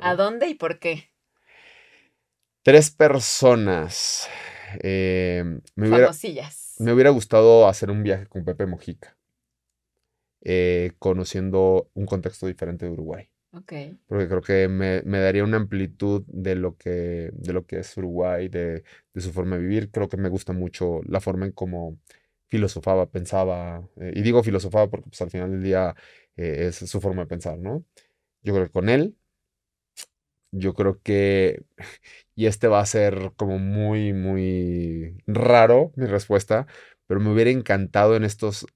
¿A 0.00 0.16
dónde 0.16 0.48
y 0.48 0.54
por 0.54 0.80
qué? 0.80 1.10
Tres 2.62 2.90
personas. 2.90 4.28
Eh, 4.82 5.44
me, 5.76 5.88
hubiera, 5.88 6.10
me 6.78 6.92
hubiera 6.92 7.10
gustado 7.10 7.68
hacer 7.68 7.90
un 7.90 8.02
viaje 8.02 8.26
con 8.26 8.44
Pepe 8.44 8.66
Mojica, 8.66 9.16
eh, 10.40 10.92
conociendo 10.98 11.90
un 11.94 12.06
contexto 12.06 12.46
diferente 12.46 12.86
de 12.86 12.92
Uruguay. 12.92 13.31
Okay. 13.54 13.98
Porque 14.06 14.28
creo 14.28 14.40
que 14.40 14.68
me, 14.68 15.02
daría 15.02 15.44
una 15.44 15.58
amplitud 15.58 16.24
de 16.26 16.54
lo 16.54 16.76
que, 16.78 17.30
de 17.34 17.52
lo 17.52 17.66
que 17.66 17.80
es 17.80 17.96
Uruguay, 17.98 18.48
de, 18.48 18.82
su 19.14 19.30
forma 19.32 19.56
de 19.56 19.62
vivir. 19.62 19.90
Creo 19.90 20.08
que 20.08 20.16
me 20.16 20.30
gusta 20.30 20.54
mucho 20.54 21.00
la 21.06 21.20
forma 21.20 21.44
en 21.44 21.52
cómo 21.52 21.98
filosofaba, 22.48 23.10
pensaba. 23.10 23.86
Eh, 23.96 24.12
y 24.16 24.22
digo 24.22 24.42
filosofaba 24.42 24.88
porque 24.88 25.10
pues, 25.10 25.20
al 25.20 25.30
final 25.30 25.50
del 25.50 25.62
día 25.62 25.94
eh, 26.36 26.66
es 26.68 26.76
su 26.76 27.00
forma 27.00 27.22
de 27.22 27.28
pensar, 27.28 27.58
¿no? 27.58 27.84
Yo 28.42 28.54
creo 28.54 28.66
que 28.66 28.72
con 28.72 28.88
él, 28.88 29.16
yo 30.50 30.74
creo 30.74 31.00
que, 31.02 31.62
y 32.34 32.46
este 32.46 32.68
va 32.68 32.80
a 32.80 32.86
ser 32.86 33.32
como 33.36 33.58
muy, 33.58 34.12
muy 34.12 35.16
raro 35.26 35.92
mi 35.96 36.06
respuesta, 36.06 36.66
pero 37.06 37.20
me 37.20 37.32
hubiera 37.32 37.50
encantado 37.50 38.16
en 38.16 38.24
estos, 38.24 38.66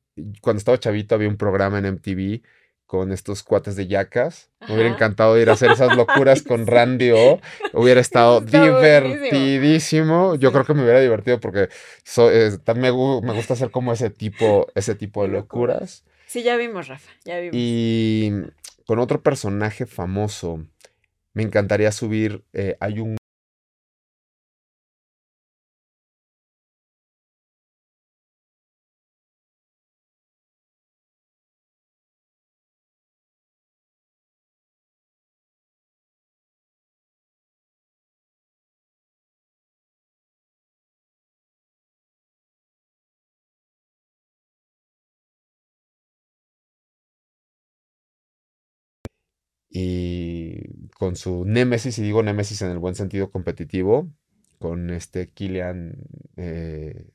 cuando 0.42 0.58
estaba 0.58 0.78
chavito 0.78 1.14
había 1.14 1.28
un 1.28 1.36
programa 1.38 1.78
en 1.78 1.86
MTV 1.86 2.42
con 2.86 3.12
estos 3.12 3.42
cuates 3.42 3.76
de 3.76 3.86
yacas. 3.86 4.50
Me 4.66 4.74
hubiera 4.74 4.88
encantado 4.88 5.38
ir 5.38 5.50
a 5.50 5.54
hacer 5.54 5.72
esas 5.72 5.96
locuras 5.96 6.42
con 6.42 6.66
Randy 6.66 7.10
O. 7.10 7.40
Hubiera 7.72 8.00
estado 8.00 8.40
divertidísimo. 8.40 10.36
Yo 10.36 10.52
creo 10.52 10.64
que 10.64 10.74
me 10.74 10.82
hubiera 10.82 11.00
divertido 11.00 11.40
porque 11.40 11.68
también 12.64 12.94
me, 13.22 13.32
gusta 13.32 13.54
hacer 13.54 13.70
como 13.70 13.92
ese 13.92 14.10
tipo, 14.10 14.68
ese 14.74 14.94
tipo 14.94 15.22
de 15.22 15.28
locuras. 15.28 16.04
Sí, 16.26 16.42
ya 16.42 16.56
vimos, 16.56 16.88
Rafa, 16.88 17.10
ya 17.24 17.38
vimos. 17.38 17.54
Y 17.56 18.32
con 18.86 18.98
otro 18.98 19.22
personaje 19.22 19.86
famoso, 19.86 20.64
me 21.34 21.42
encantaría 21.42 21.92
subir, 21.92 22.44
eh, 22.52 22.76
hay 22.80 23.00
un 23.00 23.16
Y 49.78 50.88
con 50.96 51.16
su 51.16 51.44
némesis, 51.44 51.98
y 51.98 52.02
digo 52.02 52.22
némesis 52.22 52.62
en 52.62 52.70
el 52.70 52.78
buen 52.78 52.94
sentido 52.94 53.30
competitivo, 53.30 54.10
con 54.58 54.88
este 54.88 55.28
Kilian, 55.28 55.98
eh, 56.38 57.10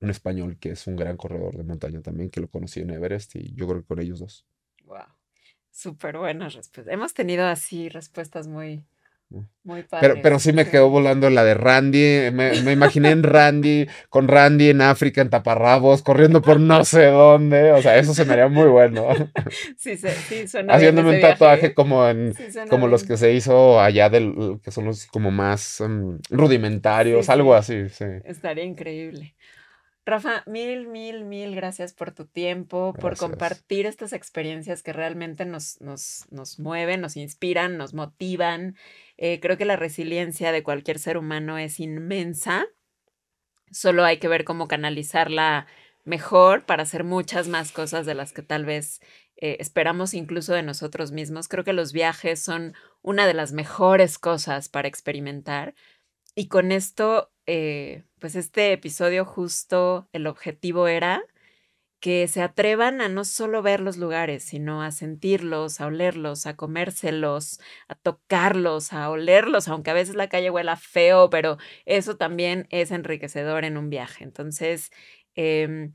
un 0.00 0.10
español 0.10 0.56
que 0.60 0.70
es 0.70 0.86
un 0.86 0.94
gran 0.94 1.16
corredor 1.16 1.56
de 1.56 1.64
montaña 1.64 2.00
también, 2.00 2.30
que 2.30 2.40
lo 2.40 2.46
conocí 2.46 2.78
en 2.78 2.90
Everest, 2.90 3.34
y 3.34 3.52
yo 3.56 3.66
creo 3.66 3.80
que 3.80 3.88
con 3.88 3.98
ellos 3.98 4.20
dos. 4.20 4.46
Wow, 4.84 5.08
súper 5.72 6.18
buenas 6.18 6.54
respuestas. 6.54 6.94
Hemos 6.94 7.12
tenido 7.12 7.44
así 7.44 7.88
respuestas 7.88 8.46
muy, 8.46 8.84
muy 9.30 9.84
Pero, 10.00 10.14
pero 10.22 10.38
sí 10.38 10.54
me 10.54 10.68
quedó 10.70 10.88
volando 10.88 11.28
la 11.28 11.44
de 11.44 11.52
Randy. 11.52 12.30
Me, 12.32 12.62
me, 12.62 12.72
imaginé 12.72 13.10
en 13.10 13.22
Randy, 13.22 13.86
con 14.08 14.26
Randy 14.26 14.70
en 14.70 14.80
África, 14.80 15.20
en 15.20 15.28
taparrabos, 15.28 16.02
corriendo 16.02 16.40
por 16.40 16.58
no 16.58 16.84
sé 16.86 17.06
dónde. 17.06 17.72
O 17.72 17.82
sea, 17.82 17.98
eso 17.98 18.14
se 18.14 18.24
me 18.24 18.32
haría 18.32 18.48
muy 18.48 18.68
bueno. 18.68 19.08
Sí, 19.76 19.96
sí, 19.96 20.48
suena 20.48 20.74
Haciéndome 20.74 21.10
un 21.10 21.20
tatuaje 21.20 21.72
como 21.72 22.06
en 22.08 22.34
como 22.68 22.88
los 22.88 23.04
que 23.04 23.16
se 23.16 23.32
hizo 23.32 23.80
allá 23.80 24.10
del, 24.10 24.60
que 24.62 24.70
son 24.70 24.86
los 24.86 25.06
como 25.06 25.30
más 25.30 25.80
um, 25.80 26.18
rudimentarios, 26.30 27.28
algo 27.28 27.54
así, 27.54 27.88
sí. 27.88 28.04
Estaría 28.24 28.64
increíble. 28.64 29.34
Rafa, 30.08 30.42
mil, 30.46 30.88
mil, 30.88 31.26
mil 31.26 31.54
gracias 31.54 31.92
por 31.92 32.12
tu 32.12 32.24
tiempo, 32.24 32.94
por 32.98 33.18
compartir 33.18 33.84
estas 33.84 34.14
experiencias 34.14 34.82
que 34.82 34.94
realmente 34.94 35.44
nos, 35.44 35.82
nos, 35.82 36.24
nos 36.30 36.58
mueven, 36.58 37.02
nos 37.02 37.18
inspiran, 37.18 37.76
nos 37.76 37.92
motivan. 37.92 38.74
Eh, 39.18 39.38
creo 39.38 39.58
que 39.58 39.66
la 39.66 39.76
resiliencia 39.76 40.50
de 40.50 40.62
cualquier 40.62 40.98
ser 40.98 41.18
humano 41.18 41.58
es 41.58 41.78
inmensa. 41.78 42.64
Solo 43.70 44.02
hay 44.02 44.18
que 44.18 44.28
ver 44.28 44.44
cómo 44.44 44.66
canalizarla 44.66 45.66
mejor 46.04 46.64
para 46.64 46.84
hacer 46.84 47.04
muchas 47.04 47.46
más 47.46 47.70
cosas 47.70 48.06
de 48.06 48.14
las 48.14 48.32
que 48.32 48.40
tal 48.40 48.64
vez 48.64 49.02
eh, 49.36 49.58
esperamos 49.60 50.14
incluso 50.14 50.54
de 50.54 50.62
nosotros 50.62 51.12
mismos. 51.12 51.48
Creo 51.48 51.64
que 51.64 51.74
los 51.74 51.92
viajes 51.92 52.40
son 52.40 52.72
una 53.02 53.26
de 53.26 53.34
las 53.34 53.52
mejores 53.52 54.18
cosas 54.18 54.70
para 54.70 54.88
experimentar. 54.88 55.74
Y 56.34 56.48
con 56.48 56.72
esto 56.72 57.30
eh, 57.48 58.04
pues 58.18 58.36
este 58.36 58.72
episodio 58.74 59.24
justo 59.24 60.06
el 60.12 60.26
objetivo 60.26 60.86
era 60.86 61.22
que 62.00 62.28
se 62.28 62.42
atrevan 62.42 63.00
a 63.00 63.08
no 63.08 63.24
solo 63.24 63.62
ver 63.62 63.80
los 63.80 63.96
lugares, 63.96 64.44
sino 64.44 64.82
a 64.82 64.90
sentirlos, 64.92 65.80
a 65.80 65.86
olerlos, 65.86 66.46
a 66.46 66.56
comérselos, 66.56 67.60
a 67.88 67.94
tocarlos, 67.94 68.92
a 68.92 69.08
olerlos, 69.10 69.66
aunque 69.68 69.90
a 69.90 69.94
veces 69.94 70.14
la 70.14 70.28
calle 70.28 70.50
huela 70.50 70.76
feo, 70.76 71.30
pero 71.30 71.56
eso 71.86 72.18
también 72.18 72.68
es 72.70 72.90
enriquecedor 72.90 73.64
en 73.64 73.78
un 73.78 73.88
viaje. 73.90 74.24
Entonces, 74.24 74.92
eh, 75.34 75.90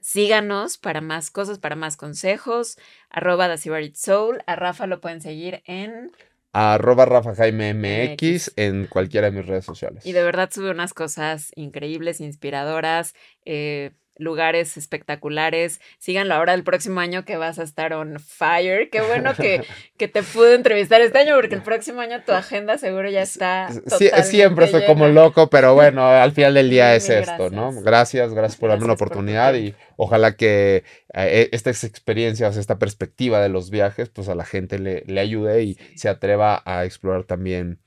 síganos 0.00 0.78
para 0.78 1.00
más 1.00 1.30
cosas, 1.30 1.58
para 1.58 1.76
más 1.76 1.96
consejos, 1.96 2.78
arroba 3.10 3.48
Soul, 3.94 4.42
a 4.46 4.56
Rafa 4.56 4.86
lo 4.86 5.00
pueden 5.00 5.20
seguir 5.22 5.62
en 5.66 6.12
arroba 6.58 7.04
Rafa 7.04 7.34
Jaime 7.34 7.74
MX 7.74 8.52
en 8.56 8.86
cualquiera 8.86 9.30
de 9.30 9.36
mis 9.36 9.46
redes 9.46 9.64
sociales. 9.64 10.04
Y 10.04 10.12
de 10.12 10.22
verdad 10.22 10.50
sube 10.52 10.70
unas 10.70 10.92
cosas 10.94 11.52
increíbles, 11.54 12.20
inspiradoras. 12.20 13.14
Eh, 13.44 13.92
lugares 14.18 14.76
espectaculares. 14.76 15.80
Síganlo 15.98 16.34
ahora 16.34 16.54
el 16.54 16.64
próximo 16.64 17.00
año 17.00 17.24
que 17.24 17.36
vas 17.36 17.58
a 17.58 17.62
estar 17.62 17.92
on 17.92 18.20
fire. 18.20 18.90
Qué 18.90 19.00
bueno 19.00 19.34
que, 19.34 19.64
que 19.96 20.08
te 20.08 20.22
pude 20.22 20.54
entrevistar 20.54 21.00
este 21.00 21.18
año 21.18 21.34
porque 21.36 21.54
el 21.54 21.62
próximo 21.62 22.00
año 22.00 22.22
tu 22.24 22.32
agenda 22.32 22.78
seguro 22.78 23.08
ya 23.10 23.22
está. 23.22 23.68
Sí, 23.98 24.10
siempre 24.24 24.66
estoy 24.66 24.84
como 24.86 25.08
loco, 25.08 25.48
pero 25.48 25.74
bueno, 25.76 26.06
al 26.06 26.32
final 26.32 26.54
del 26.54 26.70
día 26.70 26.94
es 26.94 27.08
esto, 27.08 27.50
¿no? 27.50 27.72
Gracias, 27.82 28.34
gracias 28.34 28.58
por 28.58 28.70
darme 28.70 28.86
la 28.86 28.92
oportunidad 28.94 29.54
y 29.54 29.74
ojalá 29.96 30.36
que 30.36 30.84
eh, 31.14 31.48
estas 31.52 31.84
experiencias, 31.84 32.56
esta 32.56 32.78
perspectiva 32.78 33.40
de 33.40 33.48
los 33.48 33.70
viajes, 33.70 34.08
pues 34.10 34.28
a 34.28 34.34
la 34.34 34.44
gente 34.44 34.78
le, 34.78 35.04
le 35.06 35.20
ayude 35.20 35.62
y 35.62 35.78
se 35.94 36.08
atreva 36.08 36.62
a 36.64 36.84
explorar 36.84 37.24
también 37.24 37.80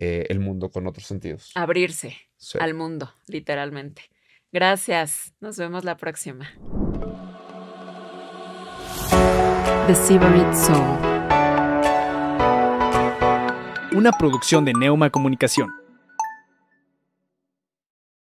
eh, 0.00 0.26
el 0.28 0.38
mundo 0.38 0.70
con 0.70 0.86
otros 0.86 1.06
sentidos. 1.06 1.50
Abrirse 1.56 2.16
al 2.60 2.74
mundo, 2.74 3.12
literalmente. 3.26 4.02
Gracias. 4.52 5.34
Nos 5.40 5.56
vemos 5.58 5.84
la 5.84 5.96
próxima. 5.96 6.48
The 9.86 9.94
Severed 9.94 10.54
Soul. 10.54 10.98
Una 13.94 14.12
producción 14.12 14.64
de 14.64 14.72
Neuma 14.74 15.10
Comunicación. 15.10 15.74